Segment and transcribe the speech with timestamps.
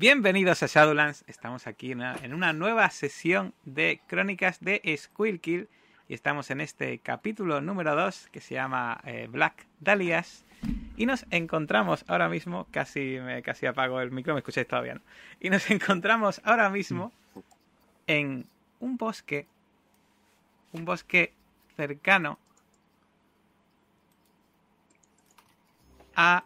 [0.00, 1.24] Bienvenidos a Shadowlands.
[1.26, 5.68] Estamos aquí en una, nueva sesión de crónicas de Squirkill
[6.08, 10.46] y estamos en este capítulo número 2 que se llama eh, Black Dahlias.
[10.96, 15.02] Y nos encontramos ahora mismo, casi me casi apago el micro, me escucháis todavía.
[15.38, 17.12] Y nos encontramos ahora mismo
[18.06, 18.46] en
[18.78, 19.48] un bosque,
[20.72, 21.34] un bosque
[21.76, 22.38] cercano
[26.16, 26.44] a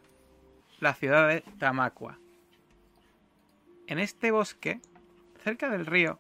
[0.81, 2.19] la ciudad de Tamacua.
[3.87, 4.81] En este bosque,
[5.43, 6.19] cerca del río,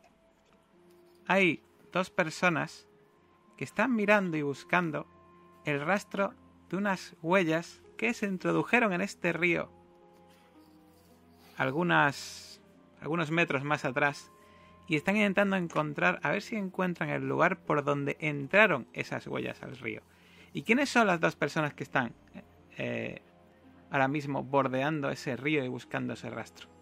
[1.27, 2.87] hay dos personas
[3.57, 5.07] que están mirando y buscando
[5.65, 6.35] el rastro
[6.69, 9.71] de unas huellas que se introdujeron en este río
[11.57, 12.61] algunas,
[13.01, 14.31] algunos metros más atrás
[14.87, 19.63] y están intentando encontrar, a ver si encuentran el lugar por donde entraron esas huellas
[19.63, 20.03] al río.
[20.53, 22.13] ¿Y quiénes son las dos personas que están
[22.77, 23.23] eh,
[23.91, 26.74] ahora mismo bordeando ese río y buscando ese rastro?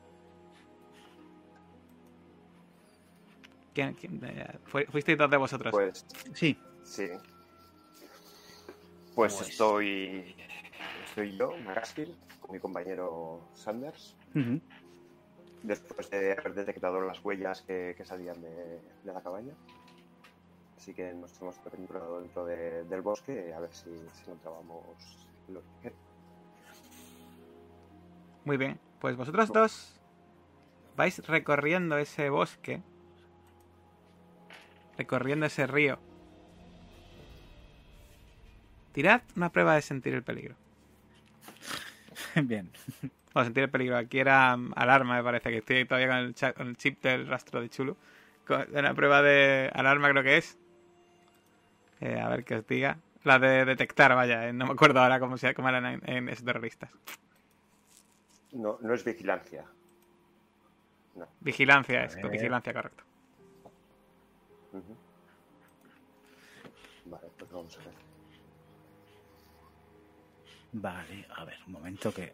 [3.74, 5.70] ¿Quién, quién, eh, ¿Fuisteis dos de vosotros?
[5.72, 6.58] Pues Sí.
[6.84, 7.08] sí.
[9.14, 10.34] Pues, Pues- estoy.
[11.06, 14.16] Estoy yo, Magaskill, con mi compañero Sanders.
[15.62, 19.52] Después de haber detectado las huellas que, que salían de, de la cabaña.
[20.76, 25.62] Así que nos hemos aventurado dentro de- del bosque a ver si, si encontrábamos lo
[25.82, 25.92] que
[28.44, 30.00] Muy bien, pues vosotros dos
[30.96, 32.82] vais recorriendo ese bosque,
[34.96, 35.98] recorriendo ese río.
[38.92, 40.54] Tirad una prueba de sentir el peligro.
[42.42, 42.70] Bien.
[43.32, 43.96] Bueno, sentir el peligro.
[43.96, 47.02] Aquí era mm, alarma, me parece que estoy todavía con el, cha- con el chip
[47.02, 47.96] del rastro de Chulu.
[48.46, 50.58] Con una prueba de alarma creo que es.
[52.00, 52.98] Eh, a ver qué os diga.
[53.24, 56.28] La de detectar, vaya, eh, no me acuerdo ahora cómo, se, cómo eran en, en
[56.28, 56.90] esos terroristas.
[58.50, 59.64] No, no es vigilancia.
[61.14, 61.26] No.
[61.40, 63.04] Vigilancia, esto, vigilancia, correcto.
[67.04, 67.94] Vale, pues vamos a ver.
[70.72, 72.32] Vale, a ver, un momento que.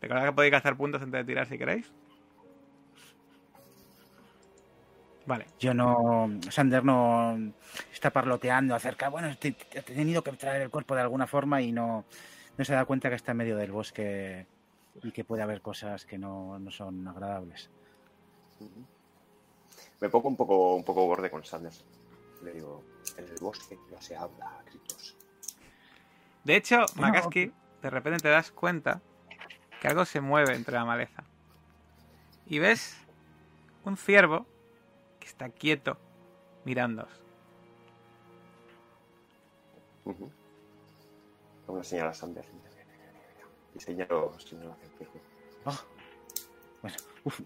[0.00, 1.90] Recordad que podéis gastar puntos antes de tirar si queréis.
[5.26, 6.28] Vale, Yo no.
[6.50, 7.52] Sander no
[7.92, 9.08] está parloteando acerca.
[9.08, 12.04] Bueno, te- te- he tenido que traer el cuerpo de alguna forma y no,
[12.58, 14.46] no se da cuenta que está en medio del bosque
[15.02, 17.70] y que puede haber cosas que no, no son agradables.
[18.58, 18.84] Ujú.
[20.00, 21.84] Me pongo un poco, un poco borde con Sanders.
[22.42, 22.82] Le digo,
[23.16, 25.16] en el bosque no se habla a gritos.
[26.44, 27.52] De hecho, No, Makaski,
[27.82, 29.02] de repente te das cuenta
[29.80, 31.24] que algo se mueve entre la maleza.
[32.46, 32.96] Y ves
[33.84, 34.46] un ciervo
[35.18, 35.98] que está quieto
[36.64, 37.10] mirándoos.
[40.06, 40.30] Ujú.
[41.64, 42.48] Hago una señal a Sanders.
[43.74, 45.22] Y señalo, señalo hacia el círculo.
[45.66, 45.78] Oh,
[46.82, 47.40] Bueno, uf,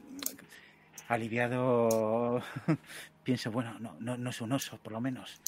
[1.09, 2.43] aliviado.
[3.25, 5.41] Pienso, bueno, no, no, no es un oso, por lo menos.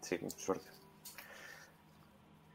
[0.00, 0.66] Sí, suerte.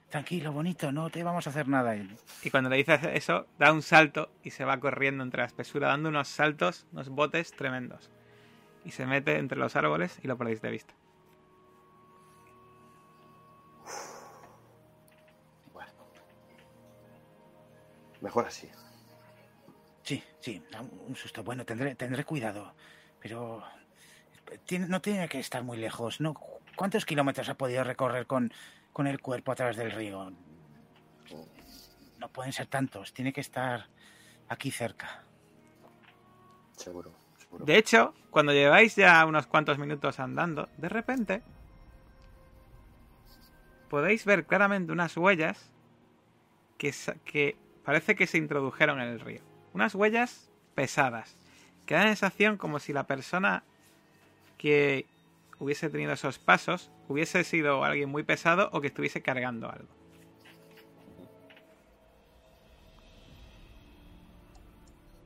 [0.10, 1.96] Tranquilo, bonito, no te vamos a hacer nada.
[2.42, 5.90] Y cuando le dices eso, da un salto y se va corriendo entre la espesura,
[5.90, 8.10] dando unos saltos, unos botes tremendos.
[8.86, 10.94] Y se mete entre los árboles y lo perdéis de vista.
[15.74, 15.92] Bueno.
[18.22, 18.70] Mejor así.
[20.06, 20.62] Sí, sí,
[21.08, 21.44] un susto.
[21.44, 22.74] Bueno, tendré, tendré cuidado.
[23.20, 23.64] Pero
[24.66, 26.22] tiene- no tiene que estar muy lejos.
[26.22, 26.36] ¿no?
[26.76, 28.54] ¿Cuántos kilómetros ha podido recorrer con,
[28.94, 30.32] con el cuerpo a través del río?
[32.20, 33.14] No pueden ser tantos.
[33.14, 33.88] Tiene que estar
[34.48, 35.24] aquí cerca.
[36.78, 37.66] Seguro, seguro.
[37.66, 41.42] De hecho, cuando lleváis ya unos cuantos minutos andando, de repente
[43.90, 45.72] podéis ver claramente unas huellas
[46.78, 49.42] que, sa- que parece que se introdujeron en el río.
[49.76, 51.36] Unas huellas pesadas,
[51.86, 53.64] que da la sensación como si la persona
[54.58, 55.06] que
[55.60, 59.90] hubiese tenido esos pasos hubiese sido alguien muy pesado o que estuviese cargando algo.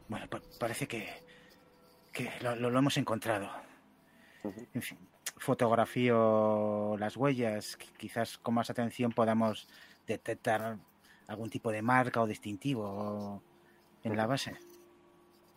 [0.08, 1.07] Bueno, pa- parece que,
[2.12, 3.50] que lo, lo- lo hemos encontrado.
[4.74, 4.98] En fin,
[5.38, 7.78] fotografío las huellas.
[7.78, 9.68] qui- Quizás con más atención podamos
[10.07, 10.78] detectar
[11.28, 13.44] algún tipo de marca o distintivo
[14.04, 14.57] en la base.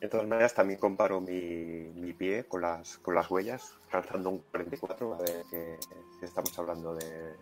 [0.00, 4.38] De todas maneras, también comparo mi, mi pie con las, con las huellas, calzando un
[4.50, 5.78] 44, a ver que,
[6.18, 7.36] si estamos hablando de,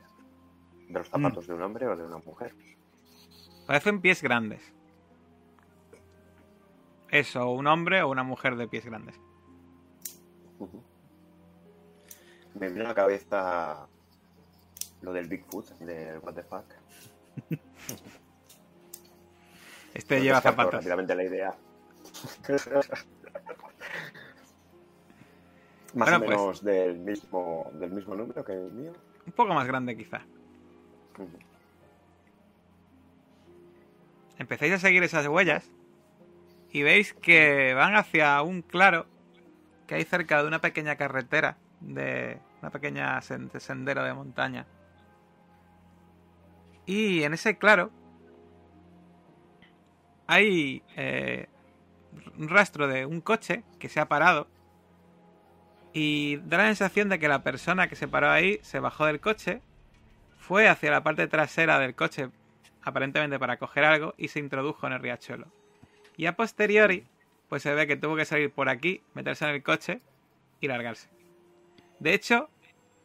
[0.88, 2.54] de los zapatos de un hombre o de una mujer.
[3.66, 4.74] Parecen pies grandes.
[7.10, 9.18] Eso, un hombre o una mujer de pies grandes.
[12.54, 13.88] Me viene a la cabeza
[15.00, 16.64] lo del Bigfoot, del What the Fuck.
[19.94, 20.74] Este No lleva zapatos.
[20.74, 21.54] rápidamente la idea.
[25.94, 28.92] Más Bueno, o pues- menos del, mismo, del mismo número que el mío.
[29.26, 30.20] Un poco más grande quizá.
[31.18, 31.28] Ujú.
[34.38, 35.68] Empecéis a seguir esas huellas
[36.72, 39.06] y veis que van hacia un claro
[39.86, 44.66] que hay cerca de una pequeña carretera, de una pequeña sen- sendero de montaña.
[46.86, 47.90] Y en ese claro
[50.30, 51.48] hay eh,
[52.38, 54.46] un rastro de un coche que se ha parado
[55.92, 59.18] y da la sensación de que la persona que se paró ahí se bajó del
[59.18, 59.60] coche,
[60.38, 62.30] fue hacia la parte trasera del coche
[62.82, 65.48] aparentemente para coger algo y se introdujo en el riachuelo.
[66.16, 67.04] Y a posteriori,
[67.48, 70.00] pues se ve que tuvo que salir por aquí, meterse en el coche
[70.60, 71.08] y largarse.
[71.98, 72.48] De hecho,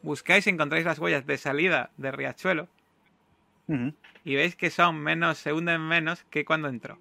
[0.04, 2.68] buscáis y encontráis las huellas de salida del riachuelo
[3.68, 7.00] y veis que son menos, se hunden menos que cuando entró.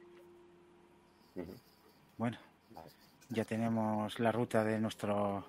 [2.17, 2.39] Bueno,
[3.31, 5.45] ya tenemos la ruta de nuestro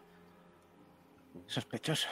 [1.47, 2.07] sospechoso.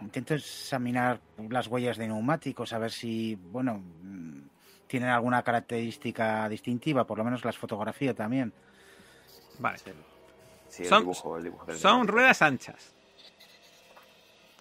[0.00, 4.40] Intento examinar las huellas de neumáticos, a ver si, bueno, mm,
[4.86, 8.52] tienen alguna característica distintiva, por lo menos las fotografío también.
[9.58, 9.78] Vale.
[9.78, 9.90] Sí,
[10.68, 12.92] Sí, el Son- dibujo, el dibujo del Son ruedas anchas.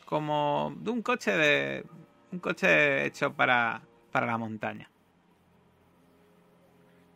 [0.05, 1.85] Como de un coche de.
[2.31, 3.81] un coche hecho para.
[4.11, 4.89] para la montaña.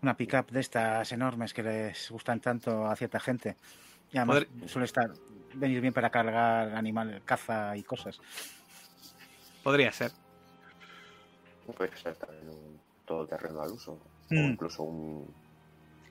[0.07, 3.57] Una pickup de estas enormes que les gustan tanto a cierta gente.
[4.13, 5.11] Y además suele estar
[5.55, 8.17] venir bien para cargar animal, caza y cosas.
[9.63, 10.11] Podría ser.
[11.75, 13.91] Puede ser también un todoterreno al uso.
[13.95, 13.99] O
[14.33, 14.51] Mm.
[14.51, 15.29] incluso un,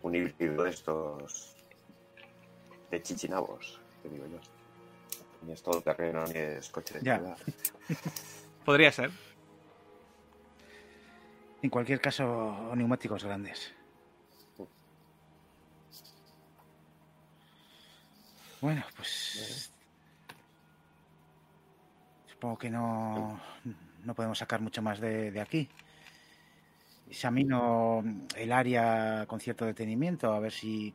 [0.02, 1.56] un híbrido de estos
[2.90, 4.40] de chichinabos, que digo yo.
[5.40, 7.16] Ni es todoterreno ni es coche de Ya.
[7.16, 7.38] ciudad.
[8.66, 9.10] Podría ser.
[11.62, 13.72] En cualquier caso, neumáticos grandes.
[18.60, 19.72] Bueno, pues.
[22.26, 23.40] Supongo que no,
[24.04, 25.68] no podemos sacar mucho más de, de aquí.
[27.08, 28.02] Examino
[28.36, 30.94] el área con cierto detenimiento, a ver si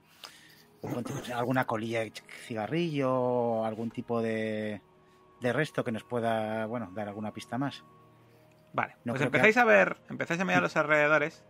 [1.33, 2.11] alguna colilla de
[2.47, 4.81] cigarrillo o algún tipo de,
[5.39, 7.83] de resto que nos pueda, bueno, dar alguna pista más.
[8.73, 11.43] Vale, No pues que empezáis a ver, empezáis a mirar los alrededores.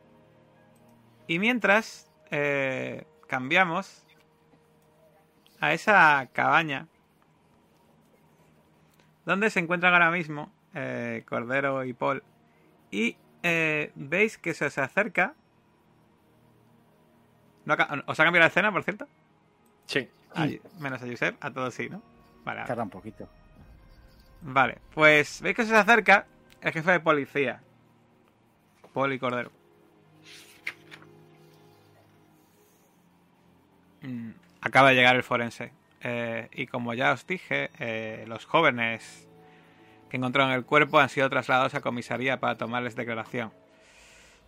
[1.28, 4.06] Y mientras eh, cambiamos
[5.62, 6.88] a esa cabaña
[9.26, 12.24] donde se encuentran ahora mismo eh, Cordero y Paul.
[12.90, 15.36] Y eh, veis que se os acerca.
[17.66, 19.08] ¿No ha ¿Os ha cambiado la escena, por cierto?
[19.86, 20.10] Sí.
[20.36, 20.48] A-
[20.80, 22.02] menos a Josep, a todos sí, ¿no?
[22.44, 23.30] Vale, Tarda un poquito.
[24.42, 26.26] Vale, pues veis que se acerca
[26.62, 27.62] el jefe de policía.
[28.94, 29.52] Poli Cordero.
[34.02, 34.32] Mm,
[34.62, 35.72] Acaba de llegar el forense.
[36.04, 39.28] Eh, y como ya os dije, eh, los jóvenes
[40.10, 43.52] que encontraron el cuerpo han sido trasladados a comisaría para tomarles declaración.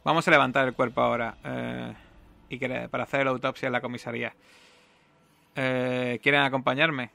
[0.04, 1.36] Vamos a levantar el cuerpo ahora.
[1.44, 1.94] eh,
[2.50, 4.34] y que- para hacer la autopsia en la comisaría.
[5.56, 7.10] Eh, ¿Quieren acompañarme?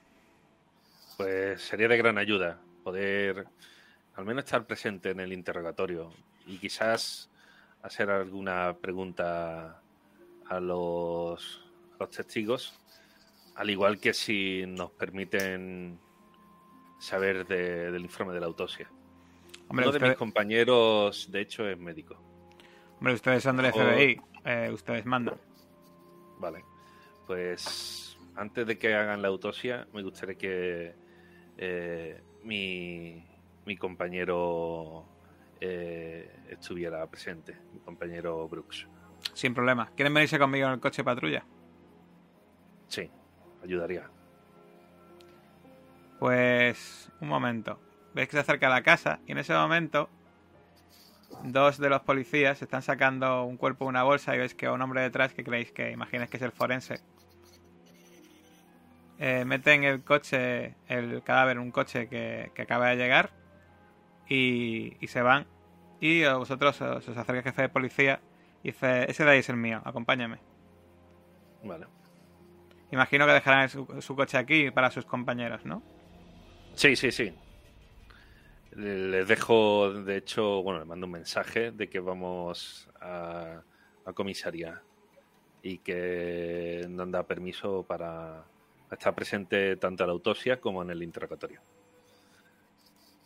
[1.16, 3.46] Pues sería de gran ayuda poder
[4.16, 6.12] al menos estar presente en el interrogatorio
[6.46, 7.30] y quizás
[7.82, 9.80] hacer alguna pregunta
[10.48, 11.64] a los,
[11.94, 12.74] a los testigos,
[13.58, 15.98] al igual que si nos permiten
[16.98, 18.88] saber de- del informe de la autopsia.
[19.68, 22.16] Hombre, Uno de mis compañeros, de hecho, es médico.
[22.98, 24.20] Hombre, ustedes son del O- FBI.
[24.44, 25.36] eh, ustedes mandan.
[26.38, 26.64] Vale.
[27.26, 30.94] Pues antes de que hagan la autopsia, me gustaría que
[31.58, 33.24] eh, mi,
[33.66, 35.04] mi compañero
[35.60, 38.86] eh, estuviera presente, mi compañero Brooks.
[39.34, 39.90] Sin problema.
[39.96, 41.44] ¿Quieren venirse conmigo en el coche patrulla?
[42.86, 43.10] Sí,
[43.62, 44.08] ayudaría.
[46.18, 47.78] Pues un momento.
[48.14, 50.08] Veis que se acerca a la casa y en ese momento
[51.44, 54.82] dos de los policías están sacando un cuerpo de una bolsa y veis que un
[54.82, 57.00] hombre detrás que creéis que imagináis que es el forense.
[59.20, 63.30] Eh, meten el coche, el cadáver en un coche que, que acaba de llegar
[64.28, 65.46] y, y se van.
[66.00, 68.20] Y a vosotros os, os acerca el jefe de policía
[68.62, 70.38] y dice, ese de ahí es el mío, acompáñame.
[71.64, 71.97] Vale.
[72.90, 75.82] Imagino que dejarán su, su coche aquí para sus compañeros, ¿no?
[76.74, 77.32] Sí, sí, sí.
[78.72, 83.62] Les dejo, de hecho, bueno, le mando un mensaje de que vamos a,
[84.04, 84.80] a comisaría
[85.62, 88.44] y que nos da permiso para
[88.90, 91.60] estar presente tanto en la autopsia como en el interrogatorio.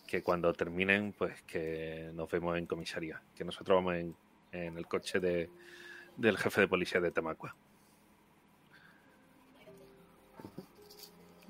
[0.06, 3.22] Que cuando terminen, pues que nos vemos en comisaría.
[3.36, 4.16] Que nosotros vamos en,
[4.50, 5.50] en el coche de,
[6.16, 7.54] del jefe de policía de Tamacua.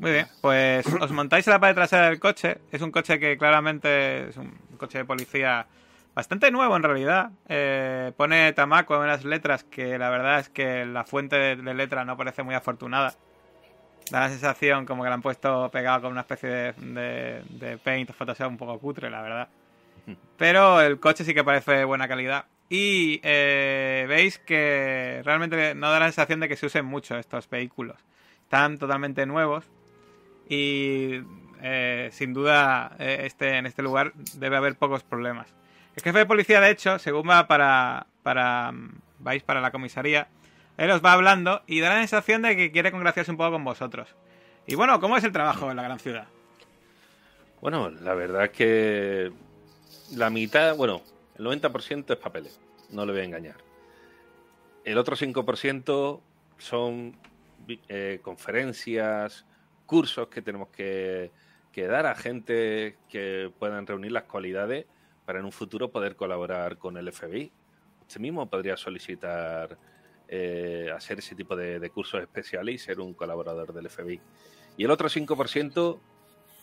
[0.02, 2.58] Muy bien, pues os montáis en la parte trasera del coche.
[2.72, 5.64] Es un coche que claramente es un coche de policía
[6.12, 7.30] bastante nuevo en realidad.
[7.48, 12.04] Eh, pone Tamaco en las letras que la verdad es que la fuente de, letra
[12.04, 13.14] no parece muy afortunada.
[14.10, 18.12] Da la sensación como que la han puesto pegado con una especie de paint o
[18.12, 19.48] Photoshop un poco cutre, la verdad.
[20.36, 22.46] Pero el coche sí que parece de buena calidad.
[22.68, 27.48] Y eh, veis que realmente no da la sensación de que se usen mucho estos
[27.48, 27.98] vehículos.
[28.42, 29.70] Están totalmente nuevos.
[30.52, 31.22] Y
[31.62, 35.48] eh, sin duda eh, este, en este lugar debe haber pocos problemas.
[35.96, 38.70] El jefe de policía, de hecho, según va para, para
[39.18, 40.28] vais para la comisaría,
[40.76, 43.64] él os va hablando y da la sensación de que quiere congraciarse un poco con
[43.64, 44.14] vosotros.
[44.66, 46.26] Y bueno, ¿cómo es el trabajo en la gran ciudad?
[47.62, 49.32] Bueno, la verdad es que
[50.14, 51.00] la mitad, bueno,
[51.38, 53.56] el 90% es papeles, no le voy a engañar.
[54.84, 56.20] El otro 5%
[56.58, 57.16] son
[57.88, 59.46] eh, conferencias,
[59.92, 61.30] cursos que tenemos que,
[61.70, 64.86] que, dar a gente que puedan reunir las cualidades
[65.26, 67.52] para en un futuro poder colaborar con el FBI.
[68.00, 69.76] Usted mismo podría solicitar
[70.28, 74.18] eh, hacer ese tipo de, de, cursos especiales y ser un colaborador del FBI.
[74.78, 76.00] Y el otro 5%,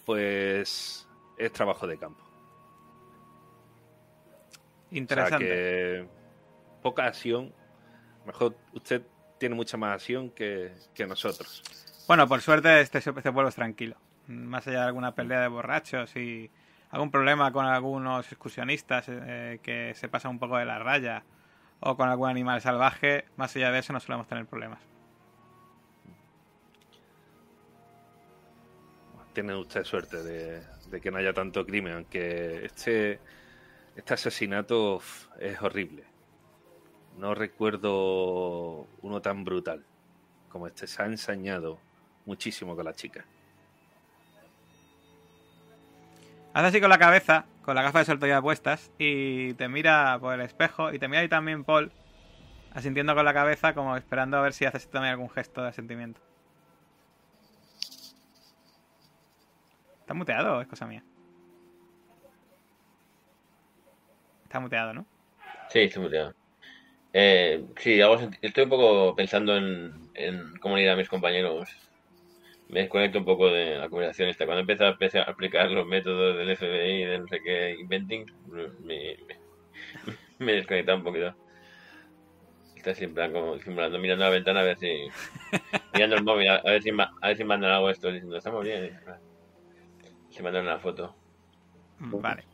[0.07, 1.07] pues,
[1.37, 2.23] es trabajo de campo.
[4.89, 5.35] Interesante.
[5.35, 6.07] O sea que
[6.81, 7.53] poca acción.
[8.25, 9.03] Mejor usted
[9.37, 11.61] tiene mucha más acción que, que nosotros.
[12.09, 13.95] Bueno, por suerte este, este, pueblo es tranquilo.
[14.25, 16.49] Más allá de alguna pelea de borrachos y
[16.89, 21.21] algún problema con algunos excursionistas eh, que se pasan un poco de la raya
[21.79, 24.79] o con algún animal salvaje, más allá de eso no solemos tener problemas.
[29.33, 33.19] Tiene usted suerte de, de que no haya tanto crimen, aunque este,
[33.95, 34.99] este asesinato
[35.39, 36.05] es horrible.
[37.19, 39.85] No recuerdo uno tan brutal
[40.49, 40.87] como este.
[40.87, 41.77] Se ha ensañado
[42.25, 43.25] muchísimo con la chica.
[46.53, 50.17] Hace así con la cabeza, con la gafa de sol ya puestas, y te mira
[50.19, 51.91] por el espejo, y te mira ahí también Paul,
[52.73, 56.19] asintiendo con la cabeza, como esperando a ver si haces también algún gesto de asentimiento.
[60.01, 61.03] ¿Está muteado o es cosa mía?
[64.43, 65.05] Está muteado, ¿no?
[65.69, 66.33] Sí, está muteado.
[67.13, 67.99] Eh, sí,
[68.41, 71.69] estoy un poco pensando en, en cómo ir a mis compañeros
[72.69, 74.45] me desconecto un poco de la conversación esta.
[74.45, 78.67] Cuando empecé a, aplicar los métodos del FBI y de no sé qué inventing, me,
[78.85, 79.17] me,
[80.37, 81.35] me desconectaba un poquito.
[82.75, 84.87] Está siempre como simulando, mirando la ventana a ver si.
[85.93, 88.97] mirando el móvil, a ver si, a ver si mandan algo esto diciendo, estamos bien.
[90.29, 91.15] Se mandan una foto.
[91.97, 92.45] Vale.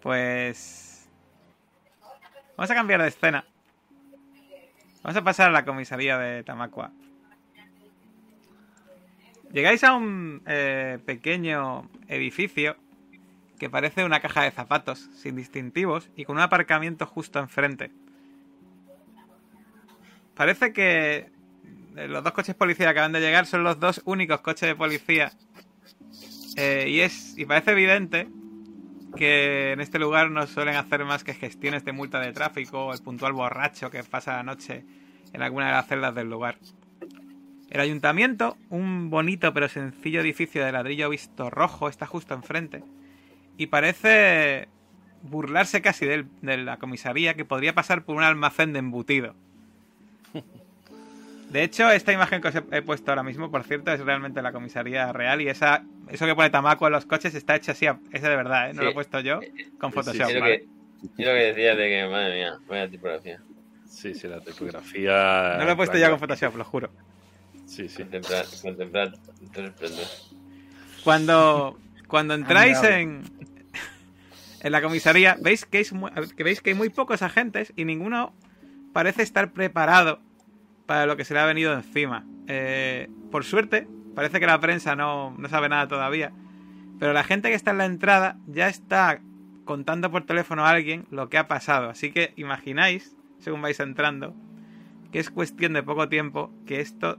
[0.00, 1.10] Pues.
[2.56, 3.44] Vamos a cambiar de escena.
[5.02, 6.92] Vamos a pasar a la comisaría de Tamacua.
[9.54, 12.76] Llegáis a un eh, pequeño edificio
[13.56, 17.92] que parece una caja de zapatos, sin distintivos y con un aparcamiento justo enfrente.
[20.34, 21.30] Parece que
[21.94, 25.30] los dos coches policía que acaban de llegar son los dos únicos coches de policía.
[26.56, 28.26] Eh, y es y parece evidente
[29.16, 32.92] que en este lugar no suelen hacer más que gestiones de multa de tráfico o
[32.92, 34.84] el puntual borracho que pasa la noche
[35.32, 36.56] en alguna de las celdas del lugar.
[37.74, 42.84] El ayuntamiento, un bonito pero sencillo edificio de ladrillo visto rojo, está justo enfrente.
[43.58, 44.68] Y parece
[45.22, 49.34] burlarse casi de, de, la comisaría que podría pasar por un almacén de embutido.
[51.50, 54.52] De hecho, esta imagen que os he, puesto ahora mismo, por cierto, es realmente la
[54.52, 58.28] comisaría real y esa, eso que pone Tamaco en los coches está hecho así, ese
[58.28, 58.74] de verdad, ¿eh?
[58.74, 58.84] no sí.
[58.84, 59.40] lo he puesto yo
[59.80, 60.28] con Photoshop.
[60.28, 60.64] Sí, ¿vale?
[61.18, 63.40] Yo lo que decía de que, madre mía, vaya tipografía.
[63.84, 65.56] Sí, sí, la tipografía.
[65.58, 66.90] No lo he puesto ya con Photoshop, lo juro.
[67.66, 68.02] Sí, sí.
[68.02, 69.12] Contemplar, contemplar
[71.02, 73.22] Cuando, cuando entráis en,
[74.60, 77.84] en la comisaría, veis que, es muy, que veis que hay muy pocos agentes y
[77.84, 78.34] ninguno
[78.92, 80.20] parece estar preparado
[80.86, 82.24] para lo que se le ha venido encima.
[82.46, 86.32] Eh, por suerte, parece que la prensa no, no sabe nada todavía,
[86.98, 89.20] pero la gente que está en la entrada ya está
[89.64, 91.90] contando por teléfono a alguien lo que ha pasado.
[91.90, 94.34] Así que imagináis, según vais entrando,
[95.10, 97.18] que es cuestión de poco tiempo que esto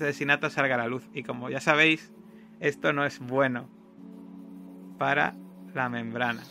[0.00, 1.08] asesinato salga a la luz.
[1.12, 2.12] Y como ya sabéis,
[2.60, 3.68] esto no es bueno
[4.98, 5.34] para
[5.74, 6.42] la membrana.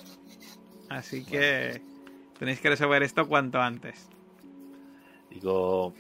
[0.90, 1.82] Así que
[2.38, 4.10] tenéis que resolver esto cuanto antes.
[5.30, 5.94] Digo,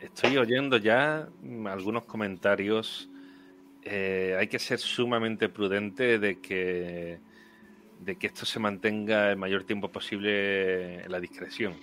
[0.00, 1.28] estoy oyendo ya
[1.66, 3.10] algunos comentarios.
[3.82, 7.20] Eh, hay que ser sumamente prudente de que
[8.04, 11.74] de que esto se mantenga el mayor tiempo posible en la discreción.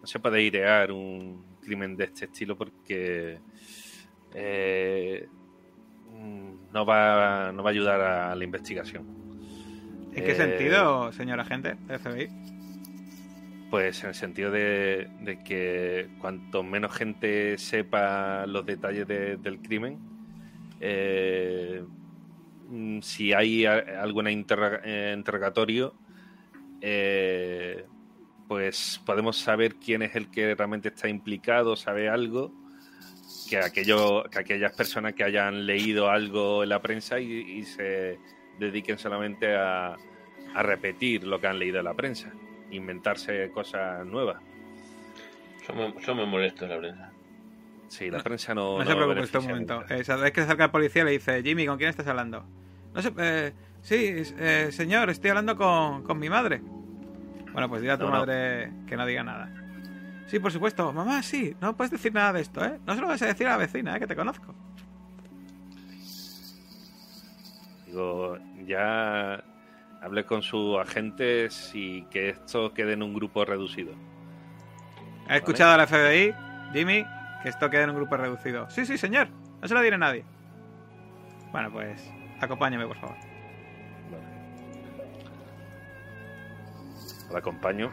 [0.00, 3.38] No se puede idear un crimen de este estilo porque
[4.38, 5.28] eh,
[6.72, 9.06] no, va, no va a ayudar a la investigación.
[10.14, 12.28] ¿En qué Eh, sentido, señor agente del FBI?
[13.70, 19.60] Pues en el sentido de, de que cuanto menos gente sepa los detalles de- del
[19.60, 19.98] crimen,
[20.80, 21.82] eh,
[23.02, 25.94] si hay algún interroga- eh, interrogatorio,
[26.80, 27.84] eh,
[28.48, 32.52] pues podemos saber quién es el que realmente está implicado, sabe algo,
[33.48, 38.18] que, aquello, que aquellas personas que hayan leído algo en la prensa y, y se
[38.58, 39.96] dediquen solamente a,
[40.54, 42.30] a repetir lo que han leído en la prensa,
[42.70, 44.42] inventarse cosas nuevas.
[45.74, 47.10] Muy, son muy molestos la prensa.
[47.88, 48.78] Sí, la prensa no.
[48.78, 49.94] No, se preocupe usted un beneficia momento.
[49.94, 52.44] Eh, cada vez que se acerca el policía le dice, Jimmy, ¿con quién estás hablando?
[52.94, 56.60] No sé, eh, sí, eh, señor, estoy hablando con, con mi madre.
[57.52, 58.18] Bueno, pues dile a tu No, no.
[58.18, 59.50] madre que no diga nada.
[60.26, 60.92] Sí, por supuesto.
[60.92, 62.78] Mamá, sí, no puedes decir nada de esto, ¿eh?
[62.86, 64.00] No se lo vas a decir a la vecina, ¿eh?
[64.00, 64.54] Que te conozco.
[67.86, 69.42] Digo, ya
[70.02, 73.94] hablé con sus agentes y que esto quede en un grupo reducido.
[75.28, 76.34] ¿Ha escuchado a la FBI,
[76.72, 77.04] Jimmy?
[77.42, 78.68] Que esto quede en un grupo reducido.
[78.70, 79.28] Sí, sí, señor.
[79.60, 80.24] No se lo diré a nadie.
[81.52, 82.02] Bueno, pues
[82.40, 83.16] acompáñame, por favor.
[87.30, 87.92] La acompaño.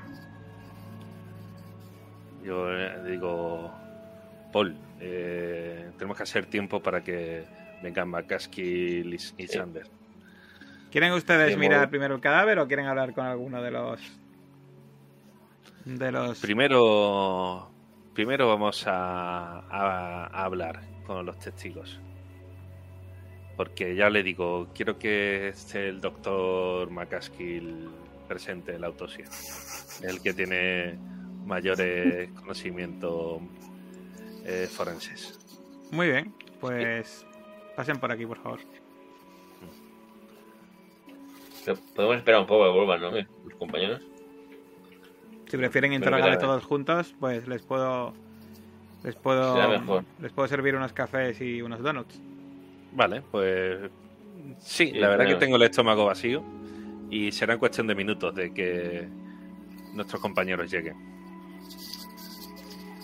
[2.44, 3.72] Yo eh, digo,
[4.52, 7.44] Paul, eh, tenemos que hacer tiempo para que
[7.82, 9.90] vengan McCaskill y, y Sanders.
[10.92, 14.00] ¿Quieren ustedes mirar primero el cadáver o quieren hablar con alguno de los...
[15.86, 16.40] De los...
[16.40, 17.70] Primero,
[18.14, 22.00] primero vamos a, a- a hablar con los testigos.
[23.58, 27.90] Porque ya le digo, quiero que esté el doctor McCaskill
[28.28, 29.26] presente en la autopsia.
[30.02, 30.98] El que tiene
[31.46, 33.42] mayores conocimientos
[34.46, 35.40] eh, forenses.
[35.92, 37.26] Muy bien, pues
[37.76, 38.60] pasen por aquí, por favor.
[41.66, 43.12] Pero podemos esperar un poco a que vuelvan, ¿no?
[43.12, 44.02] Los compañeros.
[45.48, 48.14] Si prefieren interrogarle todos juntos, pues les puedo
[49.04, 50.04] les puedo mejor.
[50.20, 52.20] les puedo servir unos cafés y unos donuts.
[52.94, 53.92] Vale, pues
[54.60, 56.44] sí, Sí, la verdad que tengo el estómago vacío
[57.10, 59.08] y será cuestión de minutos de que
[59.94, 61.13] nuestros compañeros lleguen.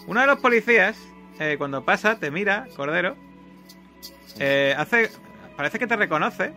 [0.09, 0.97] Uno de los policías
[1.39, 3.15] eh, cuando pasa te mira, Cordero,
[4.39, 5.09] eh, hace
[5.55, 6.51] parece que te reconoce,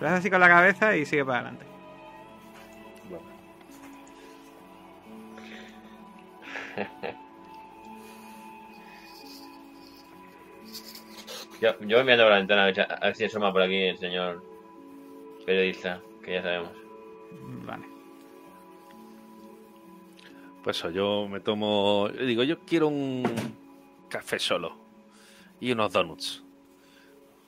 [0.00, 1.64] lo hace así con la cabeza y sigue para adelante.
[11.60, 13.62] Yo, yo voy mirando por la ventana a ver, si- a ver si asoma por
[13.62, 14.42] aquí el señor
[15.46, 16.72] periodista, que ya sabemos.
[17.64, 17.91] Vale.
[20.62, 22.08] Pues eso, yo me tomo.
[22.10, 23.22] yo digo, yo quiero un
[24.08, 24.76] café solo
[25.60, 26.42] y unos donuts.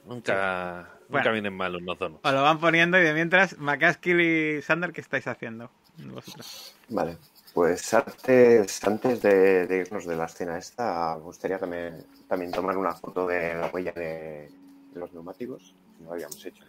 [0.07, 1.18] Nunca, Bueno.
[1.20, 2.20] nunca vienen mal unos donuts.
[2.24, 5.70] Os lo van poniendo y de mientras, McCaskill y Sander, ¿qué estáis haciendo?
[5.98, 6.74] Vosotros.
[6.88, 7.16] Vale,
[7.55, 12.77] pues antes, antes de, de irnos de la escena esta, me gustaría también, también tomar
[12.77, 14.50] una foto de la huella de,
[14.92, 15.72] de los neumáticos.
[16.00, 16.64] No lo habíamos hecho.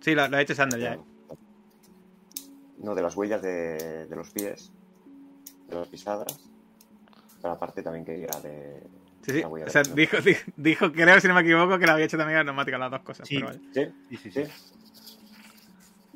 [0.00, 0.94] Sí, lo, lo ha hecho Sander ya.
[0.94, 1.00] ¿eh?
[2.78, 4.72] No, de las huellas de, de los pies,
[5.68, 6.38] de las pisadas.
[7.40, 8.82] Pero aparte también quería de
[9.24, 9.40] Sí, sí.
[9.40, 12.18] la O sea, dijo, dijo, dijo, creo, si no me equivoco, que lo había hecho
[12.18, 13.26] también a neumática, las dos cosas.
[13.26, 13.36] Sí.
[13.36, 13.60] pero vale.
[13.72, 13.86] ¿Sí?
[14.10, 14.44] Sí, sí, ¿Sí?
[14.44, 14.52] sí.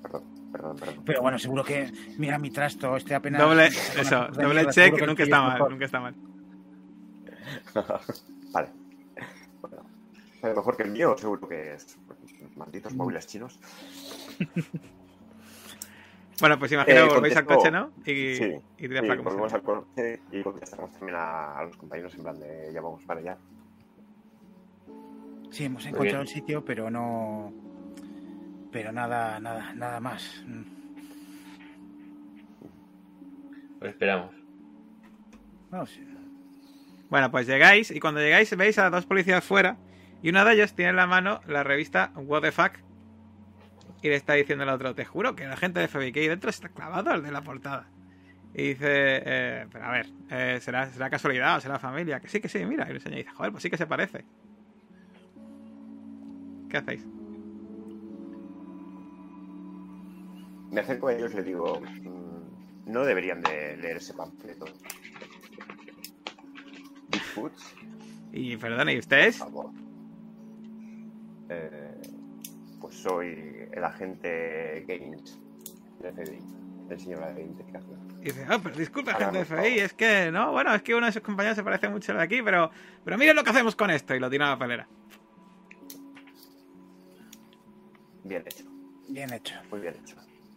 [0.03, 1.03] Perdón, perdón, perdón.
[1.07, 3.41] Pero bueno, seguro que mira mi trasto, este apenas.
[3.41, 5.71] Doble, eso, doble mierda, check, que nunca está es mal, mejor.
[5.71, 6.15] nunca está mal.
[8.53, 8.69] vale.
[9.63, 9.83] Bueno,
[10.43, 11.97] ¿es mejor que el mío, seguro que es.
[12.57, 13.59] Malditos móviles chinos.
[16.41, 17.91] Bueno, pues imagino Eh, que volvéis al coche, ¿no?
[18.07, 22.23] Y, Sí, y Sí, volvemos al coche y contestamos también a, a los compañeros en
[22.23, 23.39] plan de ya vamos para allá.
[25.51, 27.53] Sí, hemos encontrado el sitio, pero no.
[28.71, 30.45] Pero nada, nada, nada más.
[33.81, 34.35] Esperamos.
[35.71, 35.99] Vamos,
[37.11, 39.77] Bueno, pues llegáis y cuando llegáis veis a dos policías fuera
[40.23, 42.73] y uno de ellos tiene en la mano la revista What the Fuck
[44.03, 46.69] y le está diciendo al otro, te juro que la gente de ahí dentro está
[46.69, 47.89] clavado el de la portada.
[48.55, 48.87] Y dice,
[49.25, 52.21] eh, pero a ver, eh, ¿será, ¿será casualidad o será familia?
[52.21, 52.85] Que sí, que sí, mira.
[52.87, 54.25] Y le enseña y dice, joder, pues sí que se parece.
[56.71, 57.05] ¿Qué hacéis?
[60.71, 64.67] Me acerco a ellos y les digo, mm, no deberían de leer ese panfleto.
[67.11, 67.53] Bigfoot,
[68.33, 69.39] Y perdone, ¿y por ustedes?
[69.39, 69.71] favor.
[71.49, 72.01] Eh,
[72.81, 75.39] pues soy el agente Gaines.
[76.01, 76.41] del FBI.
[76.89, 77.99] Le enseño la identificación.
[78.21, 81.13] Y dice, oh, pero disculpe, agente FBI, es que, no, bueno, es que uno de
[81.13, 82.71] sus compañeros se parece mucho al de aquí, pero,
[83.05, 84.15] pero miren lo que hacemos con esto.
[84.15, 84.89] Y lo tira a la pelera.
[88.25, 88.65] Bien hecho,
[89.09, 89.55] Bien hecho.
[89.71, 90.17] muy bien hecho.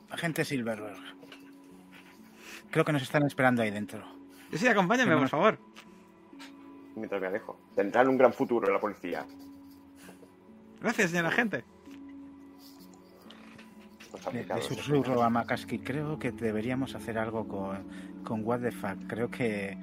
[0.09, 0.97] Agente Silverberg.
[2.69, 4.03] Creo que nos están esperando ahí dentro.
[4.51, 5.57] Sí, sí, acompáñenme, por favor.
[6.95, 7.57] Mientras me alejo.
[7.75, 9.25] Tendrán un gran futuro en la policía.
[10.81, 11.63] Gracias, señor agente.
[14.11, 14.65] Los Le, le aplicados.
[14.65, 15.79] susurro a Makaski.
[15.79, 17.87] Creo que deberíamos hacer algo con,
[18.23, 19.07] con What the Fuck.
[19.07, 19.77] Creo que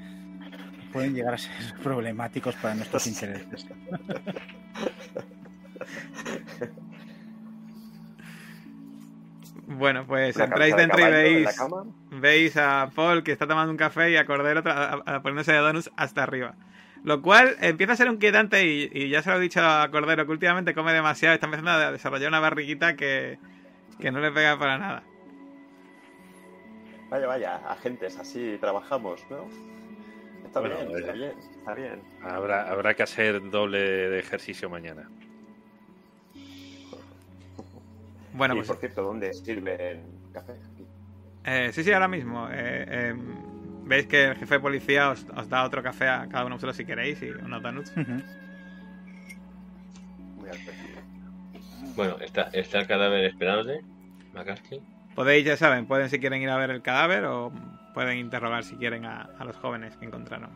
[0.92, 3.66] pueden llegar a ser problemáticos para nuestros intereses.
[9.66, 11.56] Bueno, pues Una entráis de dentro y veis,
[12.10, 15.52] veis a Paul que está tomando un café y a Cordero tra- a- a poniéndose
[15.52, 16.54] de donuts hasta arriba.
[17.04, 20.24] Lo cual empieza a ser inquietante y, y ya se lo he dicho a Cordero
[20.24, 23.38] que últimamente come demasiado y está empezando a desarrollar una barriguita que,
[23.98, 25.02] que no le pega para nada.
[27.10, 29.46] Vaya, vaya, agentes, así trabajamos, ¿no?
[30.44, 32.02] Está Bueno, bien, está bien, está bien.
[32.22, 35.08] Habrá, habrá que hacer doble de ejercicio mañana.
[38.34, 40.52] Bueno, y pues por cierto, ¿dónde sirven café?
[41.44, 42.46] Eh, sí, sí, ahora mismo.
[42.50, 43.14] eh, eh,
[43.84, 46.56] Veis que el jefe de policía os, os da otro café a cada uno de
[46.56, 47.92] vosotros si queréis y unos donuts.
[50.36, 50.50] Muy.
[51.96, 53.80] Bueno, está, está el cadáver esperándote,
[54.32, 54.80] McCaskey.
[55.14, 57.52] Podéis, ya saben, pueden si quieren ir a ver el cadáver o
[57.94, 60.50] pueden interrogar si quieren a, a los jóvenes que encontraron.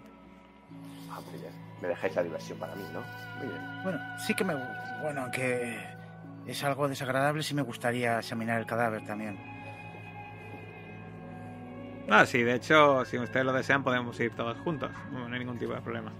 [1.10, 1.52] Ah, bien.
[1.80, 3.00] Me dejáis la diversión para mí, ¿no?
[3.38, 3.82] Muy bien.
[3.82, 4.54] Bueno, sí que me.
[5.02, 5.76] Bueno, aunque
[6.46, 9.36] es algo desagradable, sí me gustaría examinar el cadáver también.
[12.08, 14.90] Ah, sí, de hecho, si ustedes lo desean, podemos ir todos juntos.
[15.12, 16.12] No, no hay ningún tipo de problema.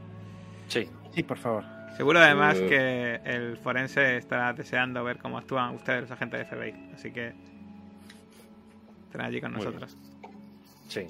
[0.69, 1.65] Sí, Sí, por favor.
[1.96, 2.66] Seguro además Eh.
[2.68, 6.90] que el forense estará deseando ver cómo actúan ustedes, los agentes de FBI.
[6.94, 7.33] Así que
[9.05, 9.96] estarán allí con nosotros.
[10.88, 11.07] sí.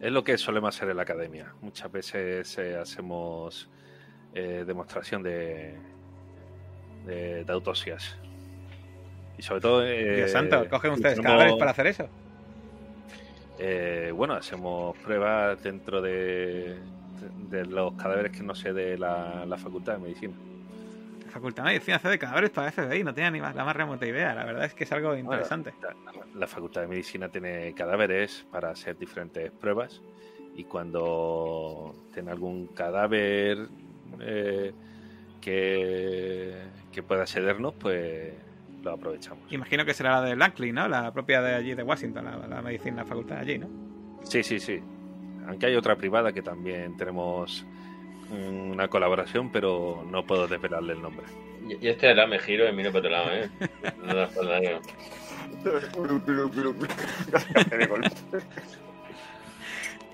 [0.00, 1.54] Es lo que solemos hacer en la academia.
[1.62, 3.70] Muchas veces eh, hacemos
[4.34, 5.76] eh, demostración de,
[7.06, 8.14] de, de autopsias.
[9.38, 9.86] Y sobre todo...
[9.86, 12.08] eh, Dios santo, ¿cogen ustedes tenemos- cadáveres para hacer eso?
[13.58, 16.76] Eh, bueno, hacemos pruebas dentro de,
[17.50, 20.34] de los cadáveres que no sé de la, la facultad de medicina.
[21.26, 23.74] La Facultad de Medicina hace de cadáveres para FBI, no tenía ni más- la más
[23.74, 24.32] remota idea.
[24.34, 25.74] La verdad es que es algo Bueno, interesante.
[25.82, 25.94] la,
[26.38, 30.00] la facultad de medicina tiene cadáveres para hacer diferentes pruebas
[30.54, 33.66] y cuando tiene algún cadáver
[34.20, 34.72] eh,
[35.40, 36.54] que,
[36.92, 38.32] que pueda cedernos, pues
[38.82, 39.52] lo aprovechamos.
[39.52, 40.86] Imagino que será la de Langley, ¿no?
[40.88, 43.68] La propia de allí de Washington, la, la medicina, la facultad de allí, ¿no?
[44.22, 44.80] Sí, sí, sí.
[45.46, 47.64] Aunque hay otra privada que también tenemos
[48.30, 51.26] una colaboración, pero no puedo desvelarle el nombre.
[51.68, 53.50] Y, este era me giro y miro para otro lado, ¿eh?
[54.04, 54.28] No da
[57.86, 58.10] golpe.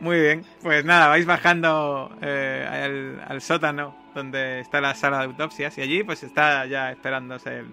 [0.00, 5.24] Muy bien, pues nada, vais bajando eh, al, al sótano donde está la sala de
[5.24, 7.66] autopsias y allí pues está ya esperándose el,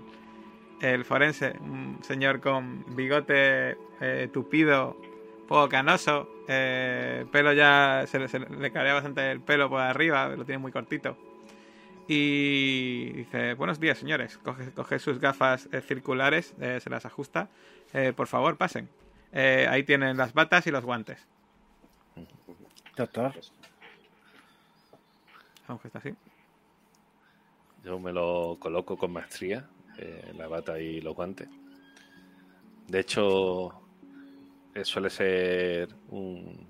[0.82, 4.98] el forense, un señor con bigote eh, tupido,
[5.48, 10.28] poco canoso, eh, pelo ya se, le- se le cabrea bastante el pelo por arriba,
[10.30, 11.18] lo tiene muy cortito.
[12.10, 17.50] Y dice, buenos días señores, coge, coge sus gafas eh, circulares, eh, se las ajusta,
[17.94, 18.90] Eh, por favor pasen.
[19.32, 21.26] Eh, ahí tienen las batas y los guantes.
[22.98, 23.32] Doctor,
[25.68, 26.14] Vamos que está así.
[27.84, 29.66] Yo me lo coloco con maestría,
[29.98, 31.48] eh, la bata y los guantes.
[32.88, 33.82] De hecho,
[34.86, 36.68] suele ser un,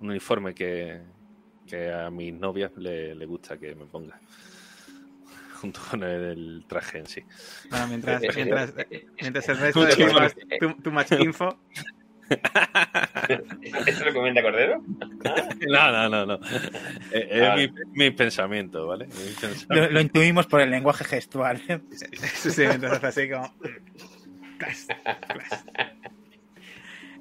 [0.00, 1.00] un uniforme que,
[1.66, 4.18] que a mis novias le, le gusta que me ponga.
[5.60, 7.22] Junto con el traje en sí.
[7.70, 10.34] Bueno, mientras, Eh, eh, mientras, eh, mientras el resto de más.
[10.60, 11.58] too, too much info.
[13.86, 14.82] ¿Esto lo comenta Cordero?
[15.68, 16.34] No, no, no, no.
[17.12, 17.68] Eh, Es Vale.
[17.68, 19.06] mi, mi pensamiento, ¿vale?
[19.06, 19.74] Mi pensamiento.
[19.74, 21.62] lo, lo intuimos por el lenguaje gestual.
[21.92, 23.54] Sí, sí, mientras hace así como.
[24.58, 24.86] Clas,
[25.28, 25.64] clas.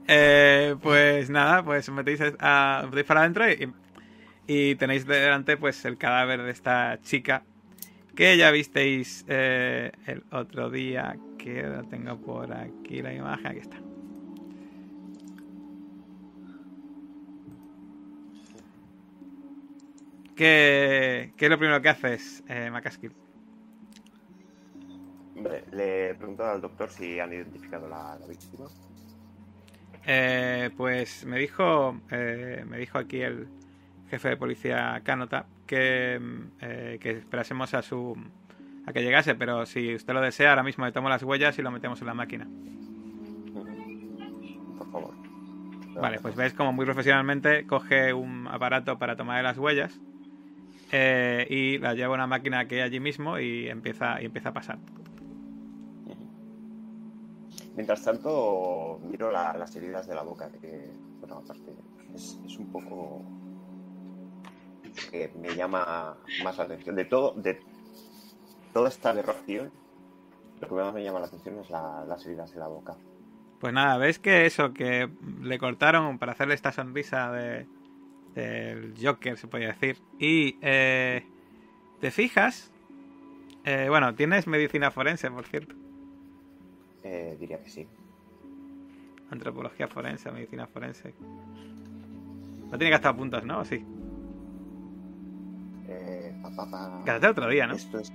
[0.07, 3.45] Eh, pues nada, pues metéis, a, metéis para adentro
[4.47, 7.43] y, tenéis delante pues el cadáver de esta chica
[8.15, 13.59] que ya visteis eh, el otro día que la tengo por aquí la imagen, aquí
[13.59, 13.77] está.
[20.35, 22.69] ¿Qué, qué es lo primero que haces, eh,
[25.71, 28.65] le he preguntado al doctor si han identificado la víctima.
[30.07, 33.47] Eh, pues me dijo, eh, me dijo aquí el
[34.09, 38.15] jefe de policía Canota que, mm, eh, que esperásemos a su
[38.87, 41.63] a que llegase, pero si usted lo desea, ahora mismo le tomo las huellas y
[41.63, 42.47] lo metemos en la máquina.
[45.99, 49.99] Vale, pues ves como muy profesionalmente coge un aparato para tomar las huellas
[50.91, 54.49] eh, y la lleva a una máquina que hay allí mismo y empieza, y empieza
[54.49, 54.77] a pasar.
[57.75, 60.89] Mientras tanto, miro la- las heridas de la boca, que,
[61.19, 61.75] bueno, aparte,
[62.13, 63.21] es, un poco
[65.11, 66.95] que me llama más la atención.
[66.95, 67.59] De todo, de
[68.73, 69.71] toda esta aberración,
[70.61, 72.95] lo que más me llama la atención es la- las heridas de la boca.
[73.59, 75.09] Pues nada, ves que eso, que
[75.41, 77.67] le cortaron para hacerle esta sonrisa de
[78.35, 79.97] del Joker, se podría decir.
[80.19, 81.25] Y eh,
[82.01, 82.69] te fijas,
[83.63, 85.73] eh, bueno, tienes medicina forense, por cierto.
[87.07, 87.87] Eh, diría que sí.
[89.29, 91.13] Antropología forense, medicina forense.
[91.19, 93.59] No tiene que gastar puntos, ¿no?
[93.59, 93.85] ¿O sí.
[95.87, 97.01] Eh, pa, pa, pa.
[97.05, 97.75] Gastaste otro día, ¿no?
[97.75, 98.11] Esto es...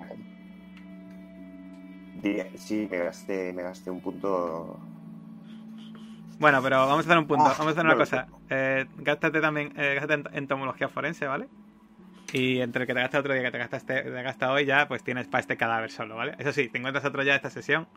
[2.21, 4.81] Diría- sí, me gasté, me gasté un punto.
[6.41, 7.45] Bueno, pero vamos a hacer un punto.
[7.45, 8.27] Ah, Vamos a hacer una cosa.
[8.49, 11.49] Eh, gástate también eh, gástate en entomología forense, ¿vale?
[12.33, 15.03] Y entre el que te gastas otro día que te gastaste te hoy ya, pues
[15.03, 16.35] tienes para este cadáver solo, ¿vale?
[16.39, 17.89] Eso sí, te encuentras otro ya esta sesión,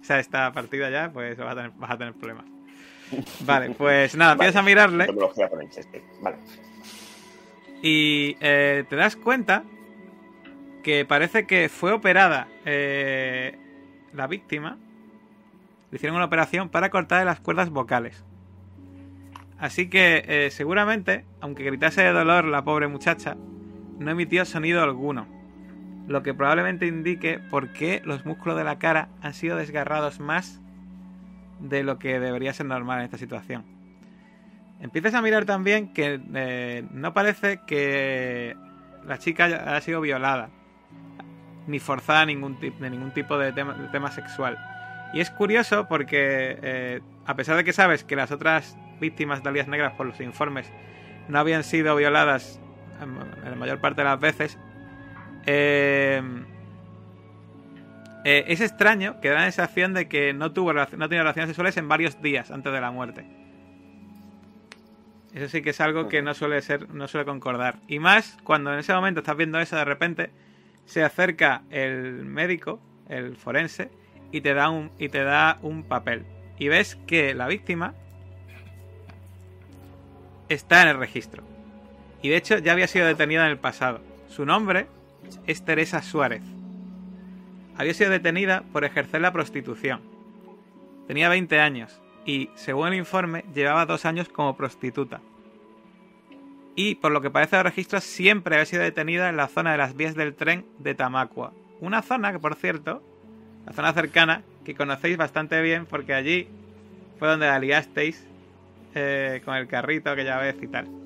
[0.00, 2.44] o sea, esta partida ya, pues vas a tener, vas a tener problemas.
[3.40, 5.06] Vale, pues nada, Vale, empiezas a mirarle
[5.70, 5.80] sí.
[6.20, 6.36] Vale.
[7.82, 9.64] y eh, te das cuenta
[10.82, 13.58] que parece que fue operada eh,
[14.14, 14.78] la víctima.
[15.90, 18.24] Le hicieron una operación para cortarle las cuerdas vocales.
[19.58, 23.36] Así que eh, seguramente, aunque gritase de dolor la pobre muchacha,
[23.98, 25.26] no emitió sonido alguno.
[26.10, 30.60] Lo que probablemente indique por qué los músculos de la cara han sido desgarrados más
[31.60, 33.64] de lo que debería ser normal en esta situación.
[34.80, 38.56] Empiezas a mirar también que eh, no parece que
[39.06, 40.50] la chica haya sido violada
[41.68, 44.58] ni forzada de ningún tipo de tema, de tema sexual.
[45.12, 49.50] Y es curioso porque, eh, a pesar de que sabes que las otras víctimas de
[49.50, 50.72] alias negras por los informes
[51.28, 52.60] no habían sido violadas
[53.00, 53.10] en,
[53.44, 54.58] en la mayor parte de las veces,
[55.46, 56.22] eh,
[58.24, 61.76] eh, es extraño que da la sensación de que no tuvo no tenía relaciones sexuales
[61.76, 63.26] en varios días antes de la muerte.
[65.32, 67.78] Eso sí que es algo que no suele ser, no suele concordar.
[67.86, 70.30] Y más cuando en ese momento estás viendo eso de repente,
[70.86, 73.90] se acerca el médico, el forense,
[74.32, 76.26] y te da un, y te da un papel.
[76.58, 77.94] Y ves que la víctima
[80.48, 81.44] está en el registro.
[82.22, 84.00] Y de hecho ya había sido detenida en el pasado.
[84.28, 84.88] Su nombre
[85.46, 86.42] es Teresa Suárez.
[87.76, 90.00] Había sido detenida por ejercer la prostitución.
[91.06, 95.20] Tenía 20 años y, según el informe, llevaba dos años como prostituta.
[96.76, 99.78] Y, por lo que parece de registros, siempre había sido detenida en la zona de
[99.78, 101.52] las vías del tren de Tamacua.
[101.80, 103.02] Una zona que, por cierto,
[103.66, 106.48] la zona cercana, que conocéis bastante bien porque allí
[107.18, 108.26] fue donde la liasteis
[108.94, 110.99] eh, con el carrito aquella vez y tal.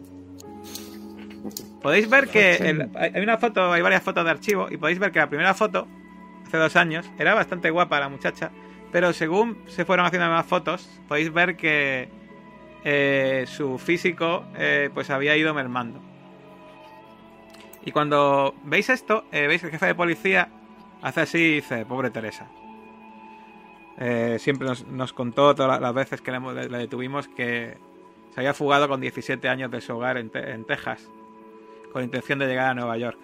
[1.82, 5.12] Podéis ver que el- hay una foto, hay varias fotos de archivo y podéis ver
[5.12, 5.86] que la primera foto,
[6.46, 8.50] hace dos años, era bastante guapa la muchacha,
[8.92, 12.08] pero según se fueron haciendo más fotos, podéis ver que
[12.84, 16.00] eh, su físico eh, pues había ido mermando.
[17.84, 20.48] Y cuando veis esto, eh, veis que el jefe de policía
[21.02, 22.46] hace así y dice, pobre Teresa.
[24.38, 27.76] Siempre nos, nos contó todas las veces que hemos- le detuvimos que
[28.34, 31.08] se había fugado con 17 años de su hogar en, Te- en Texas,
[31.94, 33.16] con intención de llegar a Nueva York.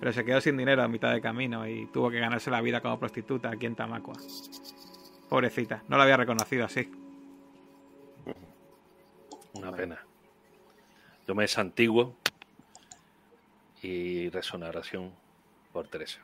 [0.00, 2.80] Pero se quedó sin dinero a mitad de camino y tuvo que ganarse la vida
[2.80, 4.16] como prostituta aquí en Tamacua.
[5.28, 6.90] Pobrecita, no la había reconocido así.
[9.52, 10.04] Una pena.
[11.28, 12.16] Yo me desantiguo
[13.82, 15.12] y rezo una oración
[15.72, 16.18] por Teresa.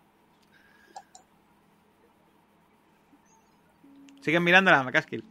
[4.21, 5.25] Siguen mirando a la McCaskill.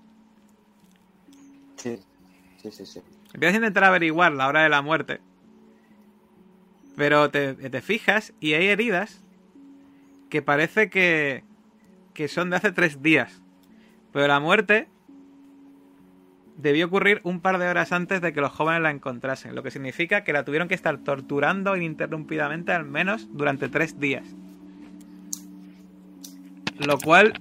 [1.75, 1.99] Sí,
[2.61, 2.85] sí, sí.
[2.85, 3.01] sí.
[3.33, 5.19] Empiezas a intentar averiguar la hora de la muerte.
[6.97, 9.23] Pero te, te fijas y hay heridas
[10.29, 11.43] que parece que,
[12.15, 13.41] que son de hace tres días.
[14.11, 14.89] Pero la muerte
[16.57, 19.53] debió ocurrir un par de horas antes de que los jóvenes la encontrasen.
[19.53, 24.25] Lo que significa que la tuvieron que estar torturando ininterrumpidamente al menos durante tres días.
[26.79, 27.39] Lo cual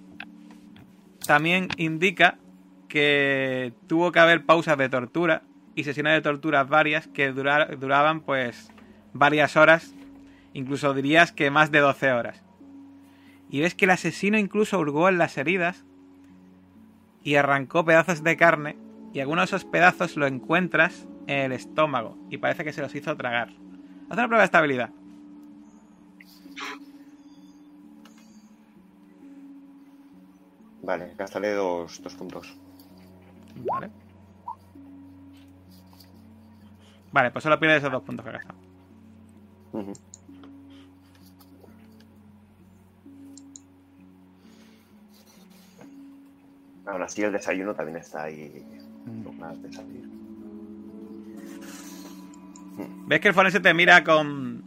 [1.26, 2.36] también indica
[2.88, 5.42] que tuvo que haber pausas de tortura
[5.74, 8.70] y sesiones de tortura varias que durar- duraban pues
[9.18, 9.94] varias horas,
[10.52, 12.42] incluso dirías que más de 12 horas.
[13.50, 15.84] Y ves que el asesino incluso hurgó en las heridas
[17.22, 18.76] y arrancó pedazos de carne
[19.12, 22.94] y algunos de esos pedazos lo encuentras en el estómago y parece que se los
[22.94, 23.48] hizo tragar.
[24.08, 24.90] Haz una prueba de estabilidad.
[30.82, 32.56] Vale, gastaré dos, dos puntos.
[33.56, 33.90] Vale.
[37.10, 38.65] Vale, pues solo pierdes esos dos puntos que has gastado.
[39.76, 39.92] Ujú.
[46.86, 48.64] Aún así, el desayuno también está ahí
[49.22, 50.08] con ganas de salir.
[53.06, 54.62] ¿Ves que el forense te mira con,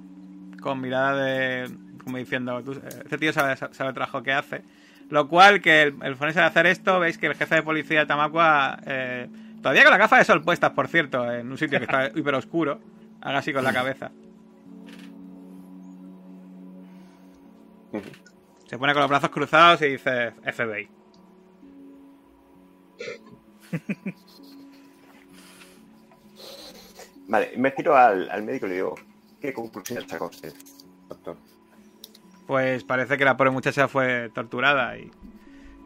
[0.62, 1.72] con mirada de.
[2.04, 4.62] como diciendo, tú, este tío sabe, sabe el trabajo que hace?
[5.10, 8.02] Lo cual, que el, el forense de hacer esto, veis que el jefe de policía
[8.02, 9.28] de Tamacua, eh,
[9.62, 12.36] todavía con la gafa de sol puestas, por cierto, en un sitio que está hiper
[12.36, 12.80] oscuro,
[13.22, 14.12] haga así con la cabeza.
[18.68, 20.90] Se pone con los brazos cruzados y dice FBI.
[27.28, 28.96] Vale, me giro al, al médico y le digo,
[29.40, 30.54] ¿qué conclusiones saca usted,
[31.08, 31.38] doctor?
[32.48, 35.12] Pues parece que la pobre muchacha fue torturada y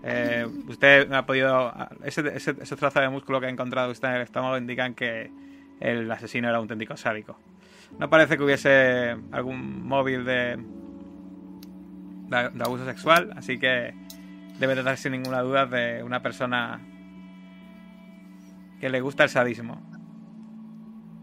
[0.04, 4.58] eh, usted ha podido ese, ese, de músculo que ha encontrado usted en el estómago
[4.58, 5.32] indican que
[5.80, 7.38] el asesino era un auténtico sádico.
[8.00, 10.58] No parece que hubiese algún móvil de,
[12.30, 13.94] de, de abuso sexual, así que
[14.60, 16.82] debe tratarse sin ninguna duda de una persona
[18.80, 19.76] que le gusta el sadismo.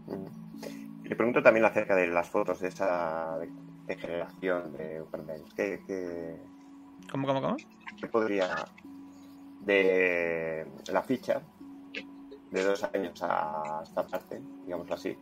[0.07, 1.09] Mm.
[1.09, 3.39] Le pregunto también acerca de las fotos de esa
[3.87, 5.41] degeneración de Warner.
[5.57, 6.37] ¿Qué, qué,
[7.11, 7.57] ¿Cómo, cómo, cómo?
[8.01, 8.65] qué podría
[9.61, 11.43] de la ficha
[12.51, 15.17] de dos años a esta parte, digámoslo así,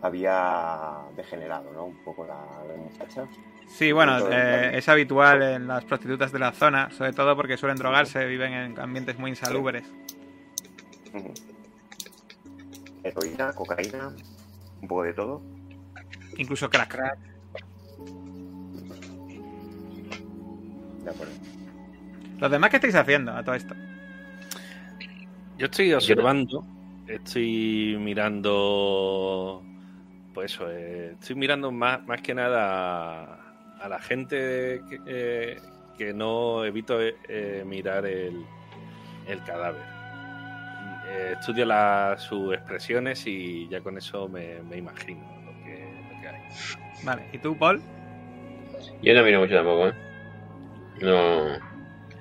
[0.00, 1.86] había degenerado, ¿no?
[1.86, 3.26] Un poco la, la muchacha.
[3.72, 7.78] Sí, bueno, eh, es habitual en las prostitutas de la zona, sobre todo porque suelen
[7.78, 9.82] drogarse, viven en ambientes muy insalubres.
[13.02, 14.14] Heroína, cocaína,
[14.80, 15.42] un poco de todo.
[16.36, 17.18] Incluso crack.
[21.02, 21.32] De acuerdo.
[22.38, 23.74] ¿Los demás qué estáis haciendo a todo esto?
[25.56, 26.64] Yo estoy observando,
[27.06, 29.62] estoy mirando,
[30.34, 33.41] pues eso, eh, estoy mirando más, más que nada
[33.82, 35.60] a, la gente que, eh,
[35.98, 38.44] que no evito eh, mirar el,
[39.28, 39.82] el cadáver.
[41.08, 46.20] Eh, estudio la- sus expresiones y ya con eso me, me imagino lo que, lo
[46.20, 46.42] que hay.
[47.04, 47.82] Vale, ¿y tú, Paul?
[49.02, 49.94] Yo no miro mucho tampoco, ¿eh?
[51.00, 51.58] No.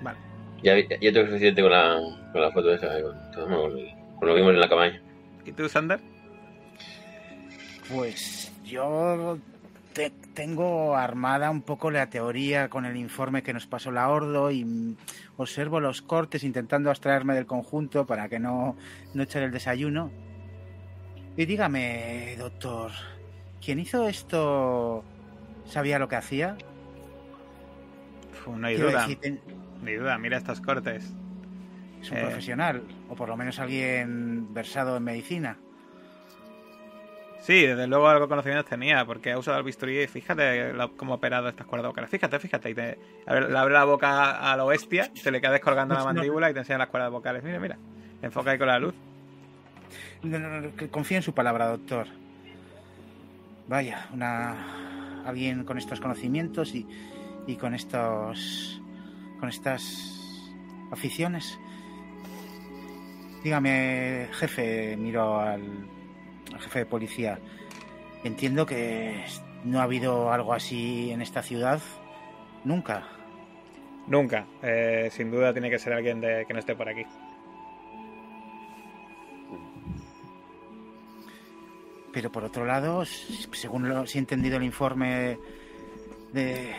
[0.02, 0.18] Vale.
[0.64, 2.00] Ya, ya tengo suficiente con la,
[2.32, 3.72] con la foto esa, con, todo, con,
[4.20, 5.02] con lo que vimos en la cabaña.
[5.46, 6.00] ¿Y tú, Sander?
[7.94, 9.38] Pues yo
[9.94, 14.52] te- tengo armada un poco la teoría con el informe que nos pasó la Ordo
[14.52, 14.96] y
[15.38, 18.76] observo los cortes intentando abstraerme del conjunto para que no,
[19.14, 20.12] no echar el desayuno.
[21.38, 22.92] Y dígame, doctor,
[23.64, 25.04] ¿quién hizo esto
[25.66, 26.58] sabía lo que hacía?
[28.48, 29.02] Uf, no hay duda.
[29.02, 29.42] decir, ten-
[29.82, 31.12] No hay duda, mira estos cortes.
[32.02, 32.22] es un Eh.
[32.22, 35.58] profesional, o por lo menos alguien versado en medicina.
[37.42, 40.96] Sí, desde luego algo de conocimientos tenía, porque ha usado el bisturí y fíjate lo-
[40.96, 42.10] cómo ha operado estas cuerdas vocales.
[42.10, 42.70] Fíjate, fíjate.
[42.70, 45.96] Y te, a ver, le abre la boca a lo bestia, te le queda descolgando
[45.96, 47.44] la mandíbula y te enseña las cuerdas vocales.
[47.44, 47.78] Mira, mira.
[48.22, 48.94] Enfoca ahí con la luz.
[50.22, 52.06] No, no, no, que confío en su palabra, doctor.
[53.68, 56.86] Vaya, una alguien con estos conocimientos y,
[57.48, 58.80] y con estos
[59.40, 59.82] con estas
[60.92, 61.58] aficiones.
[63.44, 65.62] Dígame, jefe, miro al
[66.60, 67.40] jefe de policía.
[68.24, 69.26] Entiendo que
[69.64, 71.82] no ha habido algo así en esta ciudad
[72.64, 73.08] nunca.
[74.08, 74.46] Nunca.
[74.62, 77.06] Eh, sin duda tiene que ser alguien de, que no esté por aquí.
[82.14, 85.40] Pero por otro lado, según lo, si he entendido el informe
[86.34, 86.76] de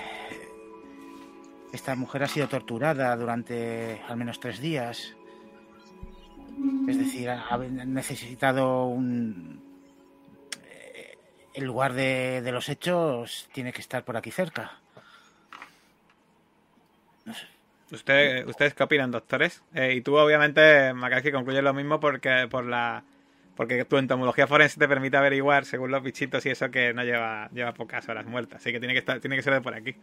[1.72, 5.16] esta mujer ha sido torturada durante al menos tres días.
[6.86, 9.61] Es decir, ha necesitado un
[11.54, 14.78] el lugar de, de los hechos tiene que estar por aquí cerca.
[17.90, 19.62] ¿Usted, ¿Ustedes qué opinan, doctores?
[19.74, 23.04] Eh, y tú, obviamente, Macaki, concluyes lo mismo porque por la
[23.54, 27.50] porque tu entomología forense te permite averiguar, según los bichitos y eso, que no lleva,
[27.52, 28.62] lleva pocas horas muertas.
[28.62, 29.94] Así que tiene que, estar, tiene que ser de por aquí.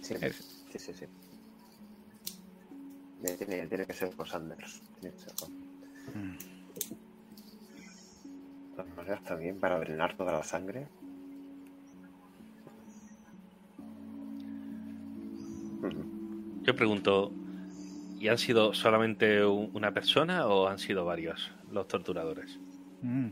[0.00, 0.94] Sí, Es- sí, sí.
[0.94, 1.06] sí.
[3.36, 4.80] Tiene, tiene que ser por Sanders.
[5.00, 5.48] Tiene que ser por...
[9.00, 10.86] maneras, también para drenar toda la sangre.
[16.62, 17.32] Yo pregunto,
[18.18, 22.58] ¿y han sido solamente un- una persona o han sido varios los torturadores?
[23.02, 23.28] Mm.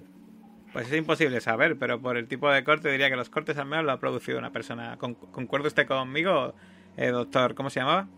[0.72, 3.66] Pues es imposible saber, pero por el tipo de corte diría que los cortes al
[3.66, 4.96] menos lo ha producido una persona.
[4.98, 6.54] Con- ¿Concuerda usted conmigo,
[6.96, 7.54] eh, doctor?
[7.54, 8.08] ¿Cómo se llamaba?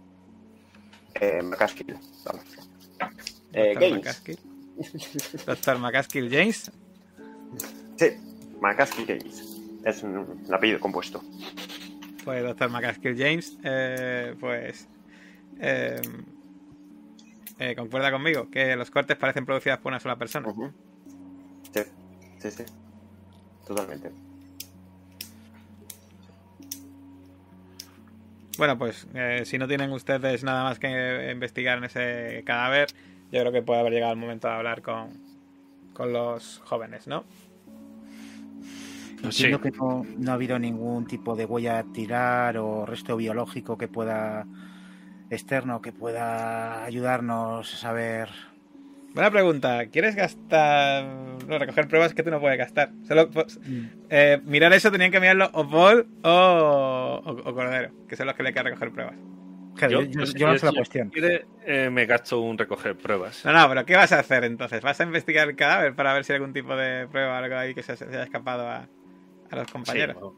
[1.21, 1.97] Eh, McCaskill.
[2.25, 2.45] Vamos.
[3.53, 3.91] Eh, Doctor.
[3.99, 4.39] McCaskill.
[5.47, 6.71] Doctor McCaskill James.
[8.01, 8.17] Sí,
[8.63, 9.61] McCaskill James.
[9.85, 11.23] Es un, apellido compuesto.
[12.25, 14.89] Pues doctor McCaskill James, eh, pues
[15.61, 16.01] eh,
[17.59, 20.49] eh, concuerda conmigo que los cortes parecen producidos por una sola persona.
[21.75, 21.83] Sí,
[22.39, 22.65] sí, sí.
[23.67, 24.11] Totalmente.
[28.57, 32.89] Bueno, pues eh, si no tienen ustedes nada más que investigar en ese cadáver,
[33.31, 35.11] yo creo que puede haber llegado el momento de hablar con,
[35.93, 37.27] con los jóvenes, ¿no?
[39.23, 39.63] Entiendo Sí.
[39.63, 43.89] que no, no ha habido ningún tipo de huella a tirar o resto biológico que
[43.89, 44.47] pueda
[45.31, 48.29] externo que pueda ayudarnos a saber.
[49.15, 49.87] Buena pregunta.
[49.87, 51.05] ¿Quieres gastar...
[51.47, 52.93] No, recoger pruebas que tú no puedes gastar?
[53.07, 53.59] Solo, pues,
[54.09, 58.37] eh, mirar eso tenían que mirarlo o Paul o, o, o Cordero, que son los
[58.37, 59.17] que le quedan recoger pruebas.
[59.77, 61.11] Claro, yo, yo- pues, yo lanzo la si cuestión.
[61.11, 63.45] quiere, eh, me gasto un recoger pruebas.
[63.45, 64.81] No, no, pero ¿qué vas a hacer entonces?
[64.83, 67.57] ¿Vas a investigar el cadáver para ver si hay algún tipo de prueba o algo
[67.57, 68.89] ahí que se, se haya escapado a,
[69.51, 70.17] a los Sí, compañeros?
[70.17, 70.35] vamos,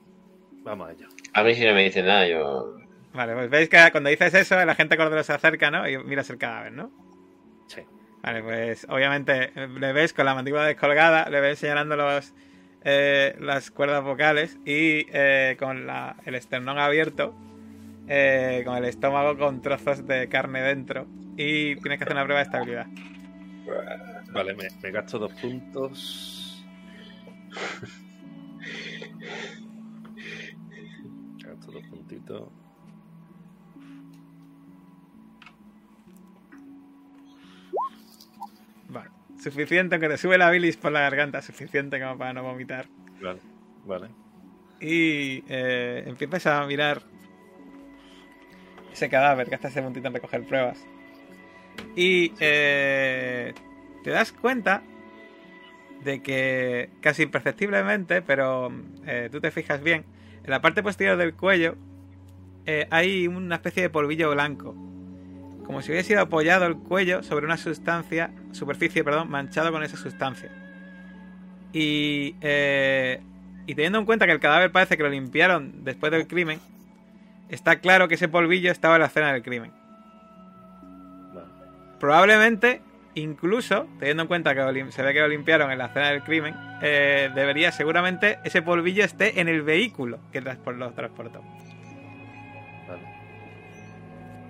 [0.65, 1.09] vamos a ello.
[1.35, 2.77] A mí si no me dicen nada, yo.
[3.13, 5.87] Vale, pues veis que cuando dices eso, el agente Cordero se acerca, ¿no?
[5.89, 6.91] Y miras el cadáver, ¿no?
[7.69, 7.83] Sí.
[8.23, 12.33] Vale, pues obviamente le ves con la mandíbula descolgada, le ves señalando los,
[12.85, 17.35] eh, las cuerdas vocales y eh, con la- el esternón abierto,
[18.09, 21.07] eh, con el estómago con trozos de carne dentro
[21.37, 22.87] y tienes que hacer una prueba de estabilidad.
[24.33, 26.65] Vale, me, me gasto dos puntos.
[31.45, 32.49] Gasto dos puntitos.
[38.89, 42.87] Vale, suficiente, aunque te sube la bilis por la garganta, suficiente como para no vomitar.
[43.21, 43.41] Vale,
[43.85, 44.09] vale.
[44.81, 47.03] Y eh, empiezas a mirar
[48.93, 50.85] ese cadáver que hasta ese montito en recoger pruebas.
[51.97, 53.55] Y eh,
[54.03, 54.83] te das cuenta
[56.05, 58.73] de que casi imperceptiblemente, pero
[59.07, 60.05] eh, tú te fijas bien,
[60.45, 61.77] en la parte posterior del cuello
[62.67, 64.75] eh, hay una especie de polvillo blanco.
[65.65, 69.97] Como si hubiese sido apoyado el cuello sobre una sustancia, superficie, perdón, manchado con esa
[69.97, 70.51] sustancia.
[71.73, 73.21] Y, eh,
[73.67, 76.59] y teniendo en cuenta que el cadáver parece que lo limpiaron después del crimen,
[77.49, 79.73] está claro que ese polvillo estaba en la escena del crimen.
[82.01, 82.83] Probablemente,
[83.15, 86.55] incluso, teniendo en cuenta que se ve que lo limpiaron en la escena del crimen,
[86.83, 91.43] eh, debería, seguramente, ese polvillo esté en el vehículo que transpor- lo transportó.
[92.89, 93.03] Vale.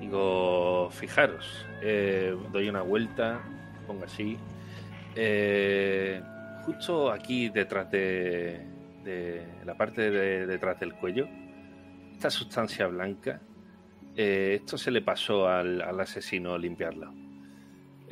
[0.00, 3.40] Digo, fijaros, eh, doy una vuelta,
[3.86, 4.38] pongo así.
[5.14, 6.22] eh,
[6.64, 8.66] justo aquí detrás de,
[9.04, 11.28] de la parte de detrás del cuello,
[12.12, 13.40] esta sustancia blanca,
[14.16, 17.12] eh, esto se le pasó al, al asesino limpiarla.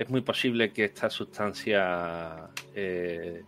[0.01, 3.43] Es muy posible que esta sustancia eh,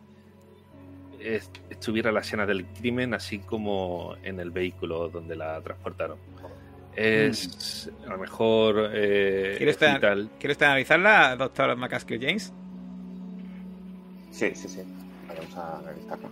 [1.18, 6.18] es- estuviera en la escena del crimen, así como en el vehículo donde la transportaron.
[6.94, 10.30] Es a lo mejor eh, ¿Quiere usted- vital.
[10.38, 12.52] ¿Quiere usted analizarla, doctor McCaskill James?
[14.30, 14.82] Sí, sí, sí.
[15.26, 16.28] Vamos a analizarlo.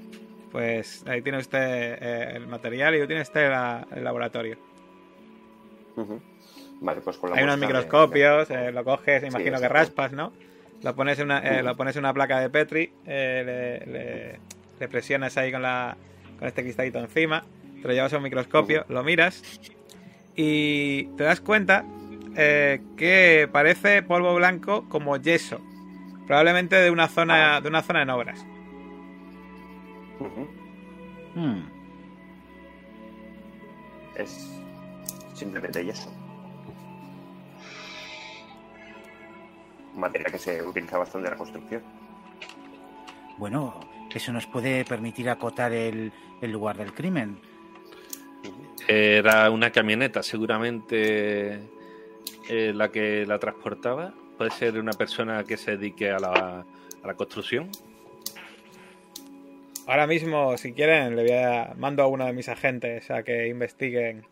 [0.52, 1.58] Pues ahí tiene usted
[1.98, 4.58] eh, el material y tiene usted la- el laboratorio.
[5.96, 6.20] Ujú.
[6.80, 10.12] Vale, pues con la Hay unos de- microscopios, eh, lo coges, Sí, imagino que raspas,
[10.12, 10.32] ¿no?
[10.82, 14.40] Lo pones en una, eh, lo pones en una placa de Petri, eh, le, le-
[14.80, 15.94] le presionas ahí con, la,
[16.38, 17.44] con este cristalito encima,
[17.82, 19.42] te lo llevas a un microscopio, lo miras
[20.36, 21.84] y te das cuenta
[22.34, 25.60] eh, que parece polvo blanco como yeso,
[26.26, 28.46] probablemente de una zona, de una zona en obras.
[31.34, 31.60] Hmm.
[34.16, 34.50] Es
[35.34, 36.10] simplemente yeso.
[39.94, 41.82] Materia que se utiliza bastante en la construcción.
[43.38, 43.80] Bueno,
[44.14, 47.38] eso nos puede permitir acotar el, el lugar del crimen.
[48.88, 51.60] Era una camioneta, seguramente
[52.48, 54.12] eh, la que la transportaba.
[54.36, 56.64] Puede ser una persona que se dedique a la,
[57.02, 57.70] a la construcción.
[59.86, 63.48] Ahora mismo, si quieren, le voy a, mando a uno de mis agentes a que
[63.48, 64.24] investiguen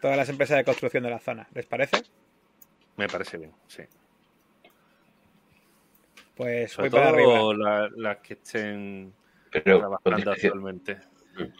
[0.00, 1.48] todas las empresas de construcción de la zona.
[1.54, 2.02] ¿Les parece?
[2.96, 3.82] Me parece bien, sí.
[6.38, 7.52] Pues Sobre voy para arriba.
[7.54, 9.12] la- las que estén
[9.50, 10.98] Pero trabajando actualmente.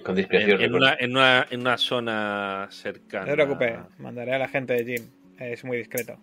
[0.02, 0.60] Con En, discreción.
[0.62, 3.26] en una, en, una, en una zona cercana.
[3.26, 5.10] No se preocupe, mandaré a la gente de Jim.
[5.38, 6.16] Es muy discreto.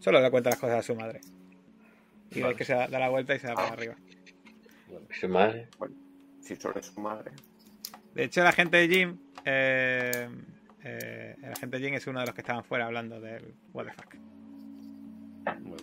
[0.00, 1.20] Solo le cuenta las cosas a su madre.
[2.32, 2.46] Y Vale.
[2.48, 3.94] veis que se da da la vuelta y se va para arriba.
[5.10, 5.68] Su madre.
[6.40, 7.30] Si solo es su madre.
[8.14, 9.16] De hecho, el agente de Jim.
[9.44, 10.28] eh,
[10.84, 13.86] eh, el agente de Jim es uno de los que estaban fuera hablando del What
[13.86, 14.14] the fuck.
[15.60, 15.76] Bueno,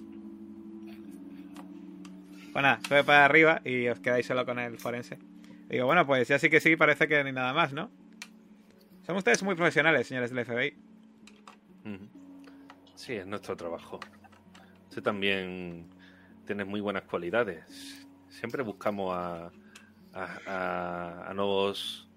[2.51, 5.17] Pues nada, sube para arriba y os quedáis solo con el forense.
[5.69, 7.91] Digo, bueno, pues ya sí que sí, parece que ni nada más, ¿no?
[9.05, 10.73] Son ustedes muy profesionales, señores del FBI.
[12.95, 13.99] Sí, es nuestro trabajo.
[14.89, 15.87] Usted también
[16.45, 18.07] tiene muy buenas cualidades.
[18.29, 19.51] Siempre buscamos a,
[20.13, 22.09] a- a- nuevos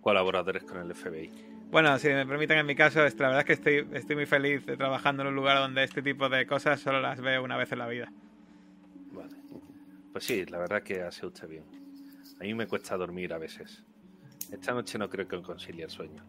[0.00, 1.30] colaboradores con el FBI.
[1.70, 4.64] Bueno, si me permiten en mi caso, la verdad es que estoy, estoy muy feliz
[4.66, 7.70] de trabajando en un lugar donde este tipo de cosas solo las veo una vez
[7.72, 8.10] en la vida.
[10.12, 11.64] Pues sí, la verdad que hace usted bien.
[12.40, 13.84] A mí me cuesta dormir a veces.
[14.50, 16.24] Esta noche no creo que concilie el sueño.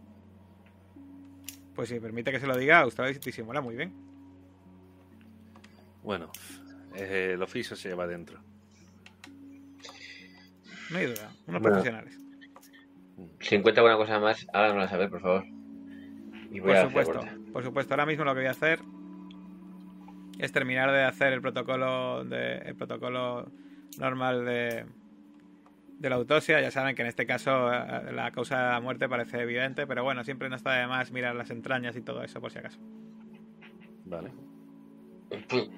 [1.73, 3.93] Pues si me permite que se lo diga, usted disimula muy bien.
[6.03, 6.31] Bueno,
[6.95, 8.39] eh, el oficio se lleva adentro.
[10.89, 11.75] No hay duda, unos Bueno.
[11.77, 12.17] profesionales.
[13.39, 15.45] Si encuentra alguna cosa más, háganosla saber, por favor.
[16.51, 17.93] Y voy Por a supuesto, por supuesto.
[17.93, 18.79] Ahora mismo lo que voy a hacer
[20.37, 23.49] es terminar de hacer el protocolo de, el protocolo
[23.99, 24.85] normal de,
[25.99, 26.61] de la autopsia.
[26.61, 30.03] Ya saben que en este caso eh, la causa de la muerte parece evidente, pero
[30.03, 32.79] bueno, siempre no está de más mirar las entrañas y todo eso por si acaso.
[34.05, 34.31] Vale.
[35.29, 35.69] Perfecto.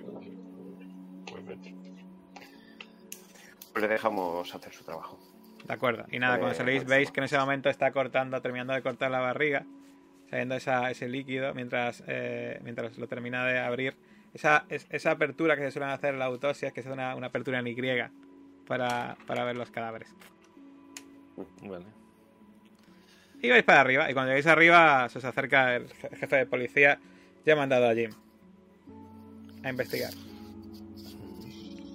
[3.74, 5.20] Pues le dejamos hacer su trabajo.
[5.68, 6.06] De acuerdo.
[6.12, 6.90] Y nada, Eh, cuando salís buenísimo.
[6.96, 9.66] veis que en ese momento está cortando, terminando de cortar la barriga,
[10.30, 13.96] saliendo esa, ese líquido mientras, eh, mientras lo termina de abrir.
[14.34, 17.28] Esa, es- esa apertura que se suelen hacer en la autopsia, que es una, una
[17.28, 17.76] apertura en Y
[18.68, 20.10] para, para ver los cadáveres.
[21.62, 21.86] Vale.
[23.42, 26.46] Y vais para arriba, y cuando llegáis arriba se os acerca el je- jefe de
[26.46, 27.00] policía,
[27.46, 28.12] ya ha mandado a Jim
[29.64, 30.12] a investigar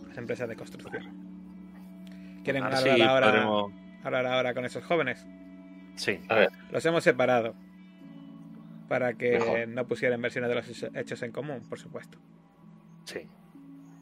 [0.08, 1.06] las empresas de construcción.
[2.44, 3.72] ¿Quieren hablar, ahora, podremos...
[4.04, 5.24] hablar ahora con esos jóvenes?
[5.96, 6.18] Sí,
[6.70, 7.54] Los hemos separado
[8.88, 9.68] para que Mejor.
[9.68, 12.18] no pusieran versiones de los hecho- hechos en común, por supuesto.
[13.04, 13.20] sí.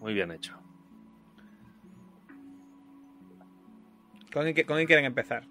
[0.00, 0.54] Muy bien hecho.
[4.32, 5.44] ¿Con quién, con quieren empezar?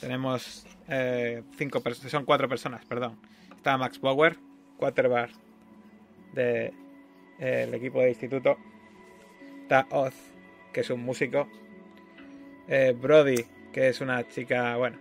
[0.00, 3.18] Tenemos eh, cinco personas, son cuatro personas, perdón.
[3.56, 4.36] Está Max Bauer,
[4.76, 5.30] quarterback
[6.34, 8.58] del equipo de instituto.
[9.62, 10.14] Está Oz,
[10.72, 11.48] que es un músico.
[12.68, 14.98] Eh, Brody, que es una chica, bueno,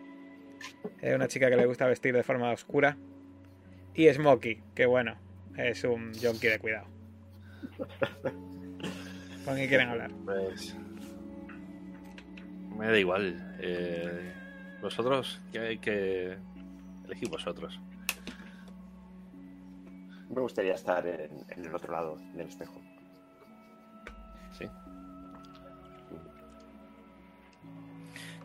[1.02, 2.98] es una chica que le gusta vestir de forma oscura.
[3.94, 5.16] Y Smokey, que bueno,
[5.58, 6.88] es un junkie de cuidado.
[9.46, 10.12] ¿Con quién quieren hablar?
[10.26, 10.76] Pues.
[12.78, 13.56] Me da igual.
[13.60, 14.34] Eh,
[14.82, 16.38] vosotros, que hay que
[17.06, 17.80] elegir vosotros.
[20.30, 22.82] Me gustaría estar en, en el otro lado del espejo.
[24.58, 24.66] Sí.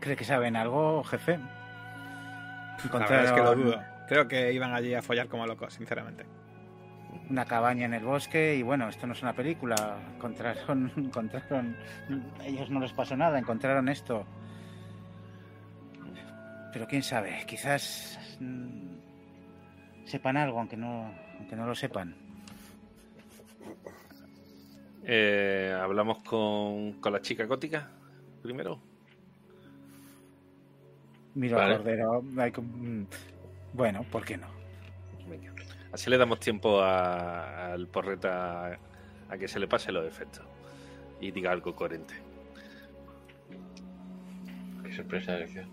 [0.00, 1.38] ¿Cree que saben algo, jefe?
[2.84, 3.82] La verdad es que lo Encontraron dudo.
[4.08, 6.24] Creo que iban allí a follar como locos, sinceramente.
[7.28, 9.98] una cabaña en el bosque y bueno, esto no es una película.
[10.14, 11.76] Encontraron, encontraron,
[12.44, 14.24] ellos no les pasó nada, encontraron esto.
[16.72, 22.14] Pero quién sabe, quizás mm, sepan algo, aunque no, aunque no lo sepan.
[25.04, 27.90] Eh, Hablamos con, con la chica gótica
[28.42, 28.80] primero.
[31.38, 31.74] Miro Vale.
[31.74, 32.22] a Cordero.
[33.72, 34.48] Bueno, ¿por qué no?
[35.92, 38.78] Así le damos tiempo a- al porreta
[39.30, 40.44] a, que se le pase los efectos
[41.20, 42.14] y diga algo coherente.
[44.84, 45.66] Qué sorpresa de.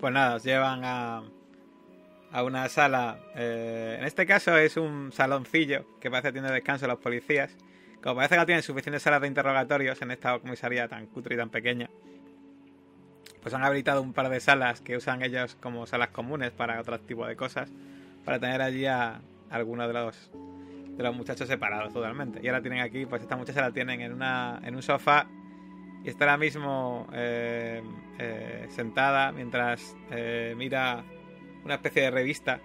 [0.00, 1.22] Pues nada, os llevan a,
[2.32, 3.18] a una sala.
[3.36, 7.54] eh, en este caso es un saloncillo que parece que tiene descanso a los policías.
[8.02, 11.38] Como parece que no tienen suficientes salas de interrogatorios en esta comisaría tan cutre y
[11.38, 11.90] tan pequeña,
[13.42, 16.98] pues han habilitado un par de salas que usan ellos como salas comunes para otro
[17.00, 17.70] tipo de cosas,
[18.24, 19.20] para tener allí a
[19.50, 20.30] algunos de los
[20.96, 22.40] de los muchachos separados totalmente.
[22.42, 25.26] Y ahora tienen aquí, pues esta muchacha la tienen en una en un sofá
[26.04, 27.82] y está ahora mismo eh,
[28.18, 31.04] eh, sentada mientras eh, mira
[31.64, 32.60] una especie de revista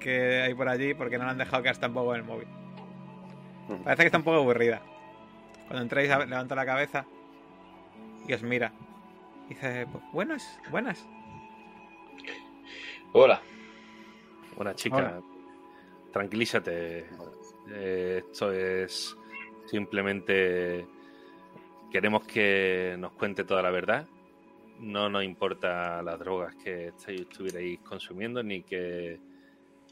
[0.00, 2.48] que hay por allí porque no la han dejado quedar tampoco en el móvil.
[3.84, 4.80] Parece que está un poco aburrida.
[5.66, 7.04] Cuando entréis, levanta la cabeza
[8.28, 8.72] y os mira.
[9.46, 11.06] Y dice, "Pues, buenas, buenas.
[13.12, 13.40] Hola.
[14.56, 15.22] Buena chica, Hola.
[16.12, 17.06] tranquilízate.
[17.70, 19.16] Eh, esto es
[19.66, 20.86] simplemente
[21.90, 24.06] queremos que nos cuente toda la verdad.
[24.80, 29.18] No nos importa las drogas que estuvierais consumiendo ni que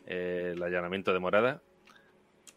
[0.06, 1.62] eh, el allanamiento de morada.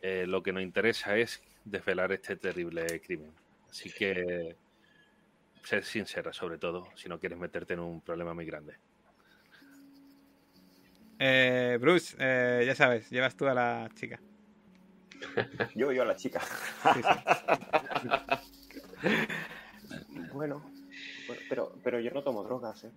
[0.02, 3.32] Eh, lo que nos interesa es desvelar este terrible crimen.
[3.70, 4.56] Así que
[5.68, 8.78] ser sincera sobre todo, si no quieres meterte en un problema muy grande.
[11.20, 14.20] Eh, Bruce, eh, ya sabes, llevas tú a la chica.
[15.76, 16.40] Yo, yo a la chica.
[16.94, 18.10] Sí, sí.
[20.34, 20.62] Bueno,
[21.28, 22.92] Bueno, pero, pero yo no tomo drogas, ¿eh?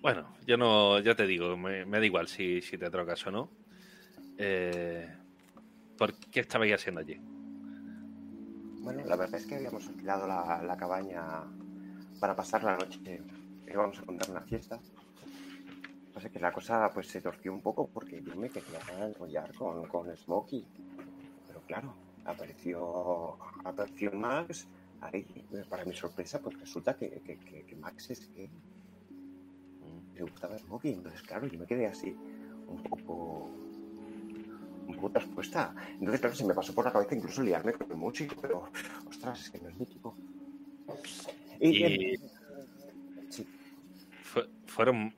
[0.00, 3.30] Bueno, yo no, ya te digo, me, me da igual si, si te drogas o
[3.30, 3.50] no.
[4.38, 5.06] Eh,
[5.98, 7.20] ¿Por qué estabais haciendo allí?
[8.82, 11.22] Bueno, la verdad es que habíamos alquilado la, la cabaña
[12.18, 13.22] para pasar la noche.
[13.66, 14.80] Íbamos a contar una fiesta.
[16.14, 19.86] Pasa que la cosa pues se torció un poco porque yo me quería enrollar con,
[19.86, 20.66] con Smokey.
[21.46, 24.66] Pero claro, apareció, apareció Max.
[25.02, 25.24] Ahí,
[25.68, 28.50] para mi sorpresa, pues resulta que, que, que- que Max es que
[30.14, 30.92] le gustaba Smokey.
[30.94, 32.14] Entonces, claro, yo me quedé así
[32.66, 33.50] un poco
[34.90, 35.74] un poco traspuesta.
[35.94, 38.64] Entonces, claro, se me pasó por la cabeza incluso liarme con el Mochi, pero
[39.08, 40.14] ostras, es que no es mi tipo.
[41.60, 42.16] Y, Y-
[43.28, 43.46] sí,
[44.22, 45.12] Fue- ¿Fueron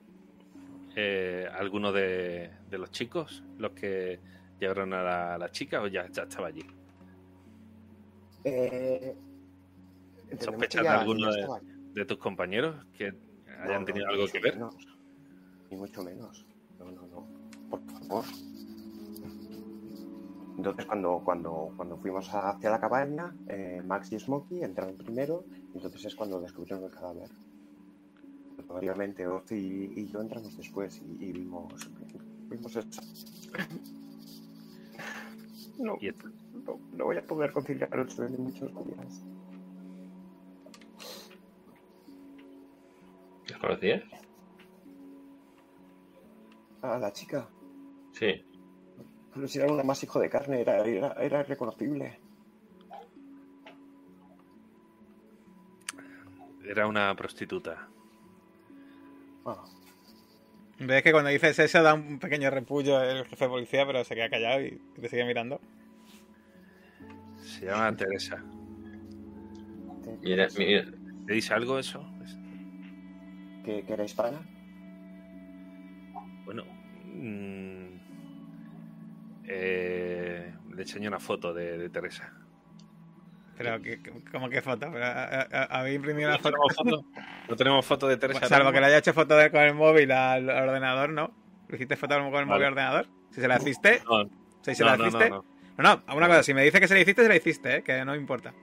[0.95, 4.19] eh, algunos de, de los chicos los que
[4.59, 6.63] llevaron a la, a la chica o ya, ya estaba allí?
[8.43, 9.15] eh,
[10.39, 11.61] ¿Sospechas de alguno de- estaba-
[11.93, 13.13] ¿De tus compañeros que
[13.63, 14.55] hayan No, tenido ni algo que ver?
[14.55, 14.75] menos.
[15.69, 16.43] Ni mucho menos.
[16.79, 17.27] No, no, no.
[17.69, 18.25] Por favor.
[20.57, 25.43] Entonces, cuando, cuando, cuando fuimos hacia la cabaña, eh, Max y Smokey entraron primero,
[25.73, 27.29] entonces es cuando descubrieron el cadáver.
[28.69, 31.73] Obviamente, Oz y, y yo entramos después y, y vimos,
[32.49, 33.01] vimos eso.
[35.79, 35.97] No,
[36.65, 39.23] no, no voy a poder conciliar el sueño muchos días.
[43.49, 44.03] ¿Los conocías?
[46.81, 47.49] A la chica,
[48.11, 48.43] Sí.
[49.33, 52.19] Pero si era una más hijo de carne, era, era, era irreconocible.
[56.65, 57.87] Era una prostituta.
[59.45, 59.63] Ah,
[60.79, 64.15] Ves que cuando dices eso da un pequeño repullo el jefe de policía, pero se
[64.15, 65.59] queda callado y te sigue mirando.
[67.43, 68.43] Se llama Teresa.
[70.03, 70.85] te- Mira, mira,
[71.27, 72.05] ¿Te dice algo eso?
[72.23, 72.37] Es-
[73.63, 74.41] ¿Que, que era hispana?
[76.45, 76.63] Bueno,
[77.13, 77.62] mm,
[79.45, 82.31] eh, le enseño una foto de, de Teresa.
[83.57, 83.77] Pero,
[84.31, 84.87] ¿cómo que foto?
[84.91, 85.05] Pero,
[85.69, 86.49] ¿Habéis imprimido una ¿No foto?
[86.55, 87.05] tenemos foto?
[87.49, 88.39] ¿No tenemos foto de Teresa?
[88.39, 91.31] Pues, salvo que le haya hecho foto de- con el móvil al, al ordenador, ¿no?
[91.69, 92.65] ¿Le hiciste foto con el móvil Vale.
[92.65, 93.07] al ordenador?
[93.31, 94.29] Si se la hiciste, mismo?
[94.61, 95.29] si se No, la no, no, hiciste.
[95.29, 95.45] no,
[95.77, 97.83] No, no, una cosa, si me dice que se la hiciste, se la hiciste, ¿eh?
[97.83, 98.53] Que no importa.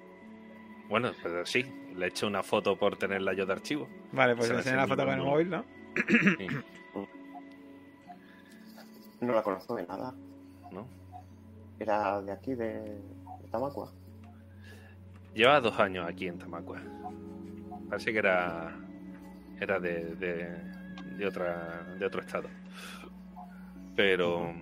[0.88, 1.64] Bueno, pues sí,
[1.94, 3.88] le he hecho una foto por tenerla yo de archivo.
[4.12, 5.64] Vale, pues Se le la enseñé la foto con el móvil, ¿no?
[6.36, 6.46] Sí,
[9.20, 10.14] No la conozco de nada.
[10.72, 10.86] ¿No?
[11.78, 13.92] Era de aquí, de, de Tamacua.
[15.34, 16.80] Lleva dos años aquí en Tamacua.
[17.88, 18.76] Parece que era
[19.60, 22.48] era de, de, de otra de otro estado.
[23.96, 24.52] Pero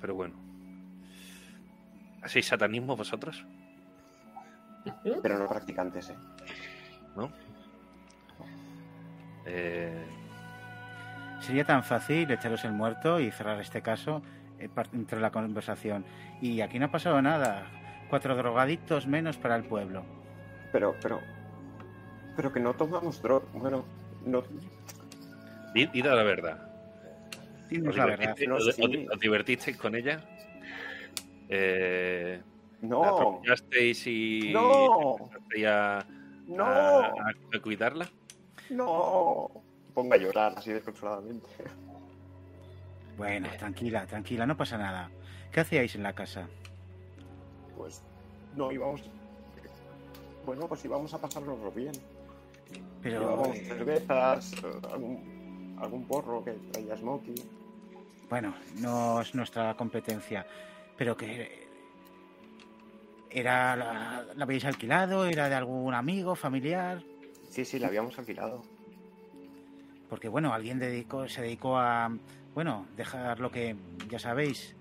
[0.00, 0.34] pero bueno.
[2.22, 3.44] ¿Hacéis satanismo vosotros?
[5.22, 6.16] Pero no practicantes, ¿eh?
[7.16, 7.30] ¿No?
[9.46, 10.04] Eh,
[11.46, 14.20] Sería tan fácil echaros el muerto y cerrar este caso
[14.58, 16.04] eh, entre la conversación.
[16.40, 17.66] Y aquí no ha pasado nada.
[18.10, 20.04] Cuatro drogadictos menos para el pueblo.
[20.72, 21.20] Pero, pero...
[22.34, 23.46] Pero que no tomamos droga.
[23.54, 23.84] Bueno,
[24.24, 24.42] no...
[25.74, 26.68] id, id a la verdad.
[27.70, 28.34] Dinos ¿Os la verdad.
[28.36, 28.82] divertisteis, No, os- sí.
[29.06, 30.20] os- os divertisteis con ella?
[31.48, 32.40] Eh,
[32.82, 36.06] ¿La No, apropiasteis y no, empezasteis a, a-
[36.48, 37.08] no, a-
[37.54, 38.08] a cuidarla?
[38.70, 39.62] no.
[39.96, 41.48] Ponga a llorar así desconsoladamente.
[43.16, 45.08] Bueno, tranquila, tranquila, no pasa nada.
[45.50, 46.46] ¿Qué hacíais en la casa?
[47.74, 48.02] Pues
[48.54, 49.02] no íbamos...
[50.44, 51.92] Bueno, pues íbamos a pasárnoslo bien.
[53.02, 54.52] Pero Llevábamos cervezas,
[54.92, 57.34] algún, algún porro que traía Smokey.
[58.28, 60.46] bueno, no es nuestra competencia.
[60.98, 61.66] Pero que
[63.30, 67.02] era la, la habéis alquilado, era de algún amigo, familiar.
[67.48, 68.62] Sí, sí, la habíamos alquilado.
[70.08, 72.10] Porque bueno, alguien dedicó, se dedicó a
[72.56, 73.76] bueno, dejar lo que
[74.08, 74.74] ya sabéis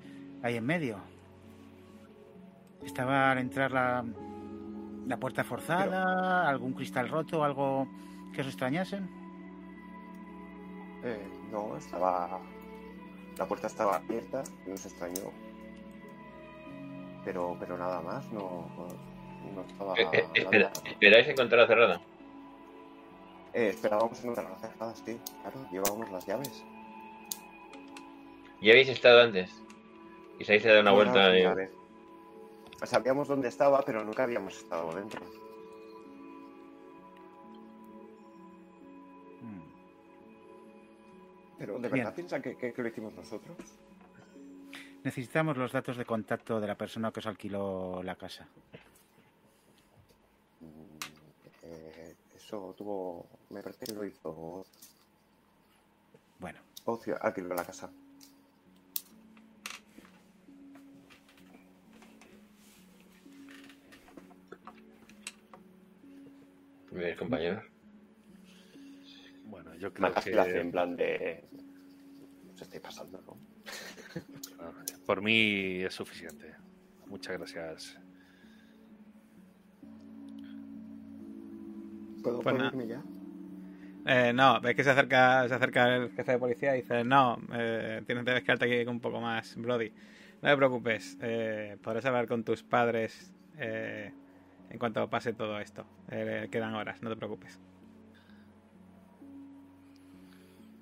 [0.44, 0.98] ahí en medio.
[2.86, 4.06] Estaba al entrar la,
[5.06, 7.88] la puerta forzada, algún cristal roto, algo
[8.34, 9.10] que os extrañasen.
[11.04, 12.40] Eh, no, estaba.
[13.38, 15.32] La puerta estaba abierta, nos extrañó.
[17.26, 19.96] Pero, pero nada más, no, no, no estaba.
[19.96, 20.72] Eh, eh, espera.
[20.86, 22.02] ¿Esperáis encontrarla cerrada?
[23.56, 26.64] Eh, esperábamos encontrar las cerradas, sí, claro, llevábamos las llaves.
[28.62, 29.50] ¿Ya habéis estado antes?
[30.40, 31.30] Y se habéis dado una No, vuelta.
[31.34, 31.72] no, vez.
[32.84, 35.22] Sabíamos dónde estaba, pero nunca habíamos estado dentro.
[39.42, 39.62] Mm.
[41.58, 41.92] Pero, ¿de Bien.
[41.92, 43.56] verdad piensan que, que- que lo hicimos nosotros?
[45.04, 48.48] Necesitamos los datos de contacto de la persona que os alquiló la casa.
[52.46, 53.28] Eso tuvo.
[53.50, 54.64] Me parece que lo hizo
[56.38, 57.90] Bueno, Ocio, alquiló la casa.
[66.92, 67.64] Mis compañeros.
[69.46, 70.60] Bueno, yo creo Matas que...
[70.60, 71.44] en plan de.
[72.54, 73.38] Se estáis pasando, ¿no?
[75.08, 76.54] por mí es suficiente.
[77.08, 78.05] Muchas gracias.
[82.26, 83.04] ¿Puedo Pues ponerme ya?
[84.08, 87.38] Eh, no, ves que se acerca, se acerca el jefe de policía y dice, no,
[87.54, 89.92] eh, tienes debes quedarte aquí un poco más, Brody.
[90.42, 95.86] No te preocupes, eh, podrás hablar con tus padres en cuanto pase todo esto.
[96.10, 97.60] Quedan horas, no te preocupes.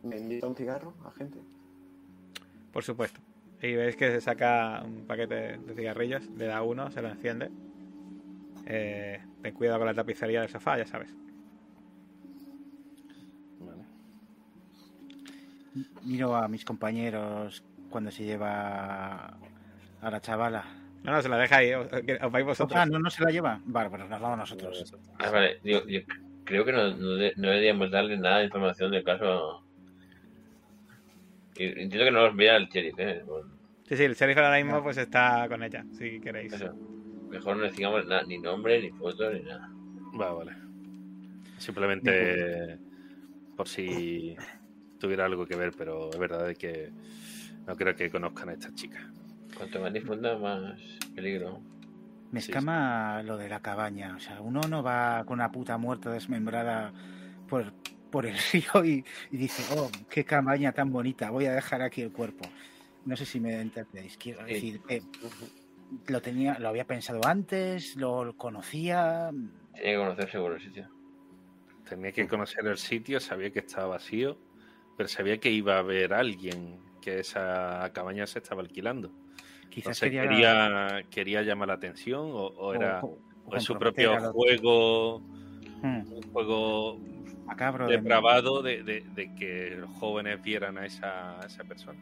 [0.03, 1.39] ¿Me invita un cigarro, agente?
[2.73, 3.19] Por supuesto.
[3.61, 7.49] Y veis que se saca un paquete de cigarrillos, le da uno, se lo enciende.
[8.65, 11.09] Eh, ten cuidado con la tapicería del sofá, ya sabes.
[13.59, 13.85] Vale.
[16.03, 19.37] Miro a mis compañeros cuando se lleva
[20.01, 20.63] a la chavala.
[21.03, 22.79] No, no, se la deja ahí, os, os vais vosotros.
[22.79, 23.59] Ah, no, no se la lleva.
[23.65, 24.95] Vale, pues nos vamos nosotros.
[25.19, 25.59] Ah, vale.
[25.63, 25.99] Digo, yo
[26.45, 29.63] creo que no, no, de- no deberíamos darle nada de información del caso.
[31.55, 33.23] Y- Entiendo que no los vea el sheriff, ¿eh?
[33.25, 33.47] Bueno,
[33.87, 36.53] Sí, sí, el sheriff ahora mismo pues está con ella, si queréis.
[36.53, 36.73] eso.
[37.29, 39.69] Mejor no decimos nada, ni nombre, ni foto, ni nada.
[40.19, 40.53] Va, vale.
[41.57, 42.77] Simplemente
[43.57, 44.35] por si
[45.03, 46.89] tuviera algo que ver, pero es verdad de que
[47.67, 49.11] no creo que conozcan a esta chica.
[49.57, 50.79] Cuanto más difunda, más
[51.13, 51.59] peligro.
[52.31, 54.15] Me Sí, escama lo de la cabaña.
[54.15, 56.93] O sea, uno no va con una puta muerta desmembrada
[57.49, 57.73] por,
[58.09, 62.01] por el río y, y dice, oh, qué cabaña tan bonita, voy a dejar aquí
[62.01, 62.45] el cuerpo.
[63.05, 64.17] No sé si me entendéis.
[64.17, 64.53] Quiero Sí.
[64.53, 65.01] decir, eh,
[66.07, 69.31] lo tenía, lo había pensado antes, lo conocía.
[69.73, 70.89] Tiene que conocer seguro el sitio.
[71.89, 74.37] Tenía que conocer el sitio, sabía que estaba vacío,
[74.97, 79.11] pero sabía que iba a haber alguien, que esa cabaña se estaba alquilando.
[79.69, 83.77] Quizás Entonces quería, quería, quería llamar la atención o, o era o- o es su
[83.77, 85.21] propio juego,
[85.81, 86.99] Hmm, un juego
[87.45, 91.99] macabro de- depravado de, de- de que los jóvenes vieran a esa, a esa persona.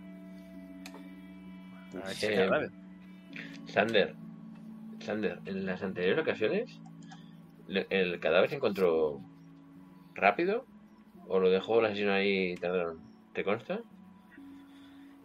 [2.03, 2.33] A ese Sí.
[2.35, 2.71] cadáver.
[3.67, 4.15] Sander,
[4.99, 6.79] Sander, en las anteriores ocasiones,
[7.67, 9.19] ¿el cadáver se encontró
[10.13, 10.67] rápido?
[11.27, 12.99] ¿O lo dejó el asesino ahí y tardaron?
[13.33, 13.79] ¿Te consta?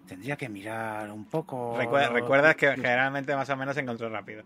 [0.07, 1.77] Tendría que mirar un poco.
[1.77, 4.45] Recuerda- recuerdas que generalmente más o menos se encontró rápido.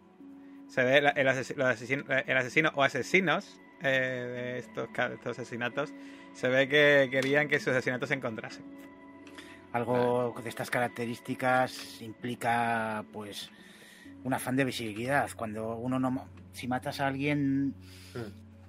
[0.69, 5.93] Se ve el, asesino, el asesino o asesinos eh, de estos, estos asesinatos,
[6.33, 8.65] se ve que querían que sus asesinatos se encontrasen.
[9.73, 13.51] Algo de estas características implica, pues,
[14.25, 15.29] un afán de visibilidad.
[15.37, 16.29] Cuando uno no.
[16.53, 17.75] Si matas a alguien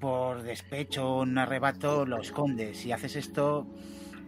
[0.01, 2.77] por despecho o un arrebato, lo escondes.
[2.77, 3.65] Si haces esto,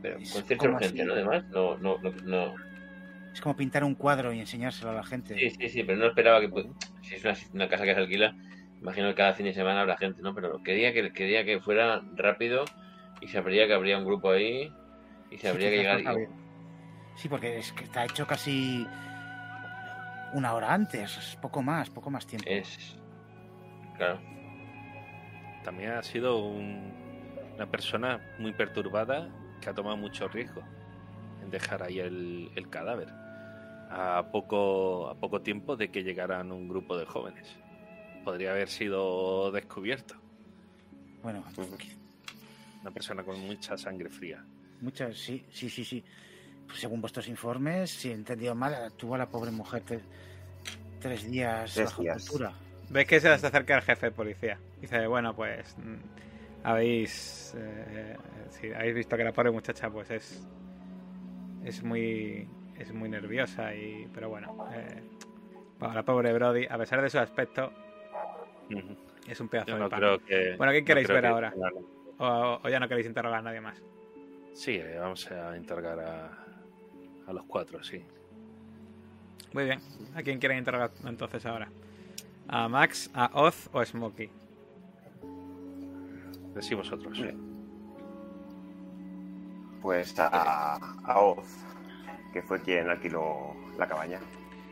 [0.01, 1.07] Pero Es con cierta urgencia, así.
[1.07, 1.13] ¿no?
[1.13, 2.53] Además, no, no, no,
[3.33, 5.37] es como pintar un cuadro y enseñárselo a la gente.
[5.37, 6.49] Sí, sí, sí, pero no esperaba que...
[6.49, 6.71] pu-
[7.01, 8.35] Si es una, una casa que se alquila,
[8.79, 10.35] imagino que cada fin de semana habrá gente, ¿no?
[10.35, 12.63] Pero quería que, quería que fuera rápido
[13.19, 14.71] y sabría que habría un grupo ahí
[15.31, 16.01] y Sí, sabría que llegar...
[17.15, 18.87] Sí, porque es que está hecho casi
[20.33, 22.49] una hora antes, poco más, poco más tiempo.
[22.49, 22.97] Es...
[23.97, 24.19] Claro.
[25.63, 26.91] También ha sido un-
[27.55, 29.29] una persona muy perturbada
[29.61, 30.61] que ha tomado mucho riesgo
[31.41, 33.09] en dejar ahí el, el cadáver
[33.89, 37.47] a poco, a poco tiempo de que llegaran un grupo de jóvenes.
[38.23, 40.15] Podría haber sido descubierto.
[41.21, 41.43] Bueno,
[42.81, 44.43] Una persona con mucha sangre fría.
[44.81, 46.03] muchas, sí, sí, sí, sí.
[46.67, 50.01] Pues según vuestros informes, si he entendido mal, tuvo a la pobre mujer tre-
[50.99, 52.25] tres días Tres bajo días.
[52.25, 52.53] tortura.
[52.89, 54.57] Ves que se les acerca el jefe de policía.
[54.83, 58.17] Dice, bueno, pues mm, habéis, eh,
[58.49, 60.45] sí, habéis visto que la pobre muchacha pues es
[61.63, 62.45] es muy
[62.77, 65.01] es muy nerviosa y pero bueno, eh,
[65.79, 67.71] bueno, la pobre Brody a pesar de su aspecto
[69.25, 70.19] es un pedazo de pan.
[70.27, 70.55] que.
[70.57, 71.53] Bueno, ¿qué no queréis ver que ahora?
[72.17, 73.81] o ya no queréis interrogar a nadie más.
[74.53, 76.29] Sí, eh, vamos a interrogar a,
[77.25, 78.03] a los cuatro, sí.
[79.53, 79.79] Muy bien.
[80.13, 81.69] ¿A quién quieren interrogar entonces ahora?
[82.49, 84.42] ¿A Max, a Oz o a Smokey?
[86.53, 87.19] Decí vosotros.
[89.81, 91.65] Pues a, a Oz,
[92.31, 94.19] que fue quien alquiló la cabaña.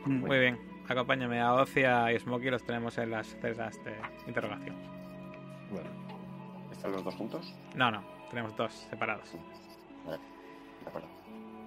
[0.06, 0.58] Mm, Muy bien.
[0.88, 3.94] Acompáñame a Oz y a Smokey, los tenemos en las celdas de
[4.26, 4.74] interrogación.
[5.70, 5.88] Bueno,
[6.72, 7.54] ¿Están los dos juntos?
[7.74, 9.30] No, no, tenemos dos separados.
[10.04, 10.18] Vale,
[10.82, 11.08] de acuerdo.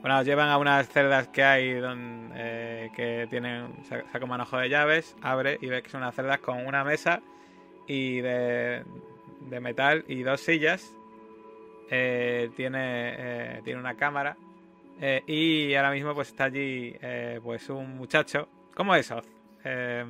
[0.02, 4.58] Bueno, llevan a unas celdas que hay donde, eh, que tienen, sa- saca un manojo
[4.58, 7.22] de llaves, abre y ve que son unas celdas con una mesa
[7.88, 8.84] y de,
[9.50, 10.92] de metal y dos sillas.
[11.90, 13.14] Eh, tiene,
[13.58, 14.36] eh, tiene una cámara.
[15.02, 18.48] eh, y ahora mismo pues está allí eh, pues un muchacho.
[18.74, 19.28] ¿Cómo es, Oz?
[19.64, 20.06] Eh,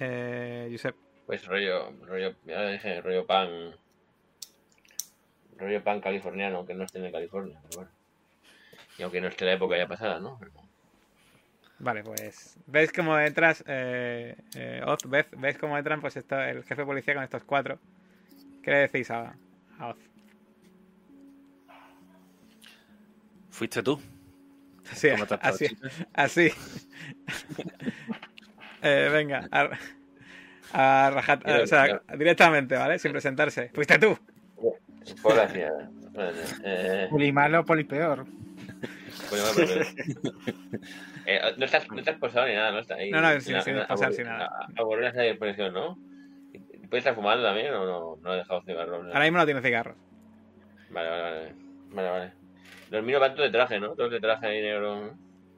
[0.00, 0.94] eh, Josep.
[1.26, 3.74] Pues rollo, rollo, ya dije, rollo pan.
[5.58, 7.90] Rollo pan californiano, que no esté en California, pero bueno.
[8.96, 10.38] Y aunque no esté la época ya pasada, ¿no?
[11.80, 16.86] Vale, pues ves cómo entras, Oz, ves, ves cómo entran pues esto, el jefe de
[16.86, 17.78] policía con estos cuatro.
[18.62, 19.34] ¿Qué le decís a,
[19.78, 19.96] a Oz?
[23.50, 24.00] ¿Fuiste tú?
[24.92, 25.66] Sí, ¿Cómo te has así,
[26.14, 26.50] así.
[28.82, 29.68] Eh, venga, a,
[30.72, 32.98] a rajar- o sea, directamente, ¿vale?
[32.98, 33.70] Sin presentarse.
[33.74, 34.16] Fuiste tú.
[35.22, 35.72] Pues gracias.
[36.12, 36.60] Gracias.
[36.64, 38.24] Eh, Poli malo, poli peor.
[39.28, 39.94] pues bueno, pues,
[41.26, 42.78] eh, no estás, no estás posado ni nada, ¿no?
[42.78, 43.10] Está ahí.
[43.10, 44.46] No, no, sin- Na- sin na- posar, aburri- sin nada.
[44.46, 45.98] a- Aburridas en posición, ¿no?
[46.88, 48.16] ¿Y ¿Puedes estar fumando también o no?
[48.22, 49.02] No he dejado cigarro.
[49.02, 49.08] ¿no?
[49.08, 49.94] Ahora mismo no tiene cigarros.
[50.88, 51.54] Vale, vale, vale.
[51.90, 52.32] Vale, vale.
[52.90, 53.94] Los míos van todos de traje, ¿no?
[53.94, 55.14] Todos de traje ahí negro.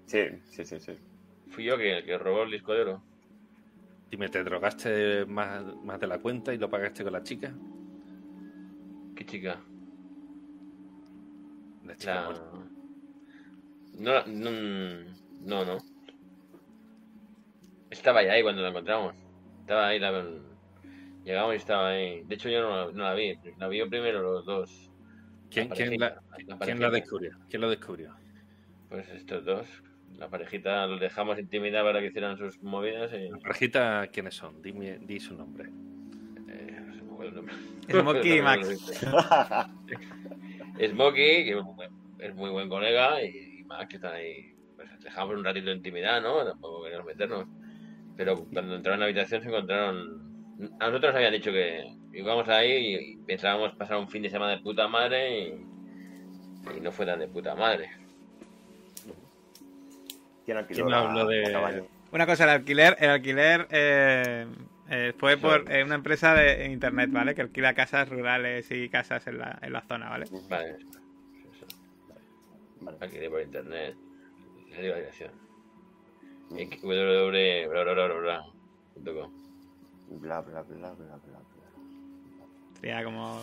[0.07, 0.99] Sí, sí, sí, sí.
[1.51, 3.03] Fui yo que, el que robó el disco de oro.
[4.11, 7.55] Dime, ¿te drogaste más, más de la cuenta y lo pagaste con la chica?
[9.15, 9.61] ¿Qué chica?
[11.87, 12.25] La chica La...
[12.25, 12.45] muerta.
[13.99, 14.51] No, no,
[15.43, 15.79] no, no.
[17.89, 19.15] Estaba ya ahí cuando la encontramos.
[19.61, 20.50] Estaba ahí, la...
[21.25, 22.23] llegamos y estaba ahí.
[22.25, 23.39] De hecho, yo no, la- no la vi.
[23.59, 24.91] La vi primero los dos.
[25.51, 27.39] ¿Quién, La quién, parejita, la, la quién la descubrió?
[27.49, 28.15] ¿Quién lo descubrió?
[28.89, 29.67] Pues estos dos.
[30.17, 33.29] La parejita los dejamos intimidar para que hicieran sus movidas y.
[33.31, 34.61] La parejita, ¿quiénes son?
[34.63, 35.69] Dime, di su nombre.
[36.49, 37.55] Eh, no se me acuerda el nombre.
[37.91, 38.69] Smokey y Max.
[40.89, 41.63] Smokey, que
[42.21, 44.55] es muy buen colega, y, y Max, que están ahí.
[44.77, 46.45] Pues dejamos un ratito de intimidad, ¿no?
[46.45, 47.47] Tampoco queríamos meternos.
[48.17, 50.20] Pero cuando entraron en la habitación se encontraron.
[50.79, 54.53] A nosotros nos habían dicho que íbamos ahí y, pensábamos pasar un fin de semana
[54.53, 55.67] de puta madre y,
[56.77, 57.91] y no fue tan de puta madre.
[60.45, 61.85] ¿Quién alquiló ¿Quién la- habló de-?
[62.13, 64.47] Una cosa, el alquiler, el alquiler eh,
[64.91, 67.37] eh, fue por eh, una empresa de internet, ¿vale?
[67.37, 70.27] Que alquila casas rurales y casas en la, en la zona, ¿vale?
[70.49, 70.71] Vale,
[71.53, 71.67] eso.
[72.81, 72.99] Vale.
[73.01, 73.95] Alquilé por internet.
[74.73, 75.31] La dirección.
[76.83, 79.40] www.com.
[80.11, 81.41] Bla, bla, bla, bla, bla, bla.
[82.81, 83.43] Sería como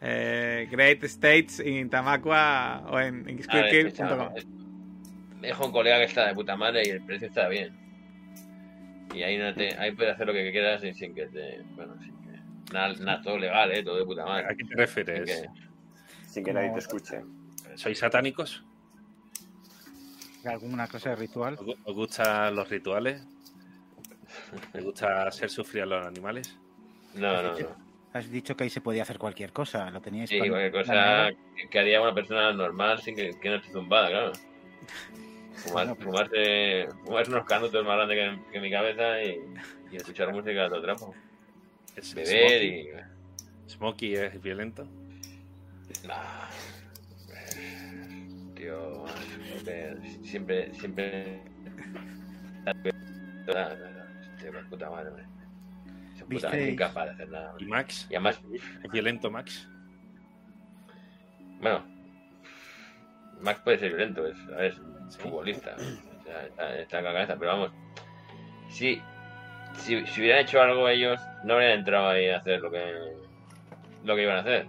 [0.00, 3.36] eh, Great States in Tamacua o en, en
[5.40, 7.72] Me dijo un colega que está de puta madre y el precio está bien.
[9.14, 11.62] Y ahí no te, ahí puedes hacer lo que quieras y sin que te.
[11.76, 12.72] Bueno, sin que.
[12.72, 13.82] Nada, nada, todo legal, ¿eh?
[13.84, 14.48] Todo de puta ¿A madre.
[14.48, 15.40] qué te Sin refieres?
[15.42, 15.48] que-
[16.26, 17.20] Sin que nadie te escuche.
[17.76, 18.64] ¿Sois satánicos?
[20.44, 21.54] ¿Alguna cosa de ritual?
[21.54, 23.24] ¿Os gu- ¿Os gustan los rituales?
[24.74, 26.58] ¿Os gusta hacer sufrir a los animales?
[27.14, 27.84] No, no, no.
[28.12, 29.90] Has dicho que ahí se podía hacer cualquier cosa.
[29.90, 31.28] Lo teníais Sí, cualquier cosa
[31.70, 34.32] que- haría una persona normal sin que, que no esté zumbada, claro.
[35.54, 39.40] Fumar, Bueno, pues- fumarse, fumarse unos canutos más grandes que, que mi cabeza y,
[39.90, 41.14] y escuchar música todo trapo.
[41.96, 42.80] ¿Es Beber Smokey?
[42.80, 43.70] y.
[43.70, 44.86] ¿Smokey es violento?
[46.06, 46.48] Nah.
[48.54, 49.06] Tío,
[49.58, 51.40] joder, siempre, siempre.
[54.44, 55.24] Tío, qué puta madre, hombre.
[56.14, 57.50] Esa puta, incapaz de hacer nada.
[57.50, 57.64] hombre.
[57.64, 58.06] ¿Y Max?
[58.10, 58.40] Y además,
[58.84, 59.68] ¿Es violento Max?
[61.60, 61.82] bueno,
[63.40, 64.74] Max puede ser violento, es, es
[65.08, 65.18] Sí.
[65.20, 65.74] futbolista.
[65.76, 67.72] o sea, está, está en la cabeza, pero vamos.
[68.68, 69.00] Si,
[69.76, 73.12] si, si hubieran hecho algo ellos, no habrían entrado ahí a hacer lo que,
[74.04, 74.66] lo que iban a hacer.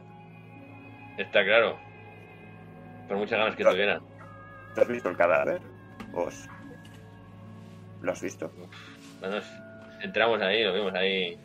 [1.18, 1.78] Está claro.
[3.08, 3.76] Por muchas ganas que Claro.
[3.76, 4.02] tuvieran.
[4.74, 5.62] ¿Tú has visto el cadáver?
[6.14, 6.48] ¿Os...
[8.02, 8.52] ¿Lo has visto?
[9.22, 9.38] Bueno,
[10.02, 11.38] entramos ahí, lo vimos ahí.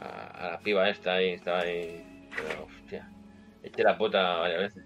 [0.00, 2.28] A, a la piba esta ahí, estaba ahí.
[2.36, 3.08] Pero, hostia.
[3.62, 4.84] Eché la puta varias veces.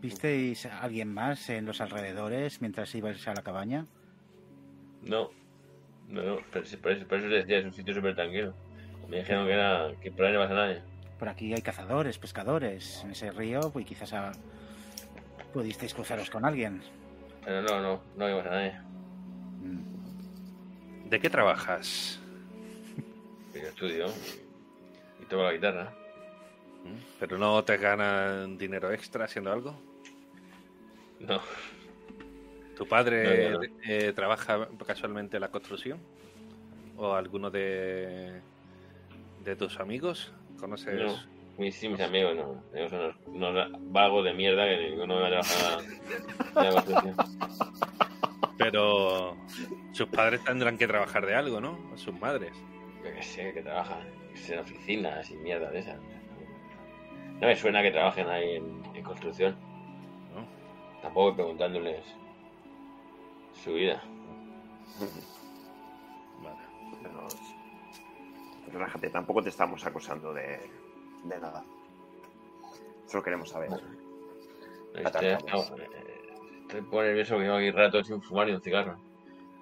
[0.00, 3.86] ¿Visteis a alguien más en los alrededores mientras ibais a la cabaña?
[5.02, 5.30] No.
[6.08, 6.36] No, no.
[6.52, 8.54] Por, eso, por eso les decía, es un sitio súper tranquilo.
[9.08, 9.90] Me dijeron que era.
[10.00, 10.82] que por ahí no pasa nadie.
[11.18, 13.02] Por aquí hay cazadores, pescadores.
[13.04, 14.32] En ese río, pues quizás a-
[15.52, 16.82] pudisteis cruzaros con alguien.
[17.44, 18.80] Pero no, no, no vimos a nadie.
[21.14, 22.18] ¿De qué trabajas?
[23.54, 24.06] Yo estudio
[25.22, 25.94] y toco la guitarra.
[27.20, 29.80] ¿Pero no te ganan dinero extra haciendo algo?
[31.20, 31.40] No,
[32.76, 36.00] ¿Tu padre No, no, eh, trabaja casualmente en la construcción?
[36.96, 38.40] ¿O alguno de,
[39.44, 40.32] de tus amigos?
[40.58, 41.00] ¿Conoces?
[41.00, 41.16] no.
[41.58, 42.60] Mis, sí, mis amigos no.
[42.74, 45.84] Ellos son unos, unos vagos de mierda que ninguno va a trabajar
[46.56, 47.16] en la construcción.
[48.70, 49.36] Pero
[49.92, 51.78] sus padres tendrán que trabajar de algo, ¿no?
[51.96, 52.52] Sus madres.
[53.04, 54.08] Yo que sé, que trabajan.
[54.32, 55.98] que sean oficinas y mierda de esas.
[57.40, 59.56] No me suena que trabajen ahí en, en construcción.
[60.34, 60.46] ¿no?
[61.02, 62.04] Tampoco preguntándoles
[63.62, 64.02] su vida.
[66.42, 66.56] Vale.
[67.02, 67.26] Pero,
[68.72, 70.70] relájate, tampoco te estamos acusando de,
[71.24, 71.64] de nada.
[73.06, 73.70] Solo queremos saber.
[73.70, 73.76] No,
[76.72, 78.98] un poco nervioso que llevo aquí rato sin fumar ni un cigarro.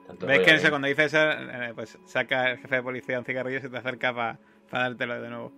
[0.06, 3.24] Tanto ¿Ves que eso, cuando dices eso, eh, pues saca el jefe de policía un
[3.24, 4.38] cigarrillo y se te acerca para
[4.70, 5.52] dártelo de nuevo?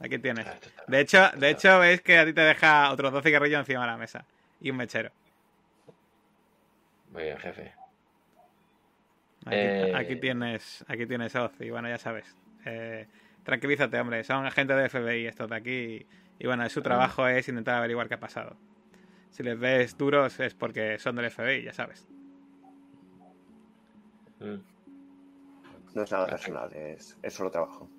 [0.00, 0.46] Aquí tienes.
[0.46, 3.80] Ah, De hecho, de hecho, veis que a ti te deja otros dos cigarrillos encima
[3.82, 4.24] de la mesa.
[4.60, 5.10] Y un mechero.
[7.12, 7.72] Muy bien, jefe.
[9.46, 9.92] Aquí, Eh.
[9.94, 12.34] aquí tienes, aquí tienes Oz, y bueno, ya sabes.
[12.64, 13.06] Eh,
[13.44, 15.70] tranquilízate, hombre, son agentes de FBI estos de aquí.
[15.70, 16.06] Y,
[16.40, 18.56] y bueno, su trabajo es intentar averiguar qué ha pasado.
[19.34, 22.06] Si les ves duros es porque son del FBI, ya sabes.
[24.38, 24.60] Mm.
[25.92, 27.90] No es nada personal, es, es solo trabajo.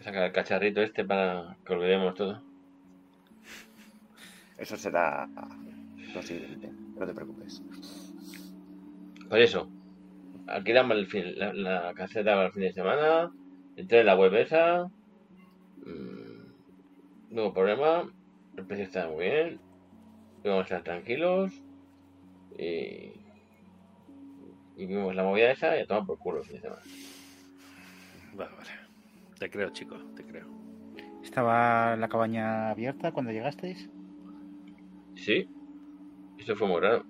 [0.00, 2.40] Saca el cacharrito este para que olvidemos todo.
[4.58, 5.28] Eso será
[6.14, 6.70] lo siguiente.
[6.96, 7.60] No te preocupes.
[9.28, 9.68] Por eso,
[10.46, 13.32] alquilamos el fin- la, la caseta para el fin de semana,
[13.74, 14.84] entré en la web esa,
[15.84, 16.46] mm,
[17.30, 18.08] no hubo problema,
[18.56, 19.60] el precio estaba muy bien,
[20.46, 21.52] íbamos a estar tranquilos
[22.58, 23.12] y,
[24.76, 26.82] y vimos la movida esa y a tomar por culo el fin de semana.
[28.34, 28.70] Vale, vale.
[29.38, 30.46] Te creo, chico, te creo.
[31.22, 33.90] ¿Estaba la cabaña abierta cuando llegasteis?
[35.14, 35.48] Sí,
[36.38, 37.04] eso fue muy raro.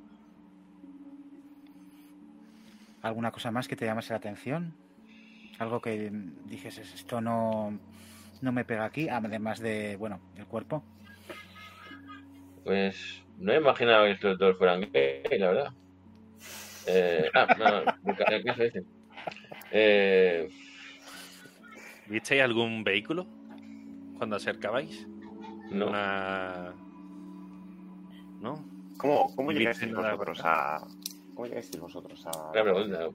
[3.03, 4.74] ¿Alguna cosa más que te llamase la atención?
[5.59, 6.11] Algo que
[6.47, 7.78] dijes, esto no,
[8.41, 10.82] no me pega aquí, además de, bueno, del cuerpo.
[12.64, 15.72] Pues no imaginaba que estos dos fueran gay, la verdad.
[16.87, 18.84] Eh, ah, no, el caso este.
[19.72, 20.49] Eh,
[22.07, 23.26] ¿Visteis algún vehículo
[24.18, 25.07] cuando acercabais?
[25.70, 25.89] no.
[25.89, 26.74] Una...
[28.41, 28.64] ¿No?
[28.99, 30.87] ¿Cómo, cómo llegasteis vosotros a.
[31.34, 32.51] ¿Cómo llegasteis vosotros a.?
[32.53, 33.09] Una pregunta.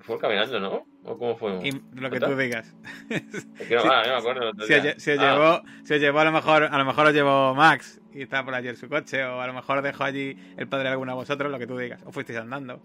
[0.00, 0.89] ¿Fue caminando, no?
[1.04, 1.58] ¿O cómo fue?
[1.66, 2.74] Y lo que tú digas.
[3.08, 4.52] Es que no, ah, no me acuerdo.
[4.52, 7.12] lle- si os Ah, llevó, si os llevó a lo mejor, a lo mejor os
[7.14, 10.36] llevó Max y está por allí en su coche, o a lo mejor dejó allí
[10.58, 12.02] el padre de alguno de vosotros, lo que tú digas.
[12.04, 12.80] O fuisteis andando.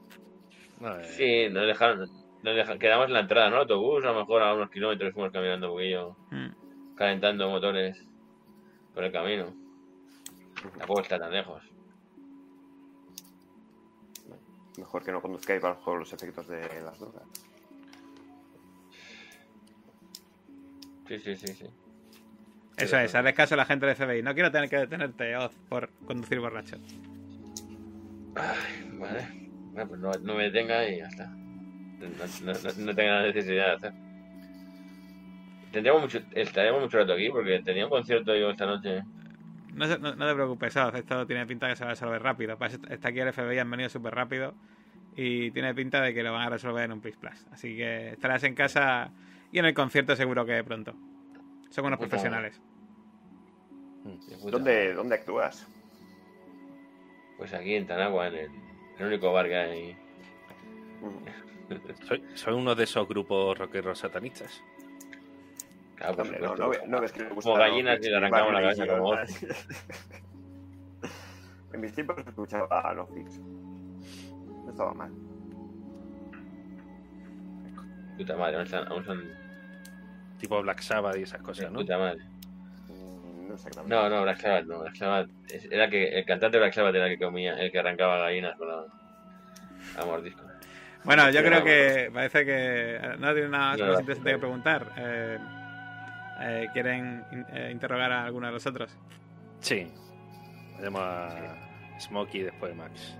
[1.17, 1.99] Sí, nos dejaron.
[2.43, 3.57] Nos dejaron, quedamos en la entrada, ¿no?
[3.57, 6.95] Autobús, a lo mejor a unos kilómetros fuimos caminando un poquillo, Mm.
[6.95, 8.01] calentando motores
[8.93, 9.53] por el camino.
[10.77, 11.61] Tampoco está tan lejos.
[14.77, 17.23] Mejor que no conduzcáis bajo los efectos de las drogas.
[21.07, 21.65] Sí, sí, sí, sí.
[22.77, 24.21] Eso es, hazle caso a la gente de FBI.
[24.21, 26.77] No quiero tener que detenerte, Oz, por conducir borracho.
[28.35, 29.27] Ay, vale.
[29.71, 31.27] Bueno, pues no, no me detenga y ya está.
[31.27, 32.07] No,
[32.43, 32.53] no,
[32.85, 33.93] no- tenga la necesidad de hacer.
[35.71, 39.03] Tendríamos mucho, estaremos mucho rato aquí porque tenía un concierto yo esta noche.
[39.73, 42.21] No, se- no- no te preocupes, Oz, esto tiene pinta que se va a resolver
[42.21, 42.57] rápido.
[42.89, 44.53] Está aquí el FBI, han venido súper rápido
[45.15, 47.45] y tiene pinta de que lo van a resolver en un Pix Plus.
[47.51, 49.11] Así que estarás en casa
[49.55, 50.93] y en el concierto seguro que pronto.
[51.69, 52.59] Son unos Puta profesionales.
[54.51, 55.65] ¿Dónde, ¿Dónde actúas?
[57.37, 58.51] Pues aquí en Tanagua, en el,
[58.99, 59.97] el único bar que hay.
[61.01, 62.03] Mm.
[62.05, 64.61] soy, soy uno de esos grupos rockeros satanistas.
[65.95, 66.63] Claro, por Hombre, no, supuesto.
[66.65, 69.13] no, ve- no ves que le gusta Como gallinas y le arrancamos la cabeza como.
[71.73, 73.39] En mis tiempos escuchaba a Nofix.
[73.39, 75.11] No estaba mal.
[78.17, 79.44] Puta madre, aún son, aún son
[80.39, 81.79] Tipo Black Sabbath y esas de cosas, ¿no?
[81.79, 82.23] puta madre.
[82.89, 83.95] Mm, No exactamente.
[83.95, 84.79] No, no, Black Sabbath, no.
[84.79, 85.29] Black Sabbath
[85.71, 88.55] era que el cantante de Black Sabbath era el que comía, el que arrancaba gallinas
[88.57, 88.83] con la,
[90.01, 90.41] a mordisco.
[91.03, 94.91] Bueno, yo creo que parece que no tiene nada más no, interesante que preguntar.
[94.97, 95.37] Eh,
[96.41, 98.97] eh, ¿Quieren in- eh, interrogar a alguno de los otros?
[99.59, 99.91] Sí.
[100.77, 101.55] Vayamos a
[101.99, 103.15] Smokey y después Max.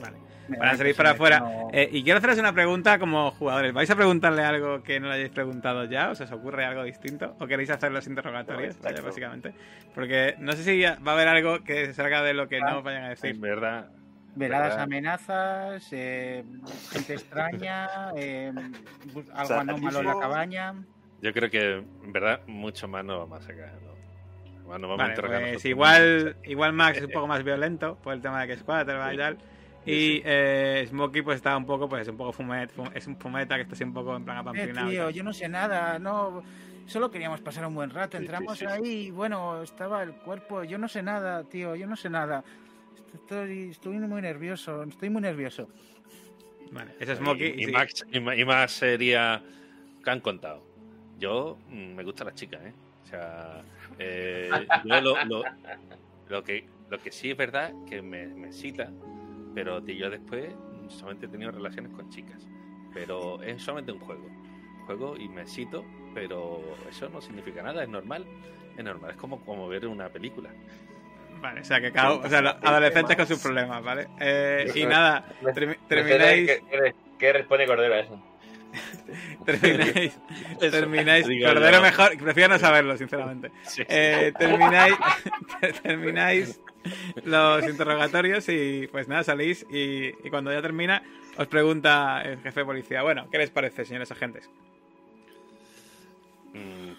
[0.00, 0.16] Vale.
[0.48, 1.40] Van a salir para afuera.
[1.40, 3.72] no- Eh, y quiero haceros una pregunta como jugadores.
[3.72, 6.10] ¿Vais a preguntarle algo que no le hayáis preguntado ya?
[6.10, 7.36] ¿O se os ocurre algo distinto?
[7.40, 8.76] ¿O queréis hacer los interrogatorios?
[8.76, 9.06] No, Vaya, exacto.
[9.08, 9.54] básicamente.
[9.94, 12.78] Porque no sé si va a haber algo que se salga de lo que no
[12.78, 13.30] os vayan a decir.
[13.30, 13.88] En verdad,
[14.34, 14.82] Veladas ¿verdad?
[14.84, 16.42] amenazas, eh,
[16.90, 17.86] gente extraña,
[18.16, 18.50] eh,
[19.34, 20.74] algo anómalo en la cabaña.
[21.20, 21.72] yo creo que
[22.04, 23.72] en verdad mucho más no vamos a sacar.
[23.82, 24.78] ¿no?
[24.78, 28.14] Nos vamos a Vale, interrogar pues igual, igual Max es un poco más violento por
[28.14, 29.14] el tema de que es Squatter ¿vale?
[29.14, 29.38] y tal.
[29.84, 33.16] Y eh, Smokey pues está un poco, pues es un poco fumet, fu- es un
[33.16, 34.88] fumeta que está así un poco en plan Eh, apamplinado.
[34.88, 36.42] y tío, yo no sé nada, no.
[36.86, 38.16] Solo queríamos pasar un buen rato.
[38.16, 38.70] Entramos sí, sí.
[38.70, 40.64] ahí y bueno, estaba el cuerpo.
[40.64, 42.44] Yo no sé nada, tío, yo no sé nada.
[43.14, 45.68] Estoy, estoy muy nervioso, estoy muy nervioso.
[46.70, 47.54] Vale, ese es Smokey.
[47.56, 47.72] Y, y sí.
[47.72, 49.42] Max, y, y Max sería.
[50.04, 50.62] ¿Qué han contado?
[51.18, 52.72] yo mm, me gustan las chicas, ¿eh?
[53.04, 53.62] O sea,
[54.00, 54.50] eh,
[54.84, 55.44] yo lo, lo,
[56.28, 58.90] lo que, lo que sí es verdad que me, me cita,
[59.54, 60.54] pero yo después
[60.88, 62.46] solamente he tenido relaciones con chicas.
[62.92, 64.28] Pero es solamente un juego.
[64.86, 65.84] Juego y me cito,
[66.14, 68.26] pero eso no significa nada, es normal.
[68.76, 70.50] Es normal, es como, como ver una película.
[71.40, 74.08] Vale, o sea, que cada, o sea, los adolescentes con sus problemas, ¿vale?
[74.20, 75.26] Eh, y nada,
[75.88, 76.62] termináis,
[77.18, 78.22] ¿Qué, responde Cordero a eso?
[79.44, 80.18] termináis,
[80.58, 83.50] termináis, Cordero mejor, prefiero no saberlo, sinceramente.
[83.88, 84.94] Eh, termináis,
[85.82, 86.60] termináis
[87.24, 91.02] los interrogatorios y pues nada, salís y, cuando ya termina
[91.36, 94.48] os pregunta el jefe de policía, bueno, ¿qué les parece, señores agentes?
[96.52, 96.92] Mm,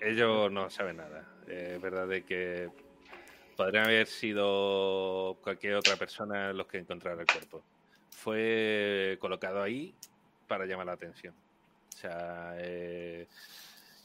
[0.00, 1.28] ellos no saben nada.
[1.48, 2.68] Eh, Es verdad de que
[3.56, 7.62] podrían haber sido cualquier otra persona los que encontrara el cuerpo.
[8.10, 9.94] Fue colocado ahí
[10.46, 11.34] para llamar la atención.
[11.94, 13.26] O sea, eh,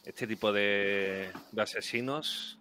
[0.03, 2.59] este tipo de, de asesinos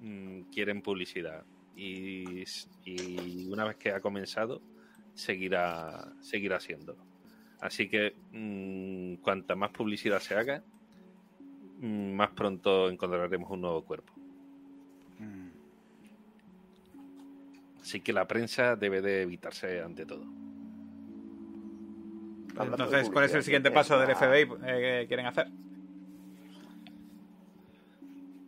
[0.00, 1.44] mm, quieren publicidad
[1.76, 2.44] y,
[2.84, 4.60] y una vez que ha comenzado
[5.14, 7.04] seguirá, seguirá haciéndolo.
[7.60, 10.62] Así que mm, cuanta más publicidad se haga,
[11.78, 14.12] mm, más pronto encontraremos un nuevo cuerpo.
[15.18, 15.44] Mm,
[17.84, 20.24] Así que la prensa debe de evitarse ante todo.
[22.58, 25.48] Entonces, ¿cuál es el siguiente ¿qué paso del FBI eh, que quieren hacer?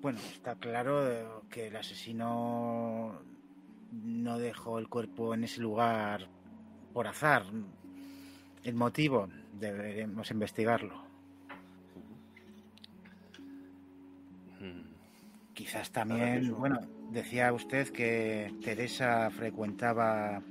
[0.02, 3.20] Bueno, está claro eh, que el asesino
[3.92, 6.28] no dejó el cuerpo en ese lugar
[6.92, 7.44] por azar.
[8.62, 9.28] El motivo
[9.58, 10.94] deberemos investigarlo.
[14.60, 16.80] Mm, Quizás también, bueno,
[17.10, 20.42] decía usted que Teresa frecuentaba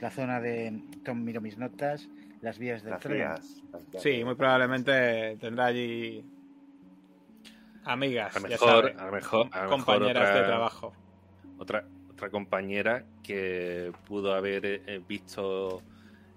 [0.00, 2.08] la zona de, Tom, miro mis notas,
[2.40, 3.16] las vías del Las tren.
[3.18, 6.24] vías, las vías Sí, muy probablemente tendrá allí
[7.84, 10.46] amigas, A lo ya mejor, sabe, a lo mejor, a lo mejor compañeras otra, de
[10.46, 10.92] trabajo.
[11.58, 15.82] Otra, otra compañera que pudo haber eh, visto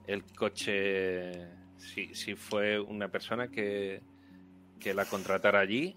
[0.06, 4.02] el coche, si, si fue una persona que,
[4.80, 5.96] que la contratara allí,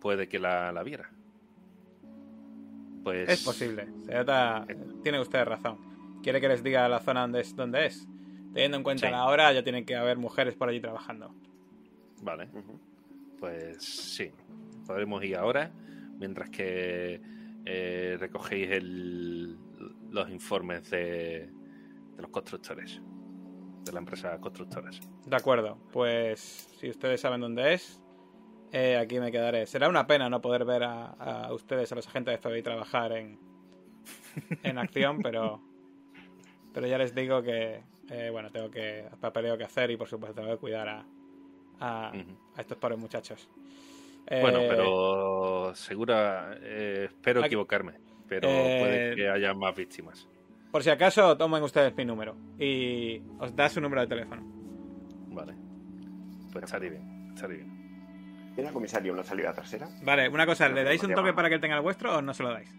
[0.00, 1.10] puede que la, la viera.
[3.04, 3.88] Pues Es posible.
[4.04, 4.66] Se nota-
[5.02, 5.78] tiene usted razón.
[6.22, 7.54] Quiere que les diga la zona donde es.
[7.56, 8.06] Donde es.
[8.52, 9.12] Teniendo en cuenta Sí.
[9.12, 11.32] la hora, ya tienen que haber mujeres por allí trabajando.
[12.22, 12.48] Vale,
[13.38, 14.30] pues sí,
[14.88, 15.70] podremos ir ahora,
[16.18, 17.20] mientras que
[17.64, 19.58] eh, recogéis el-
[20.10, 21.50] los informes de,
[22.16, 23.00] de los constructores,
[23.84, 24.98] de la empresa constructoras.
[25.26, 25.76] De acuerdo.
[25.92, 26.40] Pues
[26.80, 28.02] si ustedes saben dónde es,
[28.72, 29.66] eh, aquí me quedaré.
[29.66, 33.12] Será una pena no poder ver a, a ustedes, a los agentes de FBI, trabajar
[33.12, 33.38] en,
[34.62, 35.60] en acción, pero,
[36.72, 40.34] pero ya les digo que, eh, bueno, tengo que papeleo que hacer y por supuesto
[40.40, 41.04] tengo que cuidar a,
[41.80, 42.12] a
[42.58, 43.48] estos pobres muchachos.
[44.30, 47.94] Bueno, Eh, pero segura, eh, espero aquí- equivocarme,
[48.28, 50.28] pero Eh, puede que haya más víctimas.
[50.70, 54.42] Por si acaso, tomen ustedes mi número y os da su número de teléfono.
[55.28, 55.54] Vale,
[56.52, 57.78] pues estaría bien, estaría bien.
[58.54, 59.88] ¿Tiene el comisario una salida trasera?
[60.02, 62.34] Vale, una cosa, ¿le dais un toque para que él tenga el vuestro o no
[62.34, 62.74] se lo dais?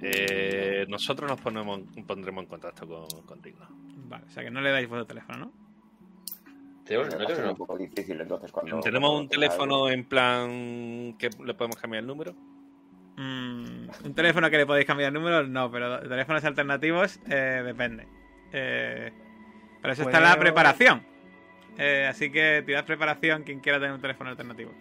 [0.00, 3.58] Eh, nosotros nos ponemos, pondremos en contacto con, contigo.
[4.08, 5.52] Vale, o sea que no le dais vuestro teléfono, ¿no?
[6.96, 8.80] No ser tenemos- un poco difícil entonces cuando...
[8.80, 12.32] ¿Tenemos cuando un tenga teléfono en plan que le podemos cambiar el número?
[13.16, 18.06] Mm, un teléfono que le podéis cambiar el número, no, pero teléfonos alternativos eh, depende.
[18.52, 19.12] Eh,
[19.82, 21.02] para eso está la preparación.
[21.76, 24.72] Eh, así que tirad preparación quien quiera tener un teléfono alternativo.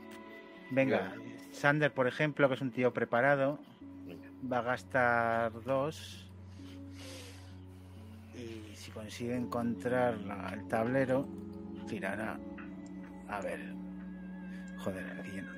[0.70, 1.14] Venga,
[1.52, 3.60] Sander, por ejemplo, que es un tío preparado,
[4.06, 4.28] Venga.
[4.52, 6.24] va a gastar dos.
[8.36, 10.16] Y si consigue encontrar
[10.54, 11.28] el tablero,
[11.88, 12.38] tirará.
[13.30, 13.60] A ver.
[14.78, 15.52] Joder, aquí no-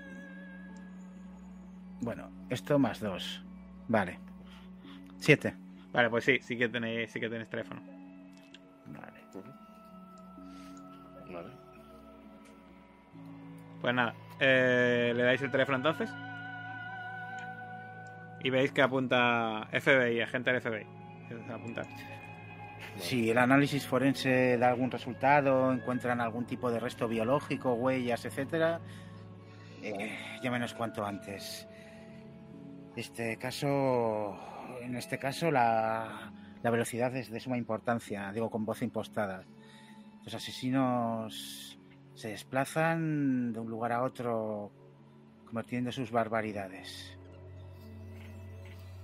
[2.02, 3.44] Bueno, esto más dos.
[3.88, 4.20] Vale.
[5.18, 5.56] Siete.
[5.92, 7.82] Vale, pues sí, sí que tenéis, sí que tenéis teléfono.
[8.86, 9.20] Vale.
[11.32, 11.50] Vale.
[13.82, 16.10] Pues nada, eh, le dais el teléfono entonces.
[18.42, 20.86] Y veis que apunta FBI, agente del FBI.
[21.54, 21.84] Apunta.
[23.00, 28.82] Si el análisis forense da algún resultado, encuentran algún tipo de resto biológico, huellas, etcétera,
[29.82, 31.68] eh, llámenos cuanto antes.
[32.96, 34.38] Este caso,
[34.82, 39.46] en este caso, la, la velocidad es de suma importancia, digo con voz impostada.
[40.26, 41.80] Los asesinos
[42.14, 44.72] se desplazan de un lugar a otro
[45.46, 47.18] cometiendo sus barbaridades.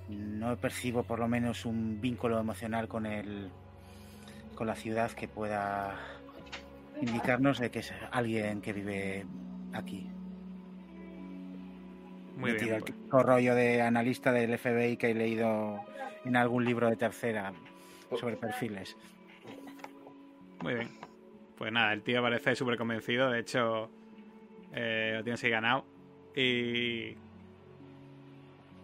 [0.09, 3.49] No percibo por lo menos un vínculo emocional con el
[4.55, 5.95] con la ciudad que pueda
[7.01, 9.25] indicarnos de que es alguien que vive
[9.73, 10.09] aquí.
[12.37, 12.73] Muy Me bien.
[12.75, 13.23] el pues.
[13.25, 15.79] rollo de analista del FBI que he leído
[16.25, 17.53] en algún libro de tercera
[18.19, 18.95] sobre perfiles.
[20.61, 20.89] Muy bien.
[21.57, 23.29] Pues nada, el tío parece súper convencido.
[23.29, 23.89] De hecho,
[24.73, 25.85] eh, lo tienes ahí ganado.
[26.35, 27.15] Y.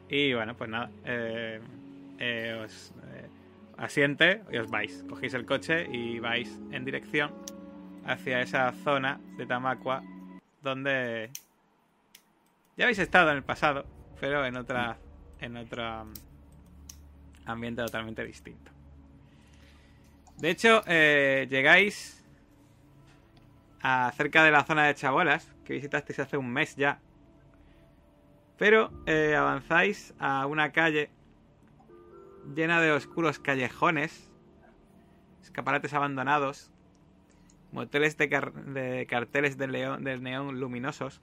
[0.09, 0.89] Y bueno, pues nada.
[1.05, 1.59] eh,
[2.19, 2.93] eh, os
[3.81, 5.03] asiente y os vais.
[5.09, 7.33] Cogéis el coche y vais en dirección
[8.05, 10.03] hacia esa zona de Tamacua
[10.61, 11.31] donde
[12.77, 13.85] ya habéis estado en el pasado,
[14.19, 14.97] pero en otra.
[15.39, 16.13] en otro um,
[17.45, 18.71] ambiente totalmente distinto.
[20.37, 22.23] De hecho, eh, llegáis
[23.81, 26.99] a cerca de la zona de Chabolas, que visitasteis hace un mes ya.
[28.57, 31.09] Pero eh, avanzáis a una calle
[32.55, 34.31] llena de oscuros callejones,
[35.41, 36.71] escaparates abandonados,
[37.71, 41.21] moteles de, car- de carteles de neón luminosos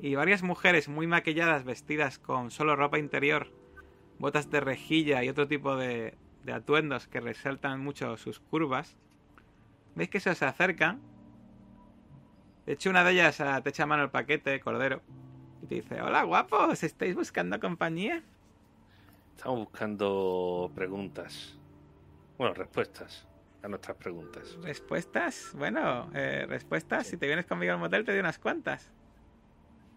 [0.00, 3.48] y varias mujeres muy maquilladas vestidas con solo ropa interior,
[4.18, 8.96] botas de rejilla y otro tipo de, de atuendos que resaltan mucho sus curvas.
[9.94, 11.00] ¿Veis que se os acercan?
[12.66, 15.02] De hecho, una de ellas ah, te echa mano el paquete, Cordero,
[15.62, 18.22] y te dice, hola guapos, ¿estáis buscando compañía?
[19.38, 21.56] Estamos buscando preguntas.
[22.36, 23.24] Bueno, respuestas
[23.62, 24.58] a nuestras preguntas.
[24.64, 25.52] ¿Respuestas?
[25.54, 28.90] Bueno, eh, respuestas, si te vienes conmigo al motel te doy unas cuantas.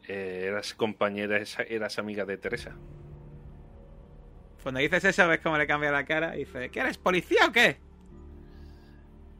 [0.07, 2.75] Eh, ¿Eras compañera, eras amiga de Teresa?
[4.61, 7.51] Cuando dices eso, ves cómo le cambia la cara y dice, ¿qué eres, policía o
[7.51, 7.77] qué?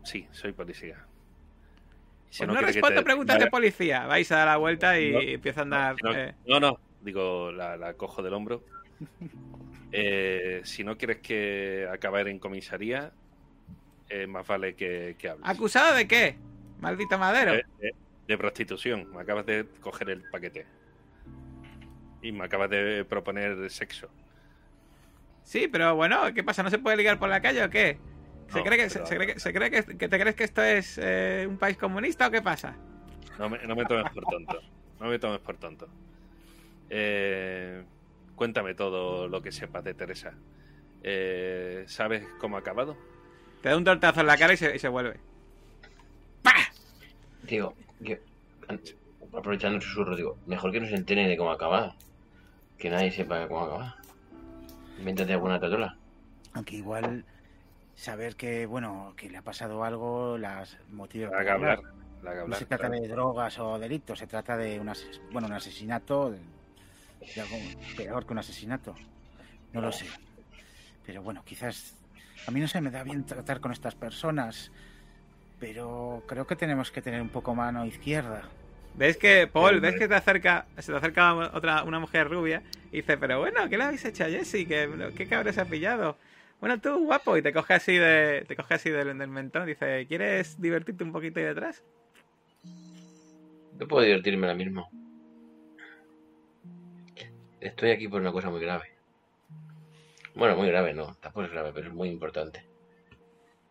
[0.03, 1.06] Sí, soy policía.
[2.32, 4.07] Si Pues no, respondo te- preguntas de policía.
[4.07, 5.95] Vais a dar la vuelta y No, empieza a andar...
[6.03, 8.64] No, eh, no, no, digo, la, la cojo del hombro.
[9.91, 13.11] Eh, si no quieres que acabar en comisaría,
[14.09, 15.47] eh, más vale que, que hables.
[15.47, 16.38] ¿Acusado de qué?
[16.80, 17.53] Maldito madero.
[17.53, 17.91] Eh, eh,
[18.27, 19.11] de prostitución.
[19.13, 20.65] Me acabas de coger el paquete.
[22.22, 24.09] Y me acabas de proponer sexo.
[25.43, 26.63] Sí, pero bueno, ¿qué pasa?
[26.63, 27.97] ¿No se puede ligar por la calle o qué?
[28.47, 30.43] ¿Se No, cree, que, pero- se, cree que, se cree que, que te crees que
[30.43, 32.76] esto es eh, un país comunista o qué pasa?
[33.39, 34.61] No me, no me tomes por tonto.
[34.99, 35.88] No me tomes por tonto.
[36.89, 37.84] Eh,
[38.41, 40.34] cuéntame todo lo que sepas de Teresa.
[41.03, 42.97] Eh, ¿Sabes cómo ha acabado?
[43.61, 45.19] Te da un tortazo en la cara y se, y se vuelve.
[47.43, 48.15] Digo, yo,
[48.68, 48.81] an-
[49.38, 51.95] aprovechando el susurro, digo, mejor que no se enteren de cómo acaba.
[52.80, 53.95] Que nadie sepa cómo acaba.
[54.97, 55.95] Invéntate alguna tatola.
[56.53, 57.23] Aunque igual
[57.93, 61.80] saber que, bueno, que le ha pasado algo, las motivos La hablar.
[62.47, 63.01] No se trata claro.
[63.03, 66.39] de drogas o delitos, se trata de un, ases- bueno, un asesinato, de,
[67.35, 67.57] de algo
[67.95, 68.95] peor que un asesinato.
[69.73, 70.06] No lo sé.
[71.06, 71.95] Pero bueno, quizás
[72.48, 74.72] a mí no se me da bien tratar con estas personas,
[75.60, 78.43] pero creo que tenemos que tener un poco mano izquierda.
[78.93, 82.61] ¿Ves que, Paul, ves que te acerca, se te acerca otra, una mujer rubia
[82.91, 84.68] y dice, pero bueno, ¿qué le habéis hecho a Jesse?
[84.68, 86.18] ¿Qué, qué cabrón se ha pillado?
[86.60, 90.06] Bueno, tú, guapo, y te coge así de, te coge así del, del mentón, dice,
[90.07, 91.84] ¿quieres divertirte un poquito ahí detrás?
[93.80, 94.89] Yo puedo divertirme ahora mismo.
[97.61, 98.91] Estoy aquí por una cosa muy grave.
[100.33, 102.65] Bueno, muy grave no, tampoco es grave, pero es muy importante.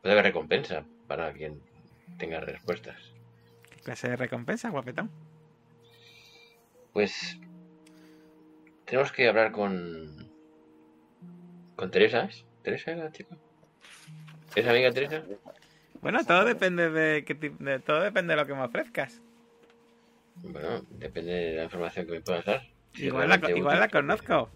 [0.00, 1.60] Puede haber recompensa para quien
[2.16, 2.96] tenga respuestas.
[3.68, 5.10] ¿Qué clase de recompensa, guapetón?
[6.92, 7.38] Pues
[8.84, 10.30] tenemos que hablar con
[11.74, 12.44] con Teresa, ¿es?
[12.62, 13.36] ¿Teresa era la chica?
[14.54, 15.24] ¿Es amiga Teresa?
[16.00, 17.22] Bueno, todo depende de,
[17.58, 19.20] de todo depende de lo que me ofrezcas.
[20.36, 22.62] Bueno, depende de la información que me puedas dar.
[22.94, 24.50] Igual la, igual la conozco.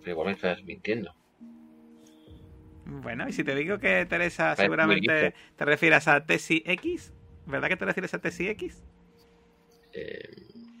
[0.00, 1.14] Pero igual me estás mintiendo.
[2.84, 7.12] Bueno, y si te digo que Teresa seguramente te refieres a Tessie X,
[7.46, 8.84] ¿verdad que te refieres a Tessie X?
[9.92, 10.30] Eh,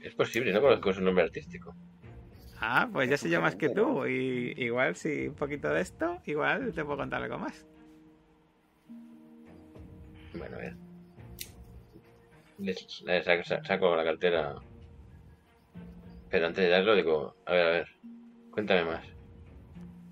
[0.02, 1.74] es posible, no conozco su nombre artístico.
[2.60, 4.06] Ah, pues ya sé yo más que tú.
[4.06, 7.66] Y igual si un poquito de esto, igual te puedo contar algo más.
[10.34, 10.76] Bueno, a ver.
[13.64, 14.54] Saco la cartera.
[16.32, 17.88] Pero antes de darlo digo, a ver, a ver,
[18.50, 19.04] cuéntame más.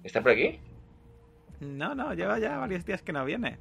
[0.05, 0.61] ¿Está por aquí?
[1.61, 3.59] No, no, lleva ya varios días que no viene.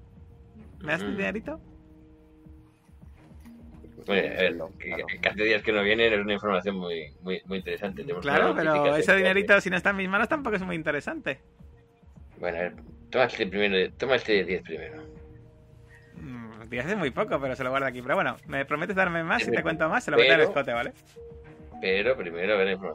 [0.82, 1.18] ¿Me das tu Mm.
[1.18, 1.62] dinerito?
[4.08, 5.06] Oye, a ver, que, claro.
[5.22, 8.02] que hace días que no viene es una información muy, muy, muy interesante.
[8.02, 10.76] Tenemos Claro, pero ese que- dinerito si no está en mis manos tampoco es muy
[10.76, 11.40] interesante.
[12.40, 12.74] Bueno, a ver,
[13.10, 15.02] toma este primero, toma este 10 primero.
[16.16, 18.02] Mm, 10 es muy poco, pero se lo guardo aquí.
[18.02, 20.48] Pero bueno, me prometes darme más y te cuento más, se lo meto en el
[20.48, 20.94] pero- escote, ¿vale?
[21.82, 22.94] Pero primero a.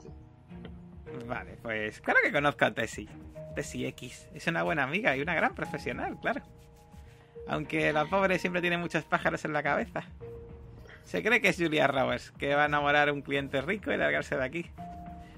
[1.27, 3.09] Vale, pues claro que conozco a Tessie.
[3.55, 4.29] Tessie X.
[4.35, 6.43] Es una buena amiga y una gran profesional, claro.
[7.47, 10.05] Aunque la pobre siempre tiene muchos pájaros en la cabeza.
[11.05, 13.97] Se cree que es Julia Roberts, que va a enamorar a un cliente rico y
[13.97, 14.71] largarse de aquí.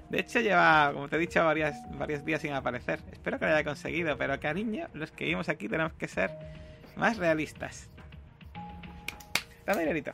[0.09, 3.01] De hecho, lleva, como te he dicho, varias, varios días sin aparecer.
[3.11, 6.31] Espero que lo haya conseguido, pero cariño, los que vivimos aquí tenemos que ser
[6.95, 7.89] más realistas.
[9.65, 10.13] Dame dinerito.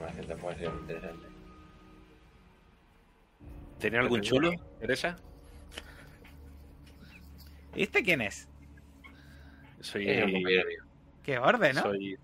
[0.00, 1.26] Eh, información sido muy interesante.
[3.78, 5.16] ¿Tenía algún chulo, Teresa?
[7.74, 8.48] ¿Y este quién es?
[9.80, 10.08] Soy.
[10.10, 10.84] Un compañero mío.
[11.22, 11.82] Qué orde, ¿no?
[11.82, 12.18] soy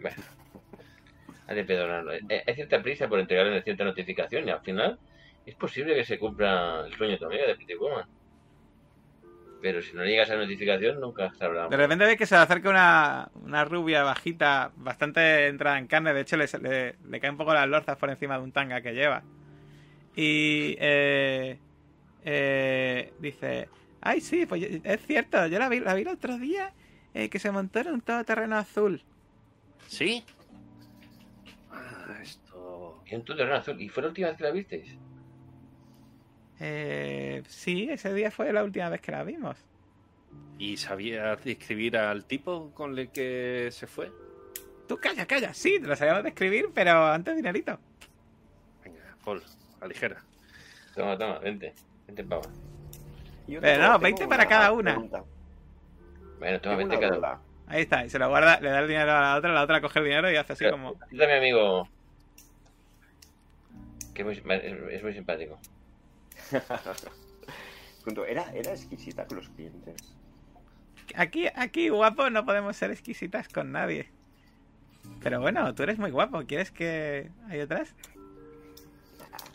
[0.00, 0.16] Bueno,
[1.46, 2.12] hay perdonarlo.
[2.14, 4.98] Eh, Hay cierta prisa por entregarle cierta notificación y al final
[5.44, 8.08] es posible que se cumpla el sueño de tu amiga de Pretty Woman.
[9.68, 11.66] Pero si no llega esa notificación, nunca sabrá.
[11.66, 16.14] De repente ve que se le acerca una, una rubia bajita, bastante entrada en carne.
[16.14, 18.80] De hecho, le, le- le caen un poco las lorzas por encima de un tanga
[18.80, 19.24] que lleva.
[20.14, 21.58] Y eh,
[22.24, 23.68] eh, dice:
[24.00, 26.72] Ay, sí, pues es cierto, yo la vi, la vi el otro día
[27.12, 29.02] eh, que se montó en un todoterreno azul.
[29.88, 30.24] ¿Sí?
[31.72, 33.02] Ah, esto.
[33.06, 33.80] En tu terreno azul.
[33.82, 34.96] ¿Y fue la última vez que la visteis?
[36.60, 39.56] Eh, sí, ese día fue la última vez que la vimos.
[40.58, 44.10] ¿Y sabía describir al tipo con el que se fue?
[44.88, 45.52] Tú calla, calla.
[45.52, 47.78] Sí, te lo sabíamos describir, pero antes dinerito.
[48.84, 49.42] Venga, Paul,
[49.80, 50.22] a ligera.
[50.94, 51.74] Toma, toma, vente.
[52.06, 52.42] Vente pava.
[53.46, 54.92] Pero tengo- no, tengo 20 para cada una.
[54.92, 55.24] pregunta.
[56.38, 57.16] Bueno, toma, Tengo vente una cada uno.
[57.18, 57.40] duda.
[57.68, 59.80] Ahí está, y se lo guarda, le da el dinero a la otra, la otra
[59.80, 60.94] coge el dinero y hace así Pero- como.
[61.10, 61.88] Dame, amigo.
[64.14, 65.58] Que es muy, es, es muy simpático.
[68.28, 70.14] ¿Era, ¿Era exquisita con los clientes?
[71.14, 74.10] Aquí, aquí, guapo, no podemos ser exquisitas con nadie.
[75.22, 76.44] Pero bueno, tú eres muy guapo.
[76.46, 77.94] ¿Quieres que hay otras?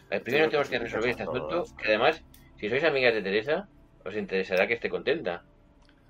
[0.09, 1.65] Eh, primero tenemos que resolver este asunto.
[1.77, 2.21] Que además,
[2.59, 3.67] si sois amigas de Teresa,
[4.05, 5.43] os interesará que esté contenta.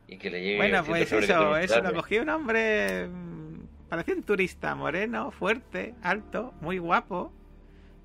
[0.08, 0.58] Y que le llegue.
[0.58, 1.82] Bueno, pues eso, eso.
[1.82, 3.08] Lo cogí un hombre.
[3.08, 3.41] mm,
[3.90, 7.32] Parecía un turista, moreno, fuerte, alto, muy guapo.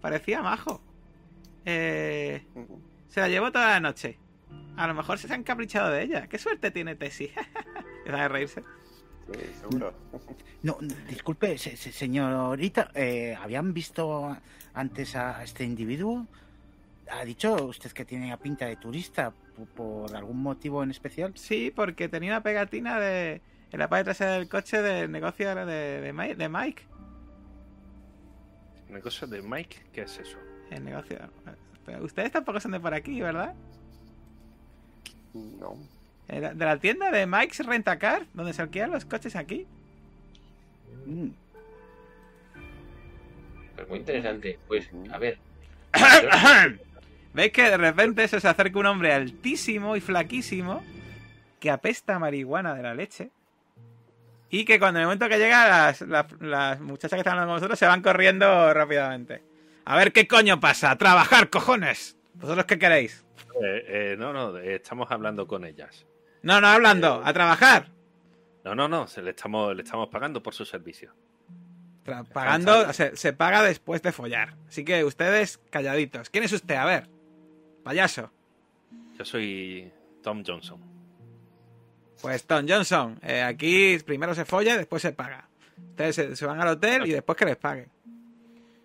[0.01, 0.81] Parecía majo.
[1.67, 2.43] Eh,
[3.09, 4.19] se la llevó toda la noche.
[4.77, 6.27] A lo mejor se han caprichado de ella.
[6.29, 7.33] ¿Qué suerte tiene Tessie?
[7.99, 8.63] Empiezan a reírse.
[9.33, 9.93] Sí, seguro.
[10.63, 14.37] No, no, disculpe, se- se- señorita, eh, ¿habían visto
[14.75, 16.27] antes a este individuo?
[17.11, 21.33] ¿Ha dicho usted que tiene pinta de turista po- por algún motivo en especial?
[21.37, 23.41] Sí, porque tenía una pegatina de
[23.73, 26.85] en la parte trasera del coche del negocio de, de, Mi- de Mike.
[28.89, 29.87] ¿Una cosa de Mike?
[29.93, 30.39] ¿Qué es eso?
[30.71, 31.19] El negocio.
[31.85, 33.55] Pero ustedes tampoco son de por aquí, ¿verdad?
[35.35, 35.77] No.
[36.29, 39.67] Eh, De la tienda de Mike's Rentacar, donde se alquilan los coches aquí.
[41.07, 41.29] Mm,
[43.77, 44.59] Pues muy interesante.
[44.67, 45.39] Pues, a ver.
[47.35, 50.83] ¿Veis que de repente se os acerca un hombre altísimo y flaquísimo
[51.61, 53.31] que apesta a marihuana de la leche?
[54.49, 57.51] Y que cuando en el momento que llega, las, las, las muchachas que están hablando
[57.53, 59.43] con vosotros se van corriendo rápidamente.
[59.87, 62.19] A ver qué coño pasa, a trabajar, cojones.
[62.35, 63.25] ¿Vosotros qué queréis?
[63.63, 66.05] Eh, eh, no, no, eh, estamos hablando con ellas.
[66.43, 67.89] No, no hablando, a trabajar.
[68.65, 71.15] No, no, no, se le estamos, le estamos pagando por su servicio.
[72.05, 74.57] Tra- Pagando, se, se paga después de follar.
[74.69, 76.31] Así que ustedes calladitos.
[76.31, 76.75] ¿Quién es usted?
[76.75, 77.09] A ver.
[77.83, 78.31] Payaso.
[79.17, 79.91] Yo soy
[80.23, 80.81] Tom Johnson.
[82.21, 85.49] Pues Tom Johnson, eh, aquí primero se folla y después se paga.
[85.91, 87.89] Ustedes se, se van al hotel y después que les pague.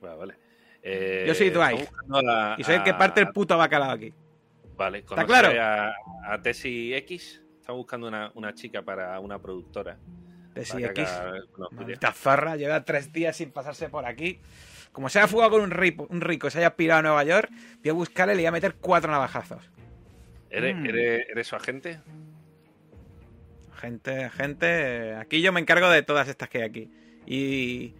[0.01, 0.35] Vale, vale.
[0.83, 1.79] Eh, Yo soy Dwight.
[1.81, 4.13] estamos buscando a- Y soy el que a- parte el puto bacalao aquí.
[4.75, 5.61] Vale, ¿Está ¿conoce claro?
[5.61, 7.41] A, a Tessie X.
[7.59, 9.97] Estamos buscando una, una chica para una productora.
[10.55, 11.09] Que X.
[11.71, 14.39] Maldita zorra, lleva tres días sin pasarse por aquí.
[14.91, 17.23] Como se haya fugado con un rico, un rico y se haya pirado a Nueva
[17.23, 17.49] York,
[17.81, 19.63] voy a buscarle y le voy a meter cuatro navajazos.
[20.49, 20.85] ¿Eres, Mm.
[20.87, 21.99] eres- eres su agente?
[23.75, 26.91] Gente, gente, aquí yo me encargo de todas estas que hay aquí.
[27.25, 27.95] Y,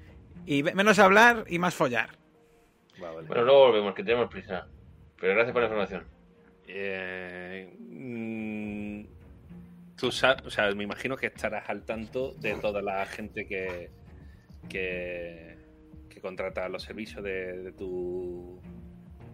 [0.45, 2.17] y menos hablar y más follar.
[3.03, 3.27] Va, vale.
[3.27, 4.67] Bueno, luego volvemos, que tenemos prisa.
[5.19, 6.03] Pero gracias por la información.
[6.67, 9.05] Eh, mm,
[9.97, 13.89] tú sabes, o sea, me imagino que estarás al tanto de toda la gente que,
[14.69, 15.57] que,
[16.09, 18.59] que contrata los servicios de, de tus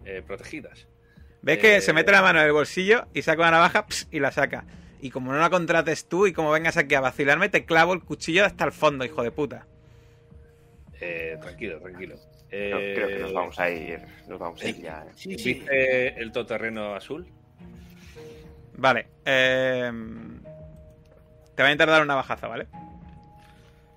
[0.04, 0.88] eh, protegidas.
[1.42, 4.18] Ves que Eh, se mete la mano en el bolsillo y saca una navaja y
[4.20, 4.64] la saca.
[5.00, 8.02] Y como no la contrates tú y como vengas aquí a vacilarme, te clavo el
[8.02, 9.66] cuchillo hasta el fondo, hijo de puta.
[11.00, 12.16] Eh, tranquilo, tranquilo.
[12.50, 14.00] No, Eh, creo que nos vamos a ir.
[14.26, 15.04] Nos vamos a ir ya.
[15.06, 15.10] eh.
[15.14, 15.54] sí, sí.
[15.54, 17.26] ¿Viste el todoterreno azul?
[18.76, 19.06] Vale.
[19.24, 19.90] eh,
[21.54, 22.66] te voy a intentar dar una bajaza, ¿vale?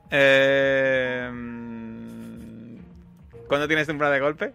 [0.10, 1.30] Eh,
[3.48, 4.54] ¿Cuándo tienes temporada de golpe?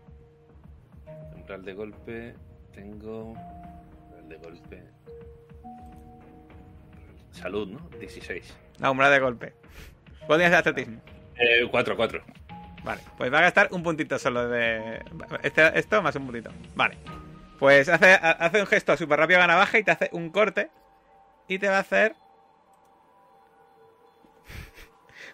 [1.35, 2.35] Umbral de golpe.
[2.75, 3.33] Tengo.
[3.33, 4.83] Umbral de golpe.
[7.31, 7.89] salud, ¿no?
[8.01, 8.55] 16.
[8.79, 9.53] La umbral de golpe.
[10.27, 11.01] ¿Cuál tienes de atletismo?
[11.37, 12.23] Eh, 4, 4.
[12.87, 15.03] Vale, pues va a gastar un puntito solo de.
[15.43, 16.51] Este, esto más un puntito.
[16.75, 16.97] Vale.
[17.59, 20.71] Pues hace, ha- hace un gesto súper rápido a navaja y te hace un corte.
[21.49, 22.15] Y te va a hacer.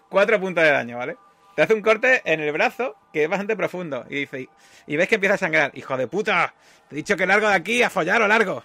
[0.09, 1.17] Cuatro puntos de daño, ¿vale?
[1.55, 4.05] Te hace un corte en el brazo que es bastante profundo.
[4.09, 4.49] Y dice.
[4.87, 5.71] Y ves que empieza a sangrar.
[5.75, 6.53] ¡Hijo de puta!
[6.89, 8.63] Te he dicho que largo de aquí, a follar o largo.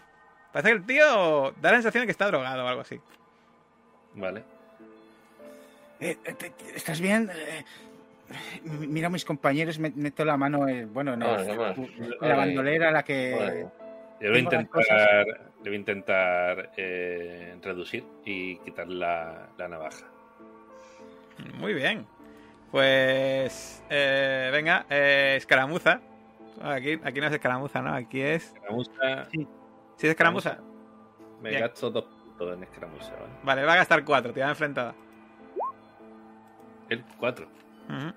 [0.53, 2.99] Parece que el tío da la sensación de que está drogado o algo así.
[4.15, 4.43] Vale.
[6.01, 7.31] Eh, eh, ¿Estás bien?
[7.35, 7.65] Eh,
[8.65, 11.91] mira a mis compañeros, me- meto la mano eh, bueno, en, el- Vámonos, vámonos.
[11.99, 13.67] en la bandolera, la que...
[14.21, 14.69] Yo voy a intentar,
[15.59, 20.07] yo voy a intentar eh, reducir y quitar la, la navaja.
[21.59, 22.05] Muy bien.
[22.73, 23.83] Pues.
[23.89, 26.01] eh, venga, eh, escaramuza.
[26.61, 27.95] Aquí, aquí no es escaramuza, ¿no?
[27.95, 28.47] Aquí es.
[28.55, 29.29] Escaramuza.
[29.31, 29.47] ¿Sí
[30.07, 30.59] es escaramuza?
[31.41, 31.63] Me Bien.
[31.63, 33.33] gasto dos puntos en escaramuza, ¿vale?
[33.45, 34.95] Vale, va a gastar cuatro, tirada enfrentada.
[36.89, 37.05] El
[37.89, 37.97] 4.
[37.97, 38.15] Ujú.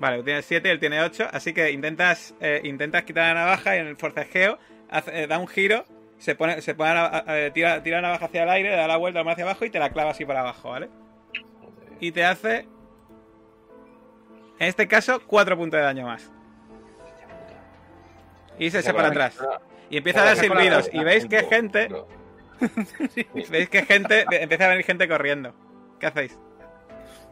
[0.00, 3.40] Vale, tú tienes 7 y él tiene 8, así que intentas eh, intentas quitar la
[3.40, 4.58] navaja y en el forcejeo
[4.90, 5.84] hace- eh, da un giro,
[6.18, 8.86] se pone, se pone a- a- eh, tira, tira la navaja hacia el aire, da
[8.86, 10.88] la vuelta hacia abajo y te la clava así para abajo, ¿vale?
[11.98, 12.68] Y te hace,
[14.60, 16.30] en este caso, 4 puntos de daño más.
[18.58, 19.36] Y se echa para atrás.
[19.90, 20.86] Y empieza a dar silbidos.
[20.92, 21.88] Y veis que gente,
[23.50, 25.54] veis que gente, empieza a venir gente corriendo.
[26.00, 26.38] ¿Qué hacéis?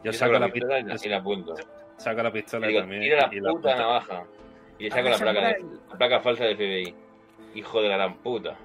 [0.03, 1.55] Yo saco la pistola, y la- y la apunto.
[1.97, 3.01] saco la pistola Y digo, también.
[3.01, 3.75] tira y la puta apunto.
[3.87, 4.23] navaja.
[4.79, 6.95] Y le saco Ah, la placa, era de- la placa falsa del FBI.
[7.55, 8.55] Hijo de la gran puta.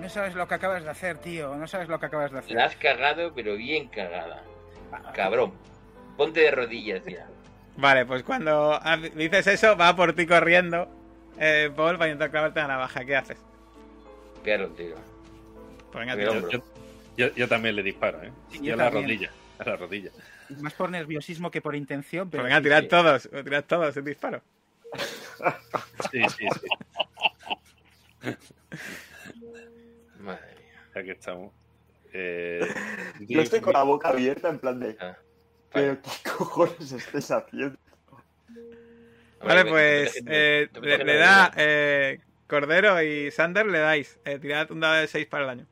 [0.00, 1.54] No sabes lo que acabas de hacer, tío.
[1.54, 2.56] No sabes lo que acabas de hacer.
[2.56, 4.42] La has cagado, pero bien cagada.
[5.14, 5.52] Cabrón.
[6.16, 7.26] Ponte de rodillas, tía.
[7.76, 8.78] Vale, pues cuando
[9.14, 10.88] dices eso, va por ti corriendo.
[11.38, 13.04] Eh, Paul, para intentar clavarte la navaja.
[13.04, 13.38] ¿Qué haces?
[14.42, 14.96] Pegar un tiro.
[15.94, 16.22] Pues venga.
[16.22, 16.64] Yo, yo-
[17.16, 18.32] yo- yo también le disparo, ¿eh?
[18.50, 19.04] Sí, y yo a la también.
[19.04, 19.30] rodilla.
[19.60, 20.10] A la rodilla.
[20.60, 22.44] Más por nerviosismo que por intención, Pues pero...
[22.44, 22.88] venga, tirad sí.
[22.88, 23.30] todos.
[23.30, 24.42] Tirad todos el disparo.
[26.12, 28.30] Sí, sí, sí.
[30.20, 30.82] Madre mía.
[30.94, 31.52] Ya que estamos.
[32.12, 32.60] Eh,
[33.20, 34.96] Yo estoy con la boca abierta en plan de.
[35.00, 35.16] Ah,
[35.72, 37.76] ¿Pero qué cojones estés haciendo?
[39.44, 44.18] Vale, pues eh, le, da eh, Cordero y Sander, le dais.
[44.24, 45.66] Eh, tirad un dado de 6 para el daño.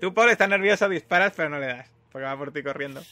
[0.00, 1.90] Tú, Paul, estás nervioso, disparas, pero no le das.
[2.12, 3.02] Porque va por ti corriendo.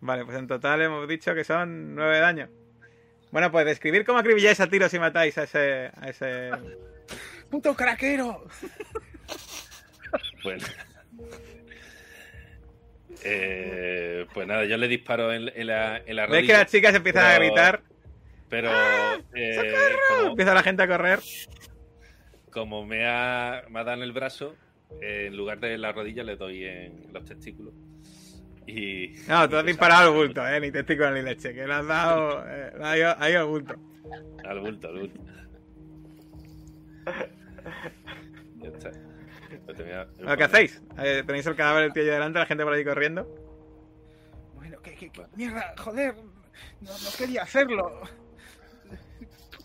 [0.00, 2.48] Vale, pues en total hemos dicho que son 9 de daño.
[3.30, 5.90] Bueno, pues describir cómo acribilláis a tiros y matáis a ese.
[6.00, 6.50] A ese...
[7.50, 8.44] ¡Puto craquero!
[10.44, 10.64] Bueno.
[13.24, 16.94] Eh, pues nada, yo le disparo en, en la, en la Veis que las chicas
[16.94, 17.82] empiezan a gritar.
[18.50, 18.70] Pero
[19.34, 19.98] eh, ¡Socorro!
[20.08, 21.20] como, Empieza la gente a correr.
[22.54, 24.54] Como me, ha, me ha dado en el brazo,
[25.02, 27.74] eh, en lugar de la rodilla le doy en los testículos.
[28.66, 31.74] Y, No, tú y has disparado al bulto, eh, ni testículo ni leche, que le
[31.74, 32.44] has dado.
[32.48, 33.74] Eh, ido al bulto.
[34.44, 35.20] Al bulto, al bulto.
[38.56, 38.90] Ya está.
[39.76, 40.82] Tenía- Bueno, ¿Qué hacéis?
[40.98, 43.26] Eh, ¿Tenéis el cadáver del tío ahí delante, la gente por ahí corriendo?
[44.54, 46.14] Bueno, ¿qué, qué, qué- mierda, joder.
[46.80, 48.00] No, no quería hacerlo.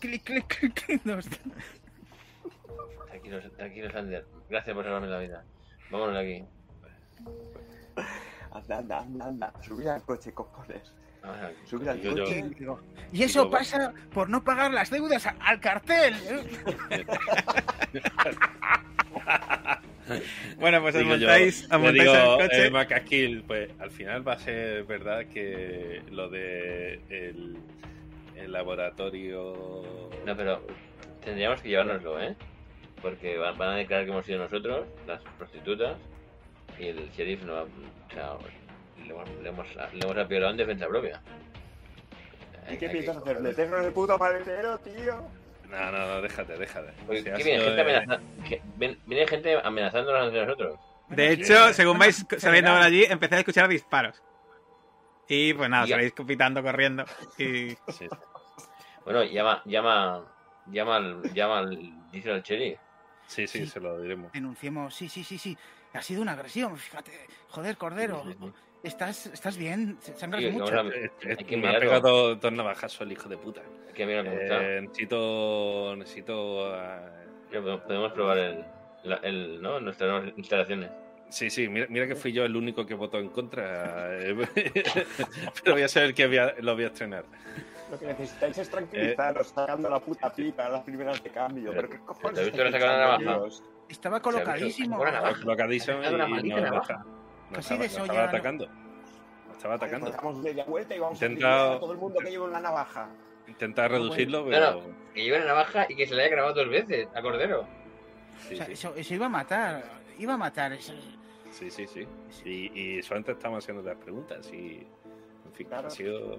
[0.00, 1.00] Clic, clic, clic, clic.
[1.04, 1.36] No, está-
[3.38, 4.26] Tranquilo, tranquilo, Sander.
[4.48, 5.44] Gracias por salvarme la vida.
[5.90, 6.44] Vámonos de aquí.
[8.52, 9.52] Anda, anda, anda, anda.
[9.62, 10.92] Subir al coche, cojones.
[11.22, 11.54] Aquí.
[11.66, 12.10] Subir al yo.
[12.14, 12.44] coche.
[13.12, 16.14] Y eso pasa por no pagar las deudas a- al cartel.
[16.28, 17.04] ¿eh?
[20.58, 22.66] Bueno, pues os montáis, os montáis digo, en el coche.
[22.66, 27.56] eh, Macaskill, pues al final va a ser verdad que lo de el,
[28.34, 30.66] el laboratorio No, pero
[31.24, 32.34] tendríamos que llevárnoslo, ¿eh?
[33.02, 35.96] Porque van, van a declarar que hemos sido nosotros, las prostitutas,
[36.78, 37.62] y el sheriff no va.
[37.62, 38.34] O sea,
[39.04, 41.20] le hemos, le hemos, le hemos apiolado en defensa propia.
[42.70, 43.40] ¿Y qué piensas hacer?
[43.40, 45.22] ¿Meterlo en el puto paletero, tío?
[45.68, 46.92] No, no, no, déjate, déjate.
[46.92, 47.60] Si ¿qué viene?
[47.64, 50.78] Gente de- amenaza- que- ven- viene gente amenazándonos entre nosotros.
[51.08, 54.22] De hecho, según vais saliendo por allí, empezáis a escuchar disparos.
[55.28, 57.04] Y pues nada, salís pitando, corriendo.
[57.38, 58.08] Y sí.
[59.04, 60.24] Bueno, llama, llama,
[60.66, 62.78] llama al, llama al, dice al sheriff.
[63.30, 63.66] Sí, sí, Sí.
[63.68, 64.32] se lo diremos.
[64.32, 65.56] Denunciemos, sí, sí, sí, sí.
[65.92, 67.12] Ha sido una agresión, fíjate.
[67.48, 68.22] Joder, Cordero.
[68.26, 68.52] Sí, sí, sí.
[68.82, 69.98] ¿Estás, ¿Estás bien?
[70.16, 70.74] ¿Sangras Sí, mucho?
[70.74, 73.60] vamos a- eh, hay que me ha pegado dos navajazos el hijo de puta.
[73.86, 74.02] Hay que.
[74.02, 75.94] Eh, necesito.
[75.96, 76.72] Necesito.
[77.50, 78.64] Mira, podemos- probar el,
[79.04, 79.78] la- el, ¿no?
[79.80, 80.90] nuestras nuevas instalaciones.
[81.28, 84.18] Sí, sí, mira, mira que fui yo el único que votó en contra.
[84.18, 84.34] eh,
[85.62, 87.24] Pero voy a el que voy a- lo voy a estrenar.
[87.90, 91.70] Lo que necesitáis es tranquilizaros, sacando la puta pipa a las primeras de cambio.
[91.70, 92.52] Pero- Pero qué cojones.
[92.52, 93.50] ¿te la?
[93.88, 94.96] Estaba colocadísimo.
[94.98, 95.40] Con una navaja.
[95.42, 96.42] colocadísimo y no navaja.
[96.92, 97.04] deja.
[97.50, 98.68] Nos Casi estaba, atacando.
[99.52, 100.10] Estaba atacando.
[100.10, 103.08] Damos media vuelta y vamos Intenta- a a todo el mundo que lleve una navaja.
[103.48, 104.80] Intenta reducirlo, pero...
[105.12, 107.66] Que lleve una navaja y que se le haya grabado dos veces a Cordero.
[108.48, 108.72] Sí, O sea, sí.
[108.72, 109.82] eso, eso iba a matar.
[110.18, 110.72] Iba a matar.
[110.72, 110.94] eso-
[111.50, 112.06] Sí, sí, sí.
[112.44, 114.86] Y, y solamente estamos haciendo las preguntas y...
[115.50, 115.88] En fin, Claro.
[115.88, 116.38] ha sido...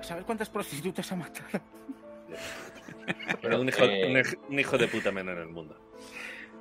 [0.00, 1.46] ¿Sabes cuántas prostitutas ha matado?
[3.40, 5.76] Pero, un, hijo, eh, un hij- un hijo de puta menos en el mundo.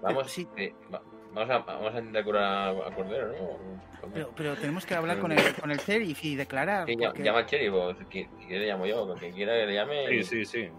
[0.02, 0.48] Vamos, Sí.
[0.56, 1.02] eh, va-
[1.34, 4.10] vamos, a, vamos a intentar curar a, a Cordero, ¿no?
[4.14, 6.86] Pero, pero tenemos que hablar con el, con el sheriff y declarar.
[6.88, 9.74] Sí, llama, porque- llama al sheriff, si quiere le llamo yo, quien quiera que le
[9.74, 10.08] llame.
[10.10, 10.70] Sí, sí, sí.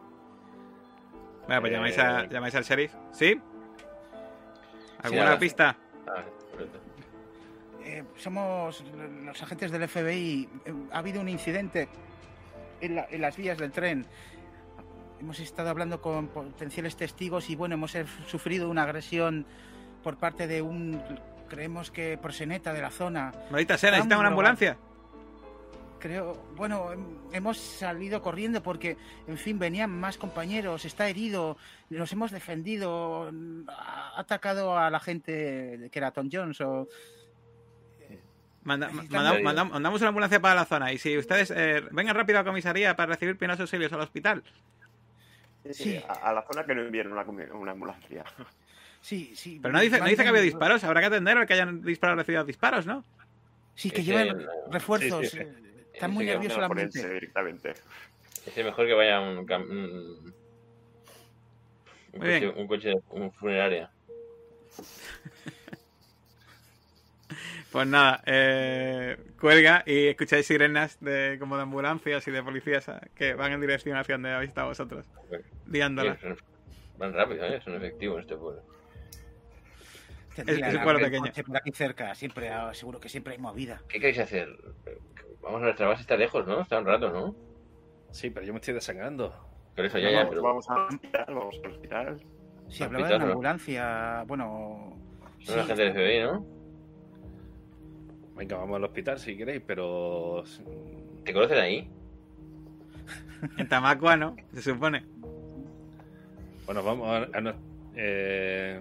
[1.47, 2.95] Bueno, pues Eh, llamáis, a- llamáis al sheriff.
[3.13, 3.39] ¿Sí?
[5.03, 5.39] ¿Alguna sí.
[5.39, 5.77] pista?
[6.07, 6.25] Ah.
[7.89, 8.85] Eh, somos
[9.25, 10.47] los agentes del FBI.
[10.67, 11.89] Eh, Ha habido un incidente
[12.83, 14.05] en, la- en las vías del tren.
[15.21, 17.97] Hemos estado hablando con potenciales testigos y bueno, hemos
[18.27, 19.47] sufrido una agresión
[20.03, 21.01] por parte de un,
[21.49, 23.33] creemos que proseneta de la zona.
[23.51, 24.77] Maldita sea, necesitan Vamos, una ambulancia.
[25.99, 28.97] Creo, bueno, hem- hemos salido corriendo porque,
[29.27, 31.57] en fin, venían más compañeros, está herido,
[31.91, 33.33] nos hemos defendido,
[33.67, 36.87] ha atacado a la gente que era Tom Jones o...
[38.65, 40.93] Manda- Necesitan- manda- manda- mandamos una ambulancia para la zona.
[40.93, 44.43] Y si ustedes eh, vengan rápido a comisaría para recibir primeros auxilios al hospital.
[45.71, 46.01] Sí.
[46.09, 47.23] A, a la zona que no envíen una,
[47.73, 48.25] ambulancia.
[49.01, 49.59] Sí, sí.
[49.63, 50.83] Pero no dice, no dice que había disparos.
[50.85, 53.05] Habrá que atender al que hayan disparado recibido disparos, ¿no?
[53.75, 55.29] Sí, que llevan no, refuerzos.
[55.29, 55.43] sí, sí.
[55.43, 57.15] eh, Está muy nervioso forense ambiente.
[57.15, 57.75] directamente.
[58.47, 60.35] Es mejor que vaya un, un,
[62.13, 63.91] un coche, un coche, un funeraria.
[67.71, 72.95] Pues nada, eh, cuelga y escucháis sirenas de como de ambulancias y de policías eh,
[73.15, 75.07] que van en dirección hacia donde habéis estado vosotros,
[75.67, 76.15] liándola.
[76.15, 76.37] Sí, son-
[76.97, 77.61] Van rápido, ¿eh?
[77.63, 78.63] son efectivos en este pueblo.
[80.35, 81.33] Tendrían es un pueblo pequeño.
[81.47, 83.83] por aquí cerca, siempre, ah, seguro que siempre hay movida.
[83.89, 84.49] ¿Qué queréis hacer?
[85.43, 86.61] Vamos a nuestra base, está lejos, ¿no?
[86.63, 87.35] Está un rato, ¿no?
[88.11, 89.33] Sí, pero yo me estoy desangrando.
[89.77, 92.21] Por eso ya, ya, vamos, pero vamos al hospital, vamos al hospital.
[92.69, 94.99] Si hablaba de una ambulancia, bueno...
[95.39, 96.58] son sí, agentes del FBI, ¿no?
[98.39, 100.45] Venga, vamos al hospital si queréis, pero...
[101.25, 101.91] ¿Te conocen ahí?
[103.57, 104.37] En Tamacua, ¿no?
[104.55, 105.05] Se supone.
[106.65, 107.37] Bueno, vamos a...
[107.37, 107.55] a no-
[107.97, 108.81] eh...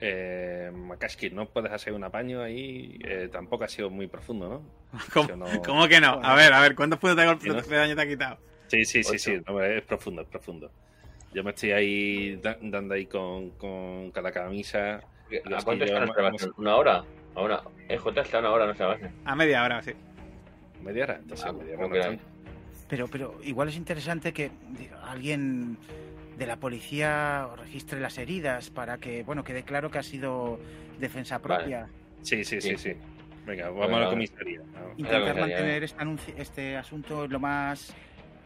[0.00, 2.98] Eh, Makaski, no puedes hacer un apaño ahí.
[3.04, 4.98] Eh, tampoco ha sido muy profundo, ¿no?
[5.12, 6.20] ¿Cómo, Yo no- cómo que no?
[6.22, 7.60] A ver, a ver, ¿cuántos puntos de, golpe, Sí, ¿no?
[7.60, 8.38] de daño te ha quitado?
[8.68, 9.18] Sí, sí, sí, Ocho.
[9.18, 9.42] sí.
[9.46, 10.70] no, es profundo, es profundo.
[11.34, 15.02] Yo me estoy ahí da- dando ahí con, con cada camisa.
[15.56, 16.50] ¿A cuánto está nuestra base?
[16.56, 17.04] ¿Una hora?
[17.34, 17.62] ¿A una?
[17.98, 19.10] J está a una hora nuestra base.
[19.24, 19.92] A media hora, sí.
[20.82, 21.16] Media hora.
[21.16, 22.18] Entonces, Ah, media hora no.
[22.88, 25.78] Pero, pero igual es interesante que digo, alguien
[26.38, 30.58] de la policía registre las heridas para que, bueno, quede claro que ha sido
[30.98, 31.56] defensa Vale.
[31.56, 31.88] propia.
[32.22, 32.76] Sí, sí, sí, Sí.
[32.92, 32.96] sí.
[33.46, 34.60] Venga, vamos Bueno, a la comisaría.
[34.96, 37.94] Intentar mantener este, anuncio- este asunto lo más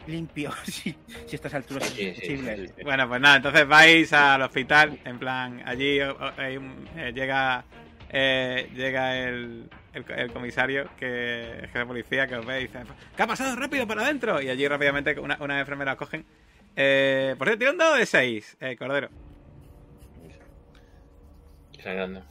[0.07, 0.95] limpio, si,
[1.27, 2.57] si a estas alturas Sí, es sí, posible.
[2.57, 2.83] Sí, sí.
[2.83, 7.65] Bueno, pues nada, entonces vais al hospital, en plan, allí eh, llega
[8.11, 12.67] eh, llega el, el, el comisario, que el jefe de policía, que os ve y
[12.67, 12.81] dice,
[13.17, 13.55] ¿qué ha pasado?
[13.57, 14.41] ¡Rápido, para adentro!
[14.41, 16.25] Y allí rápidamente una, una enfermera os cogen.
[16.77, 19.11] Eh, por cierto, tiene un dado de 6, eh, Cordero.
[21.83, 22.23] Sangrando.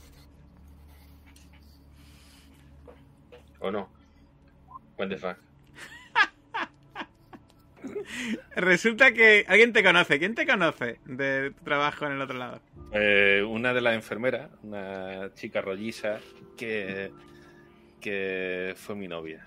[3.60, 3.90] ¿O no?
[4.98, 5.38] What the fuck?
[8.56, 10.20] Resulta que alguien te conoce.
[10.20, 12.62] ¿Quién te conoce de tu trabajo en el otro lado?
[12.92, 16.20] Eh, una de las enfermeras, una chica rolliza,
[16.58, 17.12] que,
[18.00, 19.46] que fue mi novia.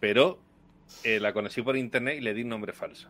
[0.00, 0.38] Pero
[1.02, 3.08] eh, la conocí por internet y le di un nombre falso.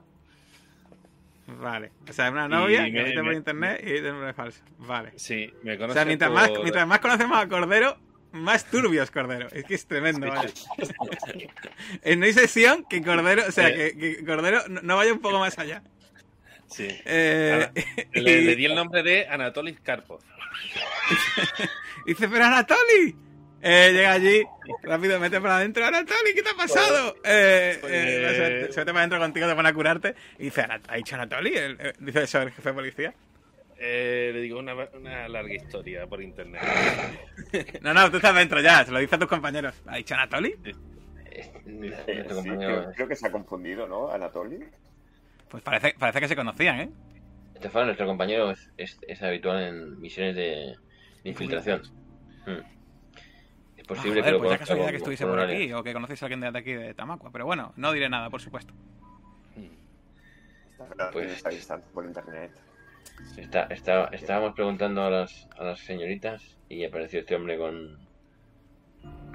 [1.46, 1.92] Vale.
[2.08, 4.62] O sea, una novia Y que me- por me- internet y de nombre falso.
[4.78, 5.12] Vale.
[5.16, 7.98] Sí, me O conoce sea, mientras por- más, mientras más conocemos a Cordero,
[8.34, 9.48] más turbios Cordero.
[9.52, 10.52] Es que es tremendo, vale.
[12.16, 15.58] No hay sesión que Cordero, o sea, que, que Cordero no, vaya un poco más
[15.58, 15.82] allá.
[16.68, 16.88] Sí.
[17.04, 17.68] Eh,
[18.12, 20.20] Le, di el nombre de Anatoly Karpov.
[22.06, 23.16] Dice, pero Anatoly.
[23.66, 24.42] Eh, llega allí,
[24.82, 25.86] rápido, mete para adentro.
[25.86, 27.16] Anatoly, ¿qué te ha pasado?
[27.24, 30.14] Eh, Pues- eh, se, mete- se mete para adentro contigo, te pone a curarte.
[30.38, 31.54] Y dice, "Ana- ¿ha dicho Anatoly?
[31.54, 33.14] El- eh, dice eso el jefe de policía.
[33.86, 36.62] Eh, le digo una, una larga historia por internet.
[37.82, 39.74] No, no, tú estás dentro ya, se lo dice a tus compañeros.
[39.86, 40.54] ¿Ha dicho Anatoly?
[40.64, 40.72] Sí,
[42.28, 44.10] compañero creo, creo que se ha confundido, ¿no?
[44.10, 44.64] Anatoly.
[45.48, 46.90] Pues parece, parece que se conocían, ¿eh?
[47.54, 50.74] Estefan, nuestro compañero, es, es- es habitual en misiones de,
[51.22, 51.82] de infiltración.
[52.46, 52.60] Mm.
[53.76, 55.82] Es posible Ah, que joder, lo pues ya casualidad con- que estuviese por aquí o
[55.84, 57.30] que conocéis a alguien de aquí de Tamacua.
[57.30, 58.72] Pero bueno, no diré nada, por supuesto.
[60.80, 62.50] Está Pues- está distante por internet.
[63.36, 67.98] Está, está- estábamos preguntando a las, a las señoritas y apareció este hombre con,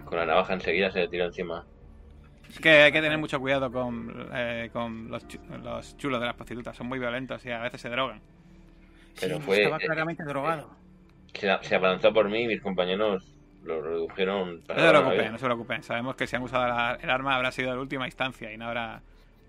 [0.05, 1.65] con la navaja enseguida, se le tiró encima.
[2.49, 6.25] Es que hay que tener mucho cuidado con, eh, con los, chu- los chulos de
[6.25, 6.75] las prostitutas.
[6.75, 8.21] Son muy violentos y a veces se drogan.
[9.19, 10.75] Pero Sí, fue- estaba eh, claramente drogado.
[11.33, 14.61] Se, se abalanzó por mí y mis compañeros lo redujeron.
[14.61, 15.83] No para se la preocupen, no se preocupen.
[15.83, 18.65] Sabemos que si han usado la- el arma habrá sido de última instancia y no
[18.65, 19.01] habrá.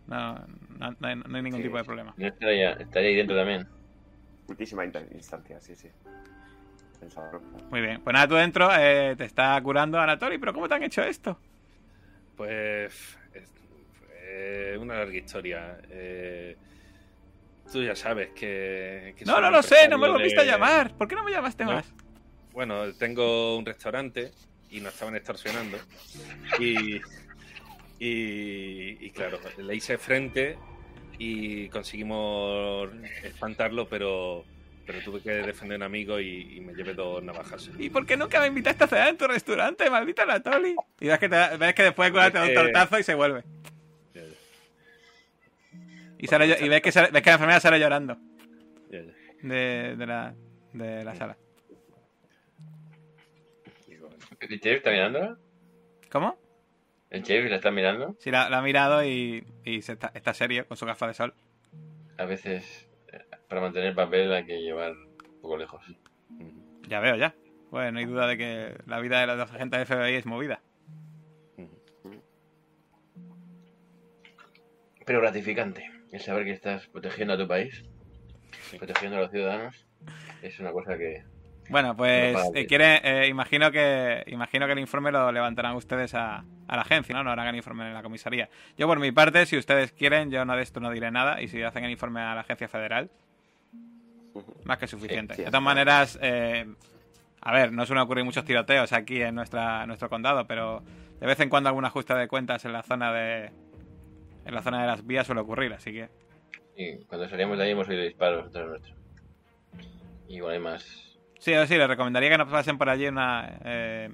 [0.07, 0.35] No,
[0.79, 2.13] no- no hay, no hay ningún Sí, tipo de problema.
[2.17, 3.67] No estaría, estaría ahí dentro también.
[4.51, 5.89] Ultísima instancia, sí, sí.
[6.99, 7.41] Pensador.
[7.71, 8.03] Muy bien.
[8.03, 11.39] Pues nada, tú dentro eh, te está curando Anatoly, pero ¿cómo te han hecho esto?
[12.37, 13.49] Pues es
[14.23, 15.79] eh, una larga historia.
[15.89, 16.57] Eh,
[17.73, 19.15] tú ya sabes que...
[19.17, 20.09] que No, no lo sé, no me
[20.43, 20.97] a de- llamar.
[20.97, 21.73] ¿Por qué no me llamaste No.
[21.73, 21.95] más?
[22.53, 24.33] Bueno, tengo un restaurante
[24.71, 25.79] y nos estaban extorsionando.
[26.59, 26.97] Y,
[28.01, 30.59] y, y claro, le hice frente
[31.23, 32.89] y conseguimos
[33.23, 34.43] espantarlo, pero,
[34.87, 37.71] pero tuve que defender a un amigo y, y me llevé dos navajas.
[37.79, 40.75] ¿Y por qué nunca me invitaste a cenar en tu restaurante, maldita Anatoly?
[40.99, 42.55] Y ves que, te- ves que después de curarte da un Eh.
[42.55, 43.45] tortazo y se vuelve.
[46.19, 48.17] Y, sale llo- y ves, que sale- ves que la enfermera sale llorando
[48.91, 49.13] Ya, ya.
[49.43, 50.35] de, de la,
[50.73, 51.37] de la sala.
[53.87, 55.37] Digo, bueno, ¿El sheriff está mirándola?
[56.11, 56.39] ¿Cómo?
[57.11, 58.15] ¿El sheriff la está mirando?
[58.21, 61.15] Sí, la, la ha mirado y, y se está, está serio con su gafa de
[61.15, 61.35] sol.
[62.19, 65.83] A veces, eh, para mantener papel hay que llevar un poco lejos.
[66.89, 67.35] Ya veo, ya.
[67.71, 70.61] Bueno, no hay duda de que la vida de los agentes del FBI es movida.
[75.05, 75.91] Pero gratificante.
[76.13, 77.85] El saber que estás protegiendo a tu país,
[78.63, 78.79] Sí.
[78.79, 79.87] protegiendo a los ciudadanos,
[80.43, 81.25] es una cosa que...
[81.71, 86.15] Bueno, pues No, eh, quiere, eh, imagino que imagino que el informe lo levantarán ustedes
[86.15, 87.25] a, a la agencia, ¿no?
[87.25, 88.49] No harán el informe en la comisaría.
[88.79, 91.49] Yo por mi parte, si ustedes quieren, yo no de esto no diré nada y
[91.49, 93.11] si hacen el informe a la agencia federal,
[94.63, 95.35] más que suficiente.
[95.35, 96.65] De todas maneras, eh,
[97.41, 100.85] a ver, no suelen ocurrir muchos tiroteos aquí en nuestra nuestro condado, pero
[101.19, 103.51] de vez en cuando algún ajuste de cuentas en la zona de
[104.45, 106.09] en la zona de las vías suele ocurrir, así que
[106.77, 108.95] Y cuando salíamos de ahí hemos oído disparos detrás nuestro.
[110.29, 111.19] Y igual hay más...
[111.41, 114.09] Sí, sí, les recomendaría que no pasen por allí una, eh,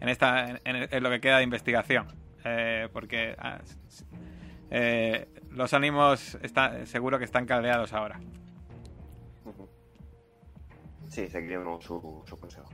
[0.00, 2.06] en, esta, en, lo que queda de investigación.
[2.44, 3.60] Eh, porque ah,
[4.70, 8.20] eh, los ánimos está, seguro que están caldeados ahora.
[11.08, 12.68] Sí, seguiremos su, su consejo.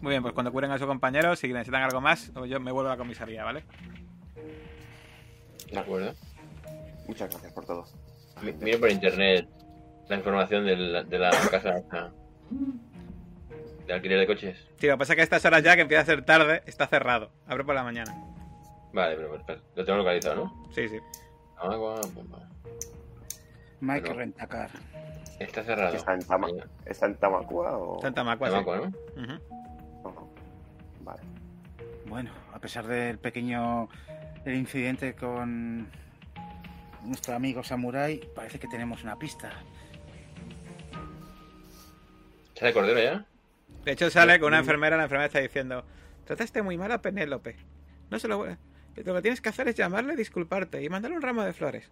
[0.00, 2.70] Muy bien, pues cuando curen a su compañero, si necesitan algo más, o yo me
[2.72, 3.64] vuelvo a la comisaría, ¿vale?
[5.70, 6.14] De acuerdo.
[7.08, 7.84] Muchas gracias por todo.
[8.42, 9.48] Mi- Miro por internet
[10.08, 11.82] la información de la, de la casa
[13.88, 14.56] de alquiler de coches.
[14.78, 16.62] Sí, lo que pasa es que a estas horas ya, que empieza a ser tarde,
[16.66, 17.30] está cerrado.
[17.46, 18.14] Abre por la mañana.
[18.92, 20.66] Vale, pero, pero lo tengo localizado, ¿no?
[20.74, 20.98] Sí, sí.
[21.56, 22.46] Agua, bomba.
[23.80, 24.70] Mike Pero- Rentacar.
[25.40, 25.96] Está cerrado.
[25.96, 26.48] ¿Está en, Tama.
[26.84, 27.96] ¿Está en Tamacua o...?
[27.96, 28.52] Está en Tamacua, sí.
[28.52, 28.86] Tamacua, ¿no?
[29.22, 30.28] Ujú.
[31.02, 31.22] Vale.
[32.06, 33.88] Bueno, a pesar del pequeño
[34.44, 35.88] el incidente con
[37.04, 39.50] nuestro amigo Samurai, parece que tenemos una pista.
[42.54, 43.24] ¿Sale Cordero ya?
[43.88, 45.82] De hecho, sale con una enfermera, la enfermera está diciendo:
[46.26, 47.56] Trataste muy mal a Penélope.
[48.10, 48.58] No se lo voy a-
[49.02, 51.90] Lo que tienes que hacer es llamarle, disculparte y mandarle un ramo de flores.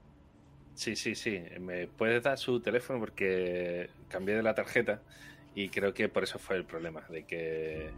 [0.75, 1.43] Sí, sí, sí.
[1.59, 2.99] ¿Me puedes dar su teléfono?
[3.01, 5.01] Porque cambié de la tarjeta
[5.55, 7.91] y creo que por eso fue el problema, de que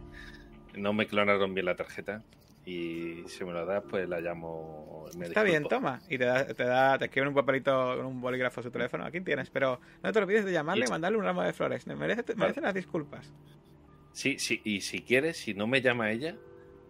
[0.75, 2.23] no me clonaron bien la tarjeta
[2.65, 5.07] y si me lo das, pues la llamo.
[5.17, 5.99] me Está bien, toma.
[6.07, 9.03] Y te da, te da, te escriben un papelito con un bolígrafo a su teléfono.
[9.03, 11.85] Aquí tienes, pero no te olvides de llamarle y mandarle un ramo de flores.
[11.85, 13.29] Merece, merece las disculpas.
[14.13, 16.35] Sí, sí, y si quieres, si no me llama ella,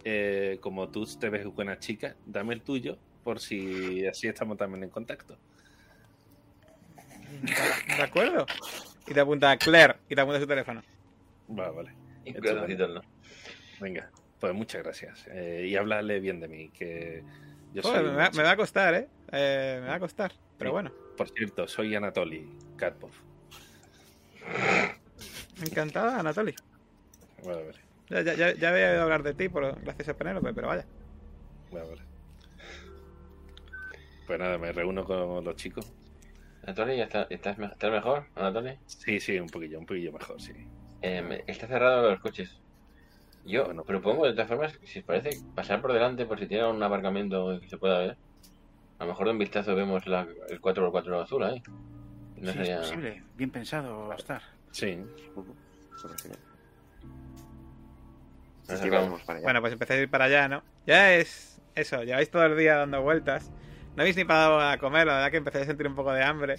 [0.04, 4.84] eh, como tú te ves buena chica, dame el tuyo por si así estamos también
[4.84, 5.38] en contacto.
[7.98, 8.46] ¿De acuerdo?
[9.08, 10.82] Y te apunta Claire y te apunta su teléfono.
[11.48, 11.92] Vale, vale.
[13.80, 14.10] Venga,
[14.40, 15.26] pues muchas gracias.
[15.32, 17.24] Eh, y háblale bien de mí, que
[17.74, 18.04] yo soy...
[18.04, 19.08] me, va, me va a costar, ¿eh?
[19.32, 20.32] Eh, Me va a costar.
[20.58, 20.74] Pero Sí.
[20.74, 23.12] bueno, Por cierto, soy Anatoly Karpov.
[25.64, 26.56] encantada, Anatoly.
[27.44, 27.80] Vale, vale.
[28.10, 30.86] Ya, ya, ya, ya había oído hablar de ti por, gracias a Penélope, pero vaya.
[31.72, 32.02] Vale, vale.
[34.26, 35.92] Pues nada, me reúno con los chicos.
[36.64, 38.78] Anatoly, ¿ya está- ¿estás, estás mejor, Anatoly?
[38.86, 40.54] Sí, sí, un poquillo, un poquillo mejor, sí.
[41.02, 42.62] Eh, está cerrado los coches.
[43.46, 43.84] Yo Bueno.
[43.84, 47.60] propongo, de todas formas, si os parece, pasar por delante por si tiene un aparcamiento
[47.62, 48.18] que se pueda ver.
[49.00, 51.64] A lo mejor de un vistazo vemos la, el 4x4 azul ahí.
[52.36, 52.74] No sí, sería...
[52.76, 53.24] es posible.
[53.36, 54.42] Bien pensado, Star.
[54.72, 55.00] Sí,
[58.90, 59.46] Vamos para allá.
[59.46, 60.64] Bueno, pues empecéis a ir para allá, ¿no?
[60.86, 63.52] Ya es eso, lleváis todo el día dando vueltas.
[63.96, 66.24] No habéis ni parado a comer, la verdad que empecéis a sentir un poco de
[66.24, 66.56] hambre.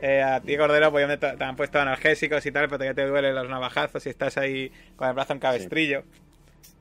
[0.00, 2.94] Eh, a ti, Cordero, pues ya te, te han puesto analgésicos y tal, pero todavía
[2.94, 6.04] te duelen los navajazos y estás ahí con el brazo en cabestrillo.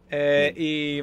[0.09, 1.01] Eh, y,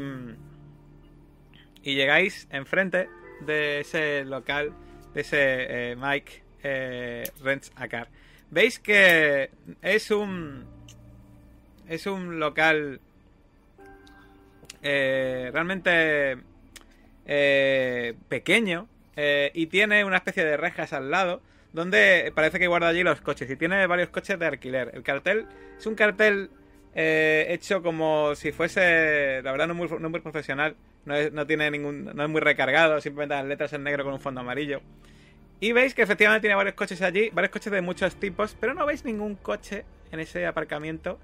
[1.82, 3.09] y llegáis enfrente
[3.40, 4.72] de ese local,
[5.12, 8.09] de ese eh, Mike eh, Rents a Car.
[8.51, 9.51] Veis que
[9.82, 10.64] es un.
[11.88, 13.01] Es un local
[14.85, 16.39] eh, realmente
[17.27, 18.86] eh, pequeño
[19.16, 21.40] eh, y tiene una especie de rejas al lado
[21.73, 24.93] donde parece que guarda allí los coches y tiene varios coches de alquiler.
[24.94, 25.47] El cartel
[25.77, 26.51] es un cartel
[26.94, 31.70] eh, hecho como si fuese, la verdad no muy, no muy profesional, no, no tiene
[31.70, 34.82] ningún, no es muy recargado, simplemente las letras en negro con un fondo amarillo.
[35.59, 38.86] Y veis que efectivamente tiene varios coches allí, varios coches de muchos tipos, pero no
[38.86, 41.19] veis ningún coche en ese aparcamiento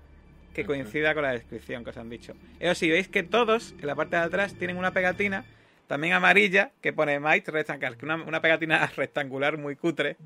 [0.54, 2.34] que coincida con la descripción que os han dicho.
[2.58, 5.44] Eso sí, veis que todos en la parte de atrás tienen una pegatina,
[5.86, 10.16] también amarilla, que pone Might Rectangle, que una, una pegatina rectangular muy cutre,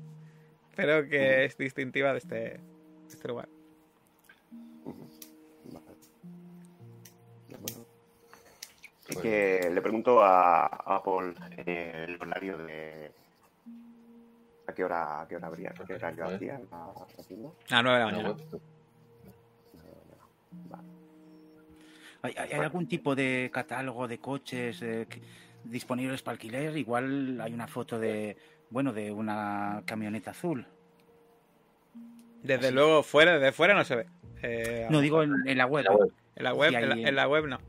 [0.75, 2.59] pero que es distintiva de este, de
[3.07, 3.47] este lugar.
[9.07, 13.11] Y que le pregunto a, a Paul eh, el horario de.
[14.67, 15.69] ¿A qué hora, a qué hora habría?
[15.69, 16.35] ¿A qué horario Vale.
[16.35, 17.49] hacía la, la tienda?
[17.69, 18.35] A 9 de la mañana.
[20.69, 20.83] Vale.
[22.21, 25.21] ¿Hay, hay- hay algún tipo de catálogo de coches eh, que-
[25.63, 26.75] disponibles para alquiler?
[26.77, 28.35] Igual hay una foto de,
[28.69, 30.65] bueno, de una camioneta azul.
[32.43, 34.05] Desde luego, fuera, desde fuera no se ve.
[34.43, 35.85] Eh, No, digo en, en la web.
[36.35, 36.71] En la web.
[36.71, 36.79] La
[37.09, 37.59] en la web no.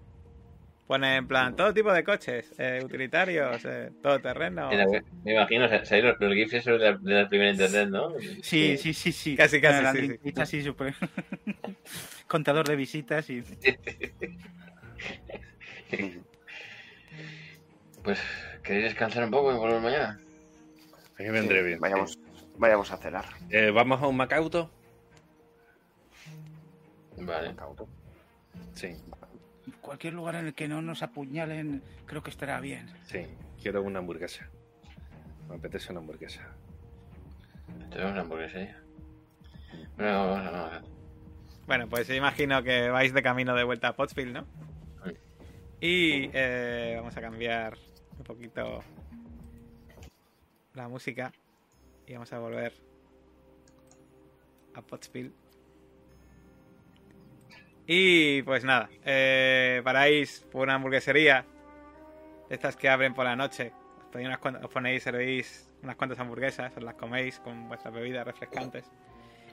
[0.86, 4.70] Pone en plan todo tipo de coches, eh, utilitarios, eh, todoterreno.
[5.24, 8.12] Me imagino, salir los, los GIFs esos de la, de la primera internet, ¿no?
[8.40, 9.36] Sí, sí, sí, sí.
[9.36, 10.32] Casi, casi, La sí, sí.
[10.36, 10.94] así súper-
[12.28, 13.42] Contador de visitas y...
[18.02, 18.20] Pues,
[18.62, 20.20] ¿queréis descansar un poco y volver mañana?
[21.18, 21.80] A mí vendré Sí, bien.
[21.80, 22.16] Vayamos,
[22.56, 23.24] vayamos a cenar.
[23.50, 24.70] Eh, ¿Vamos a un Macauto?
[27.16, 27.52] Vale.
[27.56, 27.88] Cauto.
[28.74, 28.94] Sí,
[29.86, 32.90] Cualquier lugar en el que no nos apuñalen, creo que estará bien.
[33.04, 33.24] sí.
[33.62, 34.48] Quiero una hamburguesa.
[35.48, 36.42] Me apetece una hamburguesa.
[37.90, 38.70] Tenemos una hamburguesa ahí.
[39.96, 40.90] Bueno, vamos, vamos, vamos.
[41.66, 44.46] Bueno, pues imagino que vais de camino de vuelta a Pottsfield, ¿no?
[45.04, 45.12] Sí.
[45.80, 47.76] Y eh, vamos a cambiar
[48.18, 48.84] un poquito
[50.74, 51.32] la música
[52.06, 52.72] y vamos a volver
[54.74, 55.32] a Pottsfield.
[57.86, 61.44] Y pues nada, eh, paráis por una hamburguesería
[62.48, 63.72] de estas que abren por la noche.
[64.08, 68.90] Os ponéis, unas unas cuantas hamburguesas, os las coméis con vuestras bebidas refrescantes.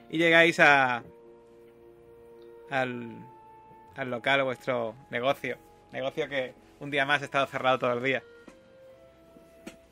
[0.10, 1.04] Y llegáis a,
[2.70, 3.18] al,
[3.96, 5.58] al local vuestro negocio.
[5.92, 8.24] Negocio que un día más ha estado cerrado todo el día.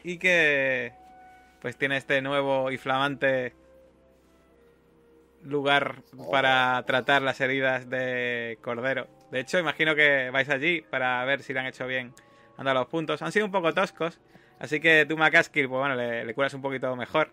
[0.04, 0.94] Y que
[1.62, 3.54] pues tiene este nuevo y flamante
[5.44, 5.96] lugar
[6.32, 9.08] para tratar las heridas de Cordero.
[9.32, 12.14] De hecho, imagino que vais allí para ver si le han hecho bien
[12.58, 13.22] anda los puntos.
[13.22, 14.20] Han sido un poco toscos,
[14.60, 17.32] así que tú, Macaskill, pues bueno, le, le curas un poquito mejor.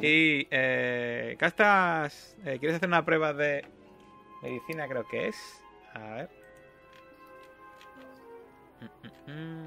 [0.00, 3.64] Y eh, Castas, eh, ¿quieres hacer una prueba de
[4.42, 4.88] medicina?
[4.88, 5.62] Creo que es.
[5.92, 6.30] A ver.
[8.80, 9.66] Mm, mm, mm.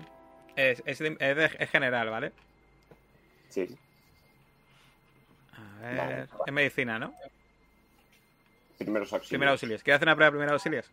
[0.55, 2.31] Es, es, de- es de- es general, ¿vale?
[3.49, 3.77] Sí.
[5.57, 5.97] A ver.
[5.97, 6.27] Vale.
[6.45, 7.13] Es medicina, ¿no?
[8.77, 9.29] Primeros auxilios.
[9.29, 9.83] Primeros auxilios.
[9.83, 10.91] ¿Quieres hacer una prueba de primeros auxilios?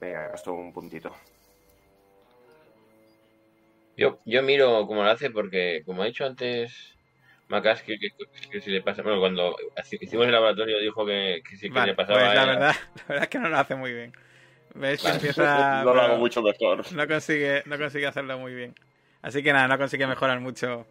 [0.00, 1.14] Venga, gasto un puntito.
[3.96, 6.96] Yo, yo miro cómo lo hace porque, como ha dicho antes
[7.48, 8.08] Macaski, que,
[8.50, 9.02] que si le pasa...
[9.02, 9.54] Bueno, cuando
[10.00, 12.74] hicimos el laboratorio dijo que, que sí que Vale, le pasaba pues a la verdad,
[12.96, 14.12] la verdad es que no lo hace muy bien.
[14.74, 15.16] ¿Ves Vale.
[15.16, 15.82] empieza...
[15.84, 16.90] no lo hago mucho mejor.
[16.92, 18.74] No consigue, no consigue hacerlo muy bien.
[19.20, 20.86] Así que nada, no consigue mejorar mucho.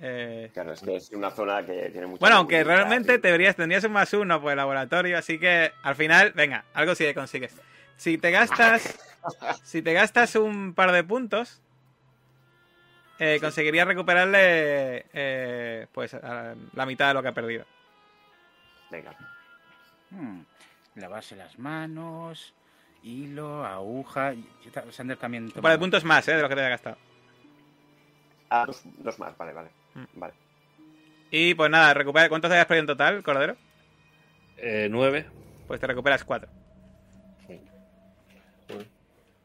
[0.00, 3.56] Eh, Claro, es que es una zona que tiene mucha Bueno, aunque realmente te deberías,
[3.56, 7.14] tendrías un más uno por el laboratorio, así que al final, venga, algo sí que
[7.14, 7.54] consigues.
[7.96, 8.96] Si te gastas,
[9.64, 11.60] si te gastas un par de puntos,
[13.18, 17.64] eh, conseguirías recuperarle eh, pues a- la mitad de lo que ha perdido.
[18.90, 19.12] Venga.
[20.10, 20.40] Hmm,
[20.94, 22.54] Lavarse las manos,
[23.02, 24.32] hilo, aguja...
[24.90, 25.44] Sander también...
[25.54, 26.96] Un par de puntos más, eh, de lo que te haya gastado.
[28.50, 29.68] Ah, dos, dos más, vale, vale.
[30.00, 30.18] Mm.
[30.20, 30.34] Vale.
[31.30, 33.56] Y pues nada, recupera, ¿cuántos habías perdido en total, Cordero?
[34.56, 35.26] Eh, nueve.
[35.66, 36.48] Pues te recuperas cuatro.
[37.46, 37.60] Sí.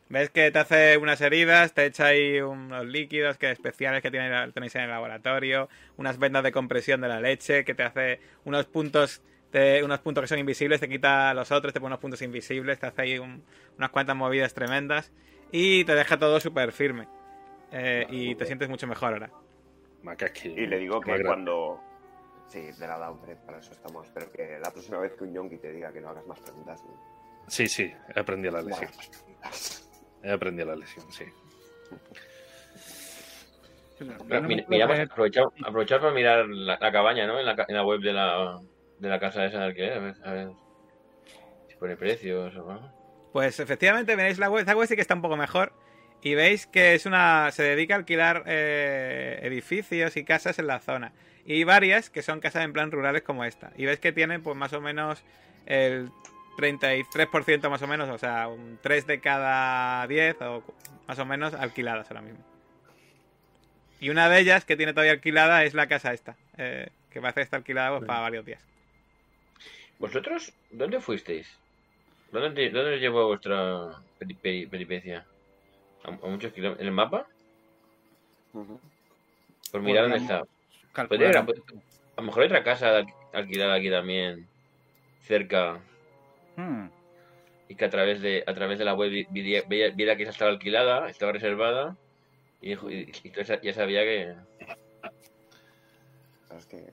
[0.09, 4.51] Ves que te hace unas heridas, te echa ahí unos líquidos que especiales que tiene-
[4.51, 8.65] tenéis en el laboratorio, unas vendas de compresión de la leche, que te hace unos
[8.65, 9.21] puntos
[9.51, 12.79] te, unos puntos que son invisibles, te quita los otros, te pone unos puntos invisibles,
[12.79, 13.43] te hace ahí un-
[13.77, 15.11] unas cuantas movidas tremendas
[15.51, 17.07] y te deja todo súper firme.
[17.71, 19.29] Eh, y te sientes mucho mejor ahora.
[20.49, 21.79] Y le digo que cuando.
[22.47, 24.07] Sí, de nada, hombre, para eso estamos.
[24.13, 26.83] Pero que la próxima vez que un yonki te diga que no hagas más preguntas.
[26.83, 26.93] no
[27.47, 29.89] Sí, sí, he aprendido la preguntas.
[30.21, 31.25] He aprendido la lesión, sí.
[34.67, 37.39] Miramos, aprovechar, aprovechar para mirar la, la cabaña, ¿no?
[37.39, 38.59] En la, en la web de la,
[38.99, 40.49] de la casa esa de alquiler, a ver, a ver
[41.67, 43.29] si pone precios o algo.
[43.31, 45.73] Pues efectivamente, veréis la web, la web sí que está un poco mejor.
[46.23, 47.51] Y veis que es una.
[47.51, 51.11] se dedica a alquilar eh, edificios y casas en la zona.
[51.45, 53.71] Y varias que son casas en plan rurales como esta.
[53.77, 55.21] Y veis que tienen pues más o menos
[55.65, 56.09] el
[56.57, 60.63] 33% más o menos, o sea, un 3 de cada 10 o
[61.07, 62.39] más o menos alquiladas ahora mismo.
[63.99, 67.41] Y una de ellas que tiene todavía alquilada es la casa esta, eh, que parece
[67.41, 68.61] está alquilada pues, para varios días.
[69.99, 71.47] ¿Vosotros dónde fuisteis?
[72.31, 75.25] ¿Dónde, dónde os llevó vuestra peri- peri- peripecia?
[76.03, 76.81] ¿A, a muchos kilómetros?
[76.81, 77.27] ¿En el mapa?
[79.71, 80.43] Por mirar dónde está.
[81.07, 84.47] Podría a lo mejor hay otra casa al- alquilada aquí también,
[85.25, 85.79] cerca,
[86.55, 86.85] Hmm,
[87.67, 90.51] y que a través de a través de la web vi- viera, que esa estaba
[90.51, 91.97] alquilada, estaba reservada,
[92.61, 94.35] y, ya sabía que,
[96.55, 96.91] es que.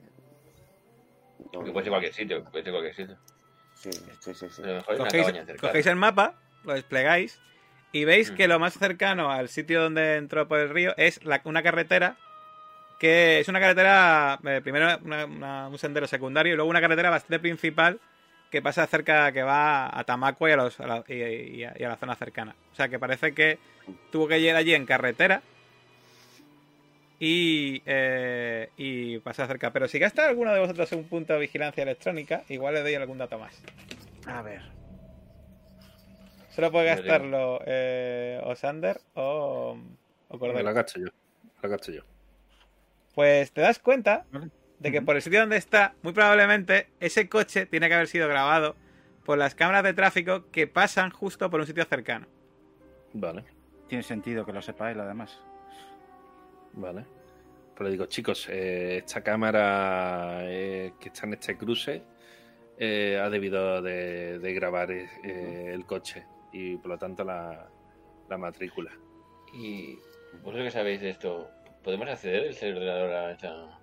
[1.53, 3.17] no, que puede ser cualquier sitio, puede ser cualquier sitio.
[3.75, 4.49] Sí, sí, sí.
[4.49, 4.63] sí.
[4.63, 5.67] A lo mejor hay una Cogéis, cabaña cerca.
[5.67, 7.39] cogéis el mapa, lo desplegáis
[7.91, 11.41] y veis que lo más cercano al sitio donde entró por el río es la-
[11.45, 12.15] una carretera
[12.99, 17.09] que es una carretera, eh, primero una- una- un sendero secundario y luego una carretera
[17.09, 17.99] bastante principal
[18.51, 21.13] que pasa cerca, que va a Tamacua y a, los- a la, y-
[21.59, 22.55] y a- y a la zona cercana.
[22.71, 23.57] O sea que parece que
[24.11, 25.41] tuvo que ir allí en carretera
[27.19, 29.71] y, eh, y pasar cerca.
[29.71, 33.17] Pero si gasta alguno de vosotros un punto de vigilancia electrónica, igual le doy algún
[33.19, 33.61] dato más.
[34.25, 34.61] A ver.
[36.51, 39.77] Solo puede gastarlo eh, o Sander o,
[40.27, 40.63] o Me Cordero.
[40.63, 41.07] la gasto yo.
[41.61, 42.01] La gasto yo.
[43.15, 44.25] Pues te das cuenta
[44.79, 48.27] de que por el sitio donde está, muy probablemente ese coche tiene que haber sido
[48.27, 48.75] grabado
[49.25, 52.27] por las cámaras de tráfico que pasan justo por un sitio cercano.
[53.13, 53.43] Vale,
[53.87, 55.37] Tiene sentido que lo sepa él, además.
[56.73, 57.05] vale.
[57.77, 62.03] Pero digo, chicos, eh, esta cámara eh, que está en este cruce
[62.77, 67.67] eh, ha debido de, de grabar eh, el coche y por lo tanto la,
[68.29, 68.91] la matrícula.
[69.53, 69.97] Y
[70.41, 71.49] vosotros que sabéis de esto,
[71.83, 73.79] ¿podemos acceder el ordenador a, esta, a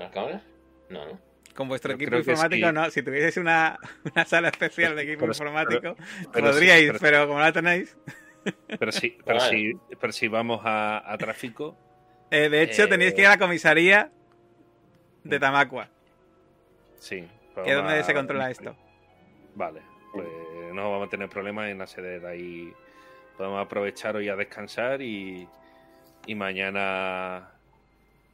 [0.00, 0.42] las cámaras?
[0.90, 1.18] No, ¿no?
[1.54, 2.90] Con vuestro Yo equipo que informático, no.
[2.90, 3.78] Si tuvieseis una,
[4.12, 5.96] una sala especial de equipo Pero- informático,
[6.32, 7.96] pero podríais, pero- pero como no la tenéis.
[8.78, 9.50] Pero sí, pero Vale.
[9.56, 11.74] sí, pero si vamos a, a tráfico,
[12.30, 14.10] eh, de hecho, Eh, tenéis que ir a la comisaría
[15.22, 15.88] de Tamacua,
[16.98, 17.26] sí.
[17.64, 18.76] que es donde se controla esto.
[19.54, 19.80] Vale,
[20.12, 20.28] pues
[20.74, 22.72] no vamos a tener problemas en acceder ahí.
[23.36, 25.48] Podemos aprovechar hoy a descansar y,
[26.26, 27.50] y mañana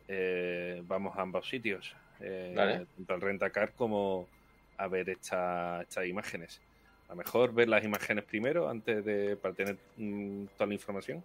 [0.09, 1.95] eh, vamos a ambos sitios.
[2.21, 2.85] eh.
[2.97, 4.27] Tanto al rentacar como
[4.77, 6.61] a ver esta- estas imágenes.
[7.09, 11.25] A lo mejor ver las imágenes primero antes de para tener mm, toda la información.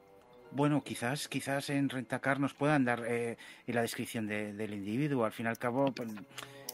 [0.52, 3.38] Bueno, quizás, quizás en Rentacar nos puedan dar eh,
[3.68, 5.26] la descripción de- del individuo.
[5.26, 6.10] Al fin y al cabo, pues,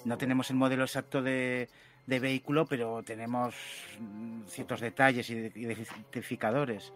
[0.05, 1.68] no tenemos el modelo exacto de,
[2.11, 3.55] de vehículo, pero tenemos
[3.99, 6.91] mm, ciertos detalles y de- identificadores.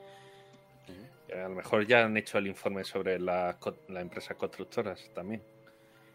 [1.34, 5.42] A lo mejor ya han hecho el informe sobre las, co- las empresas constructoras también.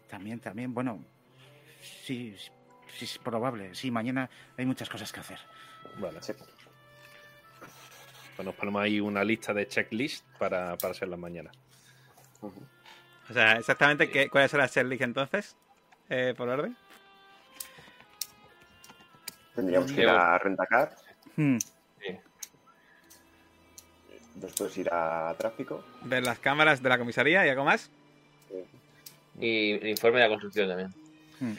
[0.07, 1.03] También, también, bueno,
[1.81, 2.35] sí,
[2.97, 3.73] sí, es probable.
[3.73, 5.39] Sí, mañana hay muchas cosas que hacer.
[5.97, 6.21] Vale.
[6.21, 6.33] Sí.
[8.35, 11.51] Pues nos ponemos ahí una lista de checklist para, para hacerlas mañana.
[12.41, 15.55] O sea, exactamente qué, cuáles son las checklists entonces,
[16.09, 16.77] eh, por orden.
[19.61, 20.95] Tendríamos que ir a Rentacar,
[21.35, 21.57] Hmm,
[24.33, 25.83] después ir a tráfico.
[26.01, 27.91] Ver las cámaras de la comisaría y algo más.
[29.39, 30.89] Y el informe de la construcción también.
[31.39, 31.53] hmm.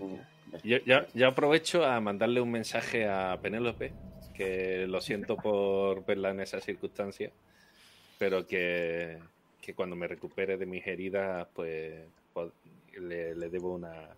[0.00, 0.20] Ujú.
[0.64, 3.92] Yo, yo- yo aprovecho a mandarle un mensaje a Penélope,
[4.34, 7.30] que lo siento por verla en esa circunstancia,
[8.18, 9.18] pero que,
[9.60, 12.00] que cuando me recupere de mis heridas, pues,
[12.32, 12.50] pues,
[12.98, 14.08] le, le debo una,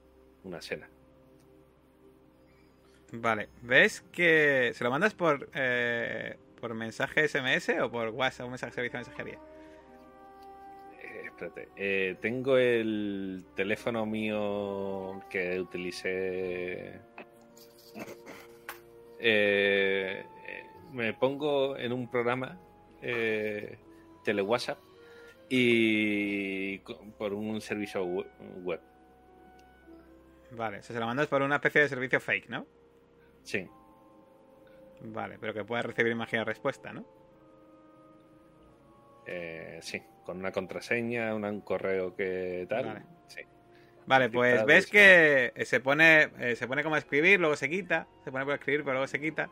[0.44, 0.89] una cena.
[3.12, 8.52] Vale, ¿ves que se lo mandas por eh, por mensaje SMS o por WhatsApp, un
[8.52, 9.39] mensaje servicio de mensajería?
[11.01, 16.98] Eh, espérate, eh, tengo el teléfono mío que utilicé.
[19.20, 20.24] Eh,
[20.93, 22.59] me pongo en un programa
[23.01, 23.78] eh,
[24.24, 24.78] tele WhatsApp
[25.48, 26.78] y
[27.18, 28.26] por un servicio we-
[28.62, 28.81] web.
[30.51, 32.66] Vale, o sea, se lo mandas por una especie de servicio fake, ¿no?
[33.44, 33.68] Sí.
[35.00, 37.04] Vale, pero que pueda recibir, imagina, respuesta, ¿no?
[39.26, 42.86] Eh, sí, con una contraseña, un correo que tal.
[42.86, 43.02] Vale.
[43.28, 43.40] Sí.
[44.06, 47.70] Vale, pues ves que eh, se pone, eh, se pone como a escribir, luego se
[47.70, 49.48] quita, se pone por escribir, pero luego se quita.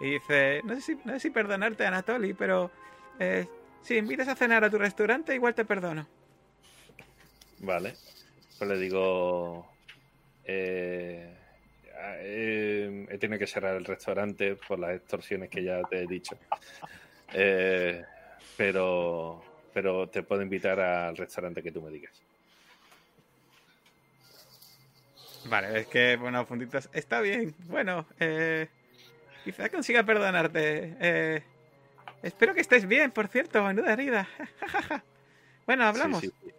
[0.00, 2.70] Y dice, no sé si, no sé si perdonarte, Anatoly, pero
[3.18, 3.46] eh,
[3.82, 6.06] si invitas a cenar a tu restaurante, igual te perdono.
[7.58, 7.94] Vale.
[8.58, 9.66] Pues le digo.
[10.44, 11.43] Eh,
[11.96, 16.36] eh, tiene que ser al restaurante por las extorsiones que ya te he dicho.
[17.32, 18.04] Eh,
[18.56, 19.42] pero,
[19.72, 22.22] pero te puedo invitar al restaurante que tú me digas.
[25.46, 27.54] Vale, es que, bueno, puntitos, está bien.
[27.66, 28.68] Bueno, eh,
[29.44, 30.96] quizá consiga perdonarte.
[31.00, 31.42] Eh,
[32.22, 34.26] espero que estés bien, por cierto, menuda herida.
[35.66, 36.22] bueno, hablamos.
[36.22, 36.50] Sí, sí.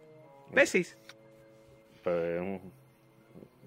[0.52, 0.96] Besis.
[2.04, 2.72] Pues un,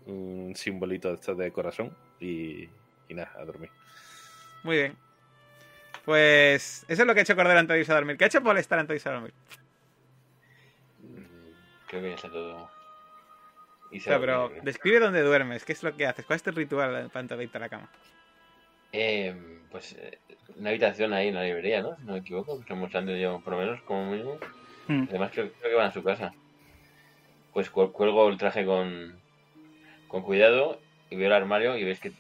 [0.10, 2.68] un simbolito de estos de corazón y,
[3.07, 3.69] y nada, a dormir.
[4.64, 4.98] Muy bien.
[6.06, 8.18] Pues eso es lo que ha hecho Cordero antes de irse a dormir.
[8.18, 9.34] ¿Qué ha hecho Polestar antes de irse a dormir?
[11.02, 12.69] Mm, Creo que ya está todo.
[13.91, 14.61] Y se pero dormir.
[14.64, 15.65] describe dónde duermes.
[15.65, 16.26] ¿Qué es lo que haces?
[16.26, 17.90] ¿Cuál es tu ritual para antes de irte a la cama?
[18.91, 20.18] Eh, pues eh,
[20.57, 21.95] una habitación ahí en la librería, ¿no?
[21.98, 24.38] Si no me equivoco, que estamos antes yo, por lo menos, como mínimo.
[24.88, 25.06] Mm.
[25.10, 26.31] Además, creo, creo que van a su casa.
[27.53, 29.18] Pues cuel- cuelgo el traje con,
[30.10, 32.11] con cuidado y veo el armario y ves que,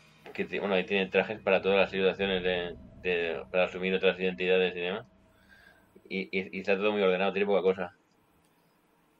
[0.59, 4.79] bueno, ahí tiene trajes para todas las situaciones de, de- para asumir otras identidades y
[4.79, 5.05] demás.
[6.07, 7.95] Y, y- y está todo muy ordenado, tiene poca cosa.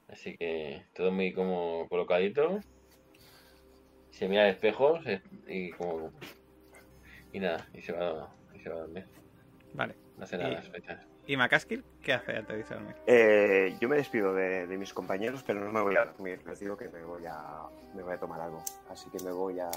[0.08, 2.60] Así que todo muy como colocadito.
[4.10, 6.12] Se mira al espejo se- y como...
[7.32, 9.06] Y nada, y se va, y se va a dormir.
[9.74, 9.94] Vale.
[10.16, 10.62] No hace nada.
[11.30, 11.84] ¿Y Macaskill?
[12.02, 12.96] ¿Qué hace antes de irse a dormir?
[13.06, 16.42] Eh, yo me despido de, de mis compañeros, pero no me voy a dormir.
[16.44, 18.60] Les digo que me voy a, me voy a tomar algo.
[18.90, 19.70] Así que me voy a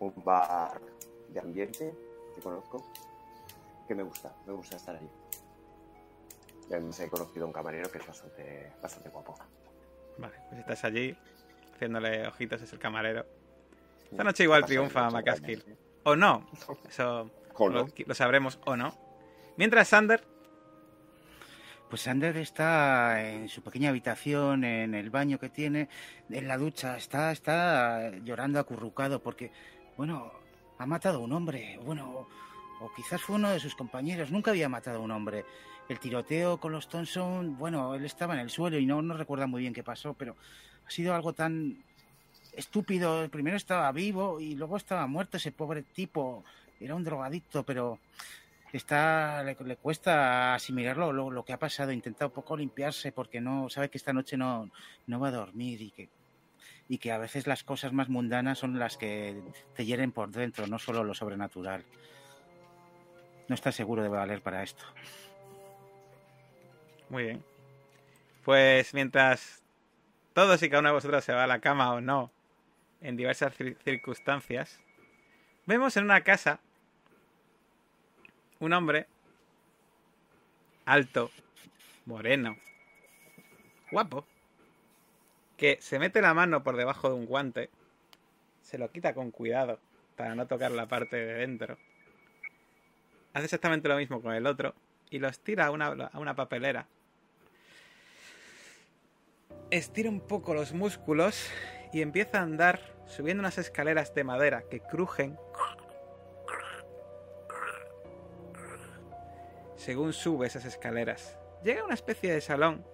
[0.00, 0.80] un bar
[1.28, 1.94] de ambiente
[2.34, 2.84] que conozco,
[3.86, 5.08] que me gusta, me gusta estar allí.
[6.68, 9.38] Y además he conocido a un camarero que es bastante, bastante guapo.
[10.18, 11.16] Vale, pues estás allí
[11.74, 13.24] haciéndole ojitos, es el camarero.
[14.10, 15.60] Esta noche igual triunfa Macaskill.
[15.60, 15.84] realmente.
[16.02, 16.44] O no.
[16.88, 17.30] Eso
[18.04, 18.92] lo sabremos o no.
[19.56, 20.24] Mientras Sander,
[21.90, 25.88] Pues Sander está en su pequeña habitación, en el baño que tiene,
[26.28, 29.50] en la ducha, está, está llorando acurrucado porque,
[29.96, 30.30] bueno,
[30.78, 32.28] ha matado a un hombre, bueno,
[32.80, 35.44] o quizás fue uno de sus compañeros, nunca había matado a un hombre.
[35.88, 39.48] El tiroteo con los Thompson, bueno, él estaba en el suelo y no, no recuerda
[39.48, 40.36] muy bien qué pasó, pero
[40.86, 41.82] ha sido algo tan
[42.52, 43.28] estúpido.
[43.30, 46.44] Primero estaba vivo y luego estaba muerto ese pobre tipo.
[46.78, 47.98] Era un drogadicto, pero
[48.72, 51.92] está le, cuesta asimilarlo lo, lo que ha pasado.
[51.92, 54.70] Intenta un poco limpiarse porque no sabe que esta noche no,
[55.06, 56.08] no va a dormir y que
[56.88, 59.40] y que a veces las cosas más mundanas son las que
[59.76, 61.84] te hieren por dentro, no solo lo sobrenatural.
[63.46, 64.84] No está seguro de valer para esto.
[67.08, 67.44] muy bien.
[68.44, 69.62] Pues mientras
[70.32, 72.32] todos y cada uno de vosotros se va a la cama o no,
[73.00, 74.80] en diversas cir- circunstancias,
[75.66, 76.58] vemos en una casa
[78.60, 79.06] un hombre
[80.84, 81.30] alto,
[82.06, 82.56] moreno,
[83.90, 84.24] guapo,
[85.56, 87.70] que se mete la mano por debajo de un guante,
[88.62, 89.78] se lo quita con cuidado
[90.16, 91.78] para no tocar la parte de dentro.
[93.32, 94.74] Hace exactamente lo mismo con el otro
[95.10, 96.86] y los tira a una, a una papelera.
[99.70, 101.50] Estira un poco los músculos
[101.92, 105.38] y empieza a andar subiendo unas escaleras de madera que crujen
[109.80, 111.36] según sube esas escaleras.
[111.64, 112.84] Llega a una especie de salón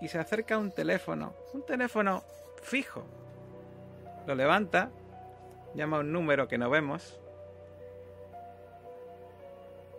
[0.00, 2.22] y se acerca a un teléfono, un teléfono
[2.62, 3.04] fijo.
[4.26, 4.90] Lo levanta,
[5.74, 7.18] llama a un número que no vemos.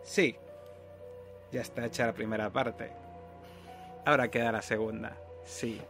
[0.03, 0.38] Sí,
[1.52, 2.91] ya está hecha la primera parte.
[4.06, 5.18] Ahora queda la segunda.
[5.43, 5.81] Sí,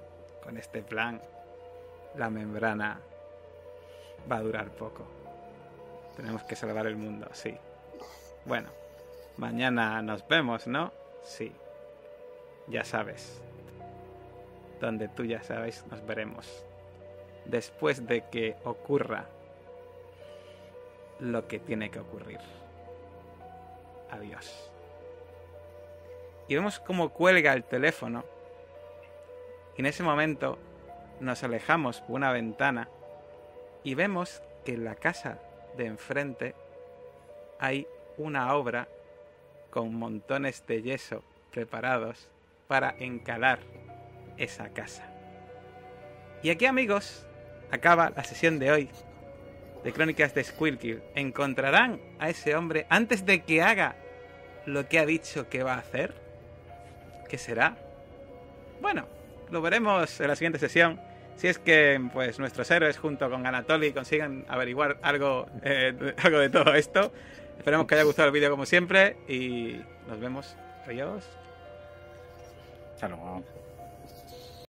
[0.44, 1.22] con este plan,
[2.16, 3.02] la membrana
[4.32, 5.06] va a durar poco.
[6.16, 7.58] Tenemos que salvar el mundo, sí.
[8.46, 8.70] Bueno,
[9.42, 10.94] mañana nos vemos, ¿no?
[11.24, 11.52] Sí.
[12.68, 13.42] Ya sabes.
[14.80, 16.64] Donde tú ya sabes, nos veremos.
[17.46, 19.26] Después de que ocurra
[21.20, 22.40] lo que tiene que ocurrir.
[24.12, 24.70] Adiós.
[26.48, 28.24] Y vemos cómo cuelga el teléfono.
[29.76, 30.60] Y en ese momento
[31.20, 32.90] nos alejamos por una ventana
[33.84, 35.40] y vemos que en la casa
[35.78, 36.54] de enfrente
[37.60, 37.88] hay
[38.18, 38.88] una obra
[39.72, 42.30] con montones de yeso preparados
[42.68, 43.60] para encalar
[44.38, 45.10] esa casa.
[46.44, 47.26] Y aquí amigos,
[47.72, 48.90] acaba la sesión de hoy
[49.84, 51.02] de Crónicas de Squirkill.
[51.16, 53.96] ¿Encontrarán a ese hombre antes de que haga
[54.66, 56.14] lo que ha dicho que va a hacer?
[57.28, 57.78] ¿Qué será?
[58.82, 59.08] Bueno,
[59.50, 61.00] lo veremos en la siguiente sesión.
[61.36, 66.50] Si es que pues nuestros héroes junto con Anatoly consiguen averiguar algo, eh, algo de
[66.50, 67.12] todo esto.
[67.62, 70.56] Esperemos que haya gustado el vídeo como siempre y nos vemos.
[70.88, 71.24] Adiós.
[72.96, 73.44] Hasta luego.